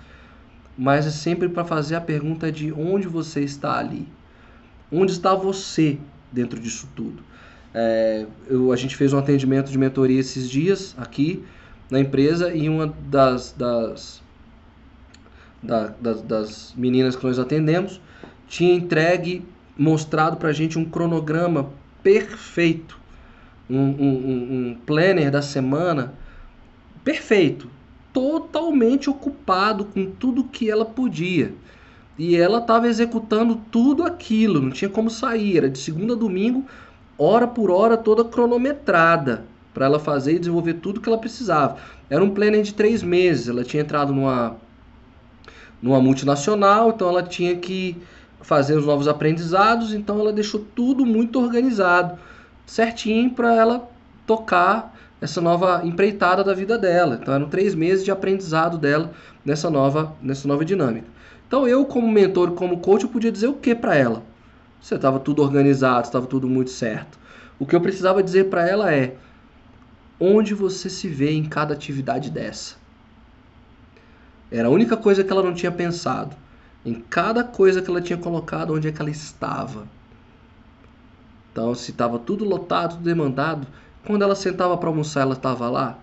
mas 0.77 1.05
é 1.05 1.11
sempre 1.11 1.47
para 1.47 1.63
fazer 1.63 1.95
a 1.95 2.01
pergunta 2.01 2.51
de 2.51 2.71
onde 2.73 3.07
você 3.07 3.41
está 3.41 3.77
ali. 3.77 4.07
Onde 4.91 5.11
está 5.11 5.33
você 5.33 5.97
dentro 6.31 6.59
disso 6.59 6.87
tudo? 6.95 7.23
É, 7.73 8.25
eu, 8.47 8.71
a 8.71 8.75
gente 8.75 8.95
fez 8.95 9.13
um 9.13 9.17
atendimento 9.17 9.71
de 9.71 9.77
mentoria 9.77 10.19
esses 10.19 10.49
dias 10.49 10.95
aqui 10.97 11.43
na 11.89 11.99
empresa 11.99 12.53
e 12.53 12.69
uma 12.69 12.87
das, 13.09 13.53
das, 13.57 14.22
da, 15.64 15.93
das, 15.99 16.22
das 16.22 16.74
meninas 16.78 17.16
que 17.16 17.26
nós 17.26 17.39
atendemos 17.39 17.99
tinha 18.47 18.76
entregue, 18.76 19.43
mostrado 19.76 20.38
para 20.38 20.49
a 20.49 20.53
gente 20.53 20.78
um 20.78 20.86
cronograma 20.86 21.72
perfeito, 22.03 22.99
um, 23.68 23.80
um, 23.80 24.70
um 24.70 24.78
planner 24.86 25.32
da 25.32 25.41
semana 25.41 26.14
perfeito, 27.03 27.68
totalmente 28.14 29.09
ocupado 29.09 29.86
com 29.86 30.05
tudo 30.05 30.43
que 30.43 30.70
ela 30.70 30.86
podia. 30.86 31.53
E 32.20 32.36
ela 32.36 32.59
estava 32.59 32.88
executando 32.88 33.59
tudo 33.72 34.03
aquilo, 34.03 34.61
não 34.61 34.70
tinha 34.70 34.89
como 34.89 35.09
sair, 35.09 35.57
era 35.57 35.70
de 35.70 35.80
segunda 35.80 36.14
a 36.14 36.18
domingo 36.18 36.64
hora 37.18 37.47
por 37.47 37.72
hora, 37.72 37.97
toda 37.97 38.24
cronometrada, 38.24 39.45
para 39.74 39.86
ela 39.86 39.99
fazer 39.99 40.36
e 40.36 40.39
desenvolver 40.39 40.76
tudo 40.76 41.01
que 41.01 41.09
ela 41.09 41.18
precisava. 41.18 41.78
Era 42.09 42.24
um 42.24 42.30
planner 42.30 42.61
de 42.61 42.74
três 42.74 43.01
meses, 43.01 43.47
ela 43.47 43.64
tinha 43.64 43.82
entrado 43.82 44.14
numa, 44.14 44.57
numa 45.84 45.99
multinacional, 45.99 46.91
então 46.91 47.09
ela 47.09 47.21
tinha 47.21 47.57
que 47.57 47.97
fazer 48.41 48.77
os 48.77 48.86
novos 48.86 49.05
aprendizados, 49.05 49.93
então 49.93 50.17
ela 50.17 50.31
deixou 50.31 50.65
tudo 50.73 51.05
muito 51.05 51.38
organizado, 51.41 52.17
certinho 52.65 53.29
para 53.31 53.53
ela 53.53 53.89
tocar 54.25 54.95
essa 55.19 55.41
nova 55.41 55.81
empreitada 55.84 56.41
da 56.41 56.53
vida 56.53 56.77
dela. 56.77 57.19
Então 57.21 57.34
eram 57.34 57.49
três 57.49 57.75
meses 57.75 58.05
de 58.05 58.11
aprendizado 58.11 58.77
dela 58.77 59.11
nessa 59.43 59.69
nova, 59.69 60.15
nessa 60.21 60.47
nova 60.47 60.63
dinâmica. 60.63 61.07
Então 61.47 61.67
eu, 61.67 61.84
como 61.86 62.09
mentor, 62.09 62.51
como 62.51 62.79
coach, 62.79 63.03
eu 63.03 63.09
podia 63.09 63.31
dizer 63.31 63.47
o 63.47 63.53
que 63.53 63.75
para 63.75 63.95
ela? 63.95 64.23
Você 64.81 64.95
estava 64.95 65.19
tudo 65.19 65.41
organizado, 65.41 66.07
estava 66.07 66.25
tudo 66.27 66.47
muito 66.47 66.71
certo. 66.71 67.19
O 67.59 67.65
que 67.65 67.75
eu 67.75 67.81
precisava 67.81 68.23
dizer 68.23 68.49
para 68.49 68.67
ela 68.67 68.93
é: 68.93 69.15
onde 70.19 70.53
você 70.53 70.89
se 70.89 71.09
vê 71.09 71.31
em 71.31 71.43
cada 71.43 71.73
atividade 71.73 72.29
dessa? 72.29 72.82
Era 74.54 74.68
a 74.68 74.72
única 74.72 74.95
coisa 74.95 75.24
que 75.24 75.32
ela 75.32 75.41
não 75.41 75.56
tinha 75.56 75.72
pensado. 75.72 76.36
Em 76.86 76.93
cada 76.93 77.43
coisa 77.43 77.82
que 77.82 77.89
ela 77.89 77.99
tinha 77.99 78.20
colocado, 78.20 78.72
onde 78.72 78.88
é 78.88 78.91
que 78.91 79.01
ela 79.01 79.10
estava. 79.10 79.88
Então, 81.51 81.74
se 81.74 81.89
estava 81.89 82.20
tudo 82.20 82.45
lotado, 82.45 82.91
tudo 82.91 83.04
demandado, 83.04 83.66
quando 84.06 84.22
ela 84.22 84.36
sentava 84.36 84.78
para 84.78 84.89
almoçar, 84.89 85.22
ela 85.22 85.34
estava 85.34 85.68
lá. 85.72 85.97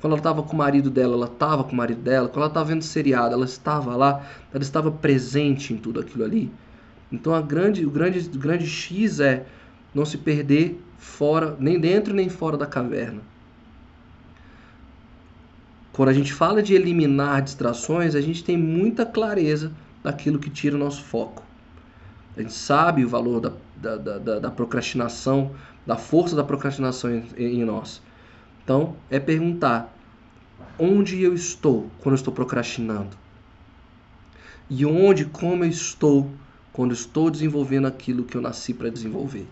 Quando 0.00 0.14
ela 0.14 0.20
estava 0.20 0.42
com 0.42 0.54
o 0.54 0.56
marido 0.56 0.88
dela, 0.88 1.14
ela 1.14 1.26
estava 1.26 1.62
com 1.62 1.72
o 1.72 1.76
marido 1.76 2.00
dela. 2.00 2.28
Quando 2.28 2.38
ela 2.38 2.46
estava 2.46 2.64
vendo 2.64 2.82
seriado, 2.82 3.34
ela 3.34 3.44
estava 3.44 3.94
lá. 3.94 4.24
Ela 4.52 4.62
estava 4.62 4.90
presente 4.90 5.74
em 5.74 5.76
tudo 5.76 6.00
aquilo 6.00 6.24
ali. 6.24 6.50
Então 7.12 7.34
a 7.34 7.42
grande, 7.42 7.84
o, 7.84 7.90
grande, 7.90 8.18
o 8.18 8.38
grande 8.38 8.66
X 8.66 9.20
é 9.20 9.44
não 9.94 10.06
se 10.06 10.16
perder 10.16 10.82
fora, 10.96 11.54
nem 11.60 11.78
dentro 11.78 12.14
nem 12.14 12.30
fora 12.30 12.56
da 12.56 12.66
caverna. 12.66 13.20
Quando 15.94 16.08
a 16.08 16.12
gente 16.12 16.32
fala 16.32 16.60
de 16.60 16.74
eliminar 16.74 17.40
distrações, 17.40 18.16
a 18.16 18.20
gente 18.20 18.42
tem 18.42 18.58
muita 18.58 19.06
clareza 19.06 19.70
daquilo 20.02 20.40
que 20.40 20.50
tira 20.50 20.74
o 20.74 20.78
nosso 20.78 21.04
foco. 21.04 21.44
A 22.36 22.40
gente 22.42 22.52
sabe 22.52 23.04
o 23.04 23.08
valor 23.08 23.40
da, 23.40 23.52
da, 23.96 24.18
da, 24.18 24.38
da 24.40 24.50
procrastinação, 24.50 25.52
da 25.86 25.96
força 25.96 26.34
da 26.34 26.42
procrastinação 26.42 27.14
em, 27.14 27.24
em 27.36 27.64
nós. 27.64 28.02
Então, 28.64 28.96
é 29.08 29.20
perguntar: 29.20 29.96
onde 30.76 31.22
eu 31.22 31.32
estou 31.32 31.88
quando 32.00 32.14
eu 32.14 32.18
estou 32.18 32.34
procrastinando? 32.34 33.16
E 34.68 34.84
onde, 34.84 35.26
como 35.26 35.62
eu 35.62 35.68
estou 35.70 36.28
quando 36.72 36.92
estou 36.92 37.30
desenvolvendo 37.30 37.86
aquilo 37.86 38.24
que 38.24 38.36
eu 38.36 38.40
nasci 38.40 38.74
para 38.74 38.90
desenvolver. 38.90 39.46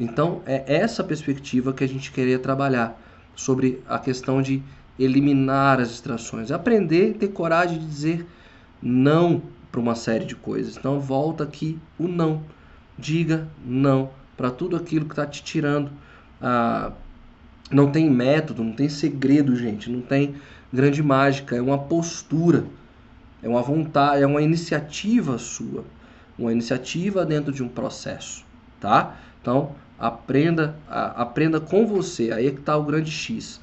Então, 0.00 0.40
é 0.46 0.64
essa 0.66 1.04
perspectiva 1.04 1.74
que 1.74 1.84
a 1.84 1.86
gente 1.86 2.10
queria 2.10 2.38
trabalhar 2.38 2.98
sobre 3.34 3.82
a 3.86 3.98
questão 3.98 4.40
de 4.40 4.62
eliminar 4.98 5.80
as 5.80 5.90
distrações, 5.90 6.50
aprender 6.50 7.14
ter 7.14 7.28
coragem 7.28 7.78
de 7.78 7.86
dizer 7.86 8.26
não 8.82 9.42
para 9.70 9.80
uma 9.80 9.94
série 9.94 10.24
de 10.24 10.34
coisas. 10.34 10.76
Então, 10.76 11.00
volta 11.00 11.44
aqui 11.44 11.78
o 11.98 12.08
não. 12.08 12.42
Diga 12.98 13.46
não 13.64 14.10
para 14.36 14.50
tudo 14.50 14.76
aquilo 14.76 15.06
que 15.06 15.12
está 15.12 15.26
te 15.26 15.42
tirando. 15.42 15.90
Ah, 16.40 16.92
não 17.70 17.90
tem 17.90 18.08
método, 18.08 18.62
não 18.62 18.72
tem 18.72 18.88
segredo, 18.88 19.56
gente, 19.56 19.90
não 19.90 20.00
tem 20.00 20.36
grande 20.72 21.02
mágica, 21.02 21.56
é 21.56 21.60
uma 21.60 21.78
postura, 21.78 22.64
é 23.42 23.48
uma 23.48 23.62
vontade, 23.62 24.22
é 24.22 24.26
uma 24.26 24.42
iniciativa 24.42 25.38
sua, 25.38 25.84
uma 26.38 26.52
iniciativa 26.52 27.24
dentro 27.24 27.52
de 27.52 27.62
um 27.62 27.68
processo, 27.68 28.44
tá? 28.80 29.16
Então 29.40 29.72
aprenda, 29.98 30.76
a, 30.88 31.22
aprenda 31.22 31.60
com 31.60 31.86
você. 31.86 32.30
Aí 32.30 32.46
é 32.46 32.50
que 32.50 32.60
está 32.60 32.76
o 32.76 32.84
grande 32.84 33.10
X. 33.10 33.60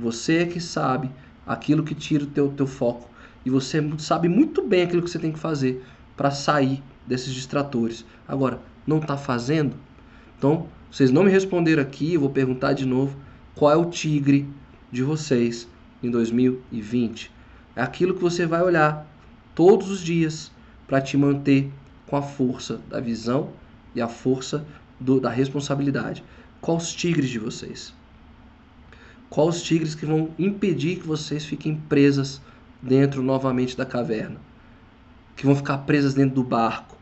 Você 0.00 0.38
é 0.38 0.46
que 0.46 0.60
sabe 0.60 1.10
aquilo 1.46 1.82
que 1.82 1.94
tira 1.94 2.24
o 2.24 2.26
teu, 2.26 2.48
teu 2.48 2.66
foco 2.66 3.10
e 3.44 3.50
você 3.50 3.82
sabe 3.98 4.28
muito 4.28 4.66
bem 4.66 4.82
aquilo 4.82 5.02
que 5.02 5.10
você 5.10 5.18
tem 5.18 5.32
que 5.32 5.38
fazer 5.38 5.84
para 6.16 6.30
sair 6.30 6.82
desses 7.06 7.32
distratores. 7.34 8.04
Agora, 8.26 8.60
não 8.86 8.98
está 8.98 9.16
fazendo? 9.16 9.74
Então, 10.38 10.66
vocês 10.90 11.10
não 11.10 11.24
me 11.24 11.30
responderam 11.30 11.82
aqui, 11.82 12.14
eu 12.14 12.20
vou 12.20 12.30
perguntar 12.30 12.72
de 12.72 12.86
novo. 12.86 13.16
Qual 13.54 13.70
é 13.70 13.76
o 13.76 13.90
tigre 13.90 14.48
de 14.90 15.02
vocês 15.02 15.68
em 16.02 16.10
2020? 16.10 17.30
É 17.76 17.82
aquilo 17.82 18.14
que 18.14 18.22
você 18.22 18.46
vai 18.46 18.62
olhar 18.62 19.06
todos 19.54 19.90
os 19.90 20.00
dias 20.00 20.50
para 20.86 21.00
te 21.00 21.16
manter 21.16 21.70
com 22.06 22.16
a 22.16 22.22
força 22.22 22.80
da 22.88 23.00
visão 23.00 23.50
e 23.94 24.00
a 24.00 24.08
força 24.08 24.66
do, 24.98 25.20
da 25.20 25.30
responsabilidade. 25.30 26.24
Quais 26.60 26.84
os 26.84 26.94
tigres 26.94 27.28
de 27.28 27.38
vocês? 27.38 27.94
Quais 29.30 29.56
os 29.56 29.62
tigres 29.62 29.94
que 29.94 30.04
vão 30.04 30.30
impedir 30.36 30.96
que 30.96 31.06
vocês 31.06 31.44
fiquem 31.44 31.76
presas 31.88 32.40
dentro 32.82 33.22
novamente 33.22 33.76
da 33.76 33.86
caverna? 33.86 34.40
Que 35.36 35.46
vão 35.46 35.54
ficar 35.54 35.78
presas 35.78 36.14
dentro 36.14 36.34
do 36.34 36.42
barco? 36.42 36.98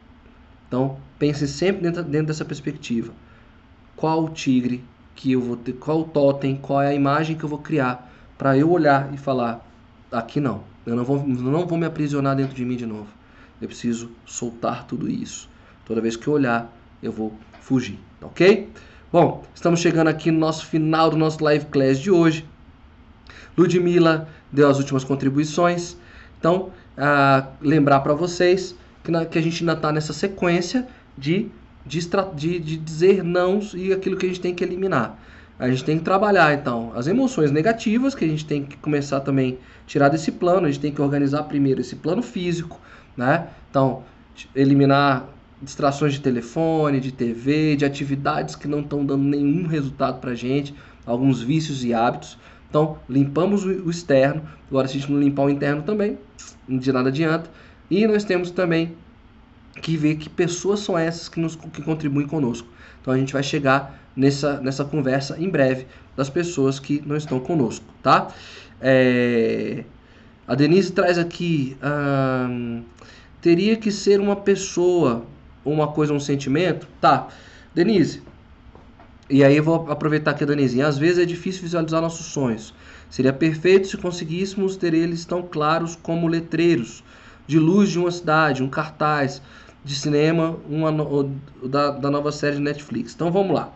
Então, 0.67 0.99
pense 1.19 1.49
sempre 1.49 1.83
dentro, 1.83 2.05
dentro 2.05 2.27
dessa 2.27 2.45
perspectiva. 2.45 3.15
Qual 3.97 4.25
o 4.25 4.29
tigre 4.29 4.85
que 5.17 5.33
eu 5.33 5.41
vou 5.41 5.57
ter, 5.57 5.73
qual 5.73 6.03
o 6.03 6.05
totem, 6.05 6.55
qual 6.57 6.83
é 6.83 6.89
a 6.89 6.95
imagem 6.95 7.35
que 7.35 7.45
eu 7.45 7.49
vou 7.49 7.61
criar 7.61 8.13
para 8.37 8.59
eu 8.59 8.71
olhar 8.71 9.13
e 9.15 9.17
falar: 9.17 9.67
aqui 10.13 10.39
não, 10.39 10.63
eu 10.85 10.95
não 10.95 11.05
vou, 11.05 11.27
não 11.27 11.67
vou 11.67 11.79
me 11.79 11.87
aprisionar 11.87 12.37
dentro 12.37 12.55
de 12.55 12.65
mim 12.65 12.77
de 12.77 12.85
novo. 12.85 13.09
Eu 13.61 13.67
preciso 13.67 14.13
soltar 14.27 14.87
tudo 14.87 15.09
isso. 15.09 15.49
Toda 15.87 16.03
vez 16.03 16.15
que 16.15 16.29
eu 16.29 16.35
olhar, 16.35 16.71
eu 17.03 17.11
vou 17.11 17.33
fugir, 17.61 17.99
ok? 18.21 18.71
Bom, 19.11 19.43
estamos 19.55 19.81
chegando 19.81 20.09
aqui 20.09 20.31
no 20.31 20.39
nosso 20.39 20.67
final 20.67 21.09
do 21.09 21.17
nosso 21.17 21.43
live 21.43 21.65
class 21.65 21.99
de 21.99 22.11
hoje. 22.11 22.45
Ludmilla 23.57 24.29
deu 24.53 24.69
as 24.69 24.77
últimas 24.77 25.03
contribuições. 25.03 25.97
Então, 26.39 26.69
ah, 26.95 27.47
lembrar 27.59 28.01
para 28.01 28.13
vocês 28.13 28.75
que, 29.03 29.11
na, 29.11 29.25
que 29.25 29.39
a 29.39 29.41
gente 29.41 29.63
ainda 29.63 29.73
está 29.73 29.91
nessa 29.91 30.13
sequência 30.13 30.87
de, 31.17 31.49
de, 31.87 32.01
de, 32.35 32.59
de 32.59 32.77
dizer 32.77 33.25
não 33.25 33.61
e 33.73 33.95
aquilo 33.95 34.15
que 34.15 34.27
a 34.27 34.29
gente 34.29 34.43
tem 34.43 34.55
que 34.55 34.63
eliminar. 34.63 35.19
A 35.59 35.71
gente 35.71 35.85
tem 35.85 35.97
que 35.97 36.05
trabalhar, 36.05 36.53
então, 36.53 36.93
as 36.95 37.07
emoções 37.07 37.51
negativas, 37.51 38.15
que 38.15 38.27
a 38.27 38.29
gente 38.29 38.45
tem 38.45 38.63
que 38.63 38.77
começar 38.77 39.21
também 39.21 39.59
tirar 39.87 40.11
desse 40.11 40.31
plano. 40.33 40.67
A 40.67 40.71
gente 40.71 40.83
tem 40.83 40.93
que 40.93 41.01
organizar 41.01 41.45
primeiro 41.45 41.81
esse 41.81 41.97
plano 41.97 42.21
físico, 42.21 42.79
né? 43.17 43.49
Então, 43.71 44.03
eliminar 44.55 45.27
distrações 45.61 46.13
de 46.13 46.21
telefone, 46.21 47.01
de 47.01 47.13
TV, 47.13 47.77
de 47.77 47.85
atividades 47.85 48.55
que 48.55 48.69
não 48.69 48.81
estão 48.81 49.05
dando 49.05 49.25
nenhum 49.25 49.67
resultado 49.67 50.21
para 50.21 50.35
gente, 50.35 50.75
alguns 51.05 51.43
vícios 51.43 51.85
e 51.85 51.93
hábitos. 51.93 52.39
Então, 52.69 52.99
limpamos 53.09 53.65
o 53.65 53.91
externo. 53.91 54.43
Agora, 54.69 54.87
se 54.87 54.97
a 54.97 55.01
gente 55.01 55.11
não 55.11 55.21
limpar 55.21 55.45
o 55.45 55.51
interno 55.51 55.83
também, 55.83 56.19
de 56.69 56.93
nada 56.93 57.09
adianta. 57.09 57.51
E 57.91 58.07
nós 58.07 58.25
temos 58.25 58.51
também 58.51 58.95
que 59.81 59.97
ver 59.97 60.17
que 60.17 60.29
pessoas 60.29 60.81
são 60.81 60.99
essas 60.99 61.29
que, 61.29 61.41
nos, 61.41 61.57
que 61.57 61.83
contribuem 61.83 62.27
conosco. 62.27 62.69
Então, 63.01 63.13
a 63.13 63.17
gente 63.17 63.33
vai 63.33 63.43
chegar 63.43 63.99
nessa, 64.15 64.61
nessa 64.61 64.85
conversa 64.85 65.37
em 65.39 65.49
breve 65.49 65.87
das 66.17 66.29
pessoas 66.29 66.79
que 66.79 67.03
não 67.07 67.17
estão 67.17 67.41
conosco, 67.41 67.87
tá? 68.03 68.29
É... 68.81 69.85
A 70.47 70.55
Denise 70.55 70.93
traz 70.93 71.19
aqui. 71.19 71.77
Hum, 71.83 72.83
teria 73.41 73.77
que 73.77 73.91
ser 73.91 74.19
uma 74.19 74.35
pessoa 74.35 75.27
uma 75.73 75.89
coisa, 75.89 76.13
um 76.13 76.21
sentimento? 76.21 76.87
Tá. 77.01 77.29
Denise, 77.75 78.23
e 79.31 79.45
aí 79.45 79.57
eu 79.57 79.63
vou 79.63 79.91
aproveitar 79.91 80.31
aqui 80.31 80.45
a. 80.45 80.81
Às 80.81 80.97
vezes 80.97 81.19
é 81.19 81.25
difícil 81.25 81.63
visualizar 81.63 82.01
nossos 82.01 82.27
sonhos. 82.27 82.75
Seria 83.11 83.33
perfeito 83.33 83.87
se 83.87 83.97
conseguíssemos 83.97 84.77
ter 84.77 84.95
eles 84.95 85.25
tão 85.25 85.43
claros 85.43 85.97
como 85.97 86.27
letreiros 86.27 87.05
de 87.47 87.59
luz 87.59 87.91
de 87.91 87.99
uma 87.99 88.11
cidade, 88.11 88.63
um 88.63 88.69
cartaz 88.69 89.41
de 89.85 89.95
cinema, 89.95 90.59
uma 90.69 90.93
da, 91.63 91.91
da 91.91 92.11
nova 92.11 92.33
série 92.33 92.57
de 92.57 92.63
Netflix. 92.63 93.15
Então 93.15 93.31
vamos 93.31 93.55
lá. 93.55 93.73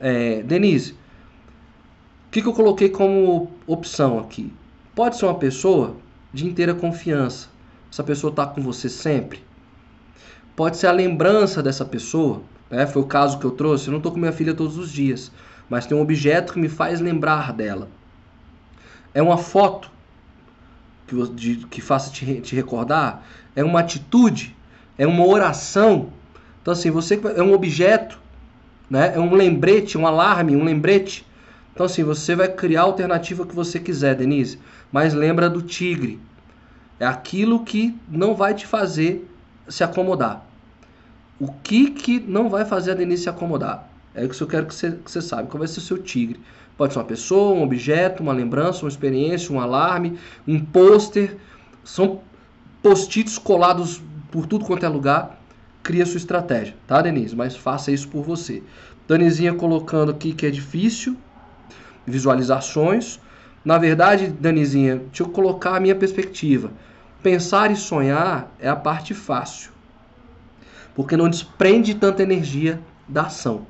É, 0.00 0.42
Denise, 0.42 0.92
o 0.92 2.30
que, 2.30 2.42
que 2.42 2.48
eu 2.48 2.52
coloquei 2.52 2.88
como 2.88 3.50
opção 3.66 4.18
aqui? 4.18 4.52
Pode 4.94 5.16
ser 5.16 5.26
uma 5.26 5.34
pessoa 5.34 5.96
de 6.32 6.46
inteira 6.46 6.74
confiança. 6.74 7.48
Essa 7.90 8.02
pessoa 8.02 8.30
está 8.30 8.46
com 8.46 8.60
você 8.60 8.88
sempre 8.88 9.40
pode 10.56 10.76
ser 10.76 10.86
a 10.86 10.92
lembrança 10.92 11.62
dessa 11.62 11.84
pessoa. 11.84 12.42
Né? 12.70 12.86
Foi 12.86 13.02
o 13.02 13.06
caso 13.06 13.38
que 13.38 13.44
eu 13.44 13.50
trouxe. 13.50 13.88
Eu 13.88 13.92
não 13.92 13.98
estou 13.98 14.12
com 14.12 14.18
minha 14.18 14.32
filha 14.32 14.54
todos 14.54 14.78
os 14.78 14.90
dias, 14.90 15.30
mas 15.68 15.86
tem 15.86 15.96
um 15.96 16.00
objeto 16.00 16.52
que 16.52 16.58
me 16.58 16.68
faz 16.68 17.00
lembrar 17.00 17.52
dela. 17.52 17.88
É 19.12 19.22
uma 19.22 19.38
foto 19.38 19.90
que, 21.06 21.28
de, 21.28 21.56
que 21.66 21.80
faça 21.80 22.10
te, 22.10 22.40
te 22.40 22.54
recordar. 22.54 23.24
É 23.54 23.62
uma 23.62 23.80
atitude. 23.80 24.56
É 24.98 25.06
uma 25.06 25.26
oração. 25.26 26.08
Então, 26.62 26.72
assim, 26.72 26.90
você 26.90 27.20
é 27.36 27.42
um 27.42 27.52
objeto, 27.52 28.18
né? 28.88 29.12
é 29.14 29.20
um 29.20 29.34
lembrete, 29.34 29.98
um 29.98 30.06
alarme, 30.06 30.56
um 30.56 30.64
lembrete. 30.64 31.26
Então, 31.72 31.86
assim, 31.86 32.02
você 32.02 32.34
vai 32.34 32.48
criar 32.48 32.82
a 32.82 32.84
alternativa 32.84 33.44
que 33.44 33.54
você 33.54 33.78
quiser, 33.78 34.14
Denise. 34.14 34.58
Mas 34.90 35.12
lembra 35.12 35.50
do 35.50 35.60
tigre. 35.60 36.20
É 36.98 37.04
aquilo 37.04 37.64
que 37.64 37.94
não 38.08 38.34
vai 38.34 38.54
te 38.54 38.66
fazer 38.66 39.28
se 39.68 39.82
acomodar. 39.82 40.44
O 41.38 41.52
que 41.52 41.90
que 41.90 42.20
não 42.20 42.48
vai 42.48 42.64
fazer 42.64 42.92
a 42.92 42.94
Denise 42.94 43.24
se 43.24 43.28
acomodar? 43.28 43.88
É 44.14 44.24
isso 44.24 44.38
que 44.38 44.42
eu 44.42 44.48
quero 44.48 44.66
que 44.66 44.74
você, 44.74 44.92
que 44.92 45.10
você 45.10 45.20
saiba. 45.20 45.48
Qual 45.48 45.58
vai 45.58 45.66
ser 45.66 45.78
o 45.78 45.82
seu 45.82 45.98
tigre? 45.98 46.40
Pode 46.76 46.92
ser 46.92 46.98
uma 46.98 47.04
pessoa, 47.04 47.54
um 47.54 47.62
objeto, 47.62 48.22
uma 48.22 48.32
lembrança, 48.32 48.84
uma 48.84 48.88
experiência, 48.88 49.52
um 49.52 49.60
alarme, 49.60 50.18
um 50.46 50.64
pôster. 50.64 51.36
São 51.82 52.20
post-its 52.82 53.38
colados 53.38 54.00
por 54.30 54.46
tudo 54.46 54.64
quanto 54.64 54.86
é 54.86 54.88
lugar. 54.88 55.40
Cria 55.82 56.06
sua 56.06 56.16
estratégia, 56.16 56.74
tá, 56.86 57.02
Denise? 57.02 57.36
Mas 57.36 57.56
faça 57.56 57.90
isso 57.90 58.08
por 58.08 58.22
você. 58.22 58.62
Danizinha 59.06 59.54
colocando 59.54 60.10
aqui 60.10 60.32
que 60.32 60.46
é 60.46 60.50
difícil. 60.50 61.16
Visualizações. 62.06 63.20
Na 63.64 63.78
verdade, 63.78 64.28
Danizinha, 64.28 64.96
deixa 64.96 65.22
eu 65.22 65.28
colocar 65.28 65.76
a 65.76 65.80
minha 65.80 65.94
perspectiva. 65.94 66.70
Pensar 67.24 67.70
e 67.70 67.76
sonhar 67.76 68.54
é 68.60 68.68
a 68.68 68.76
parte 68.76 69.14
fácil, 69.14 69.70
porque 70.94 71.16
não 71.16 71.26
desprende 71.26 71.94
tanta 71.94 72.22
energia 72.22 72.78
da 73.08 73.22
ação. 73.22 73.66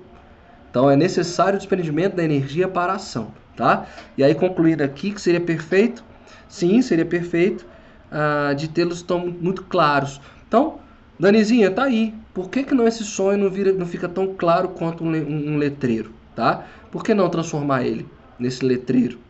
Então 0.69 0.91
é 0.91 0.97
necessário 0.97 1.55
o 1.55 1.59
desprendimento 1.59 2.17
da 2.17 2.25
energia 2.25 2.67
para 2.67 2.95
a 2.95 2.97
ação, 2.97 3.33
tá? 3.57 3.87
E 4.19 4.25
aí 4.25 4.35
concluindo 4.35 4.83
aqui 4.83 5.13
que 5.13 5.21
seria 5.21 5.41
perfeito, 5.41 6.03
sim, 6.49 6.83
seria 6.83 7.05
perfeito 7.07 7.65
uh, 8.11 8.57
de 8.57 8.67
tê-los 8.67 9.03
tão 9.03 9.25
muito 9.25 9.63
claros. 9.63 10.21
Então, 10.49 10.81
Danizinha, 11.17 11.71
tá 11.71 11.85
aí. 11.85 12.13
Por 12.35 12.51
que, 12.51 12.65
que 12.65 12.75
não 12.75 12.89
esse 12.89 13.05
sonho 13.05 13.39
não, 13.39 13.49
vira, 13.49 13.73
não 13.73 13.87
fica 13.87 14.09
tão 14.09 14.35
claro 14.35 14.71
quanto 14.71 15.05
um, 15.05 15.11
um, 15.11 15.59
letreiro, 15.59 16.13
tá? 16.35 16.65
Por 16.91 17.05
que 17.05 17.15
não 17.15 17.31
transformar 17.31 17.85
ele 17.85 18.05
nesse 18.37 18.65
letreiro 18.65 19.21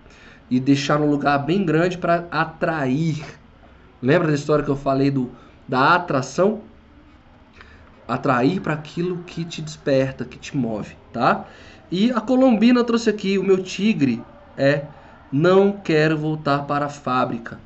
e 0.50 0.58
deixar 0.58 0.98
um 0.98 1.10
lugar 1.10 1.36
bem 1.40 1.62
grande 1.62 1.98
para 1.98 2.26
atrair 2.30 3.22
Lembra 4.04 4.28
da 4.28 4.34
história 4.34 4.62
que 4.62 4.70
eu 4.70 4.76
falei 4.76 5.10
do, 5.10 5.30
da 5.66 5.94
atração? 5.94 6.60
Atrair 8.06 8.60
para 8.60 8.74
aquilo 8.74 9.24
que 9.24 9.46
te 9.46 9.62
desperta, 9.62 10.26
que 10.26 10.36
te 10.36 10.54
move, 10.54 10.94
tá? 11.10 11.46
E 11.90 12.10
a 12.10 12.20
Colombina 12.20 12.84
trouxe 12.84 13.08
aqui, 13.08 13.38
o 13.38 13.42
meu 13.42 13.62
tigre 13.62 14.22
é 14.58 14.84
não 15.32 15.72
quero 15.72 16.18
voltar 16.18 16.66
para 16.66 16.84
a 16.84 16.90
fábrica. 16.90 17.58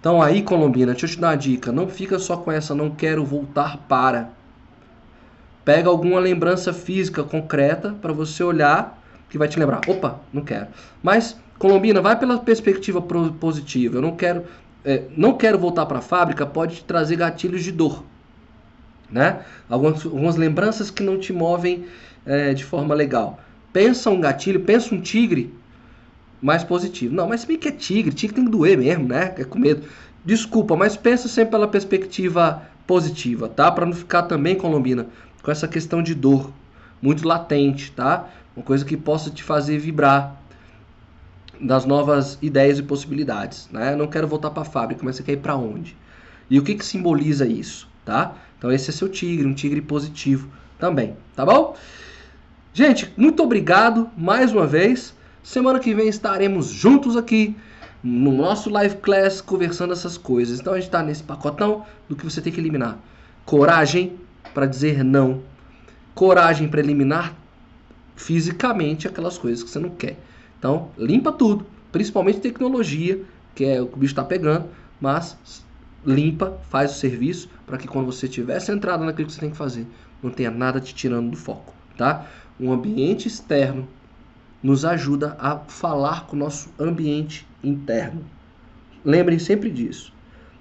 Então 0.00 0.20
aí, 0.20 0.42
Colombina, 0.42 0.90
deixa 0.90 1.06
eu 1.06 1.10
te 1.10 1.20
dar 1.20 1.28
uma 1.28 1.36
dica, 1.36 1.70
não 1.70 1.86
fica 1.86 2.18
só 2.18 2.36
com 2.36 2.50
essa 2.50 2.74
não 2.74 2.90
quero 2.90 3.24
voltar 3.24 3.76
para. 3.88 4.30
Pega 5.64 5.88
alguma 5.88 6.18
lembrança 6.18 6.72
física 6.72 7.22
concreta 7.22 7.94
para 8.02 8.12
você 8.12 8.42
olhar 8.42 9.00
que 9.30 9.38
vai 9.38 9.46
te 9.46 9.60
lembrar. 9.60 9.82
Opa, 9.86 10.18
não 10.32 10.42
quero. 10.42 10.66
Mas 11.00 11.38
Colombina, 11.58 12.00
vai 12.00 12.16
pela 12.16 12.38
perspectiva 12.38 13.02
positiva. 13.02 13.96
Eu 13.96 14.02
não 14.02 14.14
quero 14.14 14.44
é, 14.84 15.04
não 15.16 15.34
quero 15.34 15.58
voltar 15.58 15.86
para 15.86 15.98
a 15.98 16.02
fábrica 16.02 16.46
pode 16.46 16.76
te 16.76 16.84
trazer 16.84 17.16
gatilhos 17.16 17.62
de 17.62 17.72
dor. 17.72 18.04
Né? 19.10 19.40
Algumas, 19.68 20.04
algumas 20.04 20.36
lembranças 20.36 20.90
que 20.90 21.02
não 21.02 21.18
te 21.18 21.32
movem 21.32 21.86
é, 22.26 22.52
de 22.52 22.64
forma 22.64 22.94
legal. 22.94 23.40
Pensa 23.72 24.10
um 24.10 24.20
gatilho, 24.20 24.60
pensa 24.60 24.94
um 24.94 25.00
tigre 25.00 25.54
mais 26.40 26.62
positivo. 26.62 27.14
Não, 27.14 27.28
mas 27.28 27.44
bem 27.44 27.58
que 27.58 27.68
é 27.68 27.72
tigre, 27.72 28.14
tigre 28.14 28.36
tem 28.36 28.44
que 28.44 28.50
doer 28.50 28.78
mesmo, 28.78 29.08
né? 29.08 29.34
É 29.36 29.44
com 29.44 29.58
medo. 29.58 29.86
Desculpa, 30.24 30.76
mas 30.76 30.96
pensa 30.96 31.28
sempre 31.28 31.52
pela 31.52 31.68
perspectiva 31.68 32.62
positiva, 32.86 33.48
tá? 33.48 33.70
Para 33.70 33.86
não 33.86 33.92
ficar 33.92 34.22
também, 34.22 34.56
Colombina, 34.56 35.06
com 35.42 35.50
essa 35.50 35.68
questão 35.68 36.02
de 36.02 36.14
dor. 36.14 36.50
muito 37.00 37.26
latente, 37.26 37.92
tá? 37.92 38.28
Uma 38.56 38.64
coisa 38.64 38.84
que 38.84 38.96
possa 38.96 39.30
te 39.30 39.42
fazer 39.42 39.78
vibrar 39.78 40.36
das 41.60 41.84
novas 41.84 42.38
ideias 42.40 42.78
e 42.78 42.82
possibilidades, 42.82 43.68
né? 43.72 43.96
Não 43.96 44.06
quero 44.06 44.28
voltar 44.28 44.50
para 44.50 44.62
a 44.62 44.66
fábrica, 44.66 45.02
mas 45.04 45.16
você 45.16 45.22
quer 45.22 45.32
ir 45.32 45.38
para 45.38 45.56
onde? 45.56 45.96
E 46.50 46.58
o 46.58 46.62
que 46.62 46.74
que 46.74 46.84
simboliza 46.84 47.46
isso, 47.46 47.88
tá? 48.04 48.34
Então 48.56 48.72
esse 48.72 48.90
é 48.90 48.92
seu 48.92 49.08
tigre, 49.08 49.46
um 49.46 49.54
tigre 49.54 49.80
positivo 49.80 50.48
também, 50.78 51.16
tá 51.34 51.44
bom? 51.44 51.76
Gente, 52.72 53.12
muito 53.16 53.42
obrigado 53.42 54.08
mais 54.16 54.52
uma 54.52 54.66
vez. 54.66 55.14
Semana 55.42 55.80
que 55.80 55.94
vem 55.94 56.08
estaremos 56.08 56.66
juntos 56.66 57.16
aqui 57.16 57.56
no 58.02 58.32
nosso 58.32 58.70
live 58.70 58.96
class 58.96 59.40
conversando 59.40 59.92
essas 59.92 60.16
coisas. 60.16 60.60
Então 60.60 60.72
a 60.72 60.76
gente 60.76 60.86
está 60.86 61.02
nesse 61.02 61.22
pacotão 61.22 61.84
do 62.08 62.14
que 62.14 62.24
você 62.24 62.40
tem 62.40 62.52
que 62.52 62.60
eliminar. 62.60 62.98
Coragem 63.44 64.18
para 64.54 64.66
dizer 64.66 65.02
não. 65.02 65.42
Coragem 66.14 66.68
para 66.68 66.80
eliminar 66.80 67.34
fisicamente 68.14 69.06
aquelas 69.06 69.38
coisas 69.38 69.62
que 69.62 69.70
você 69.70 69.78
não 69.78 69.90
quer. 69.90 70.16
Então, 70.58 70.90
limpa 70.98 71.32
tudo, 71.32 71.66
principalmente 71.92 72.40
tecnologia, 72.40 73.22
que 73.54 73.64
é 73.64 73.80
o 73.80 73.86
que 73.86 73.94
o 73.94 73.98
bicho 73.98 74.12
está 74.12 74.24
pegando, 74.24 74.66
mas 75.00 75.64
limpa, 76.04 76.58
faz 76.68 76.92
o 76.92 76.94
serviço 76.94 77.48
para 77.66 77.78
que 77.78 77.86
quando 77.86 78.06
você 78.06 78.28
tiver 78.28 78.60
centrado 78.60 79.04
naquilo 79.04 79.26
que 79.26 79.34
você 79.34 79.40
tem 79.40 79.50
que 79.50 79.56
fazer, 79.56 79.86
não 80.22 80.30
tenha 80.30 80.50
nada 80.50 80.80
te 80.80 80.94
tirando 80.94 81.30
do 81.30 81.36
foco, 81.36 81.72
tá? 81.96 82.26
Um 82.58 82.72
ambiente 82.72 83.28
externo 83.28 83.88
nos 84.62 84.84
ajuda 84.84 85.36
a 85.38 85.56
falar 85.58 86.26
com 86.26 86.34
o 86.34 86.38
nosso 86.38 86.70
ambiente 86.78 87.46
interno. 87.62 88.24
Lembrem 89.04 89.38
sempre 89.38 89.70
disso. 89.70 90.12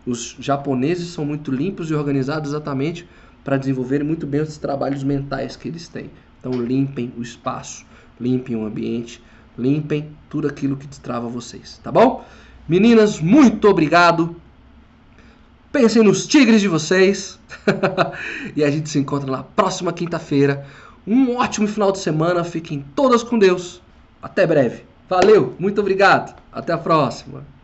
Os 0.06 0.38
japoneses 0.40 1.10
são 1.10 1.26
muito 1.26 1.52
limpos 1.52 1.90
e 1.90 1.94
organizados 1.94 2.52
exatamente 2.52 3.08
para 3.44 3.58
desenvolverem 3.58 4.06
muito 4.06 4.28
bem 4.28 4.42
os 4.42 4.58
trabalhos 4.58 5.04
mentais 5.04 5.56
que 5.56 5.68
eles 5.68 5.88
têm. 5.88 6.12
Então 6.40 6.52
limpem 6.52 7.12
o 7.18 7.22
espaço, 7.22 7.86
limpem 8.20 8.56
o 8.56 8.66
ambiente, 8.66 9.22
limpem 9.58 10.10
tudo 10.30 10.48
aquilo 10.48 10.78
que 10.78 10.88
destrava 10.88 11.28
vocês, 11.28 11.80
tá 11.84 11.92
bom? 11.92 12.24
Meninas, 12.68 13.20
muito 13.20 13.68
obrigado. 13.68 14.36
Pensem 15.72 16.04
nos 16.04 16.28
tigres 16.28 16.62
de 16.62 16.68
vocês. 16.68 17.40
e 18.56 18.64
a 18.64 18.70
gente 18.70 18.90
se 18.90 19.00
encontra 19.00 19.32
na 19.32 19.44
próxima 19.44 19.94
quinta-feira. 19.94 20.66
Um 21.06 21.38
ótimo 21.38 21.68
final 21.68 21.92
de 21.92 22.00
semana. 22.00 22.44
Fiquem 22.44 22.86
todas 22.96 23.24
com 23.24 23.40
Deus. 23.40 23.82
Até 24.22 24.46
breve. 24.46 24.84
Valeu, 25.10 25.56
muito 25.58 25.80
obrigado. 25.80 26.36
Até 26.52 26.74
a 26.74 26.78
próxima. 26.78 27.57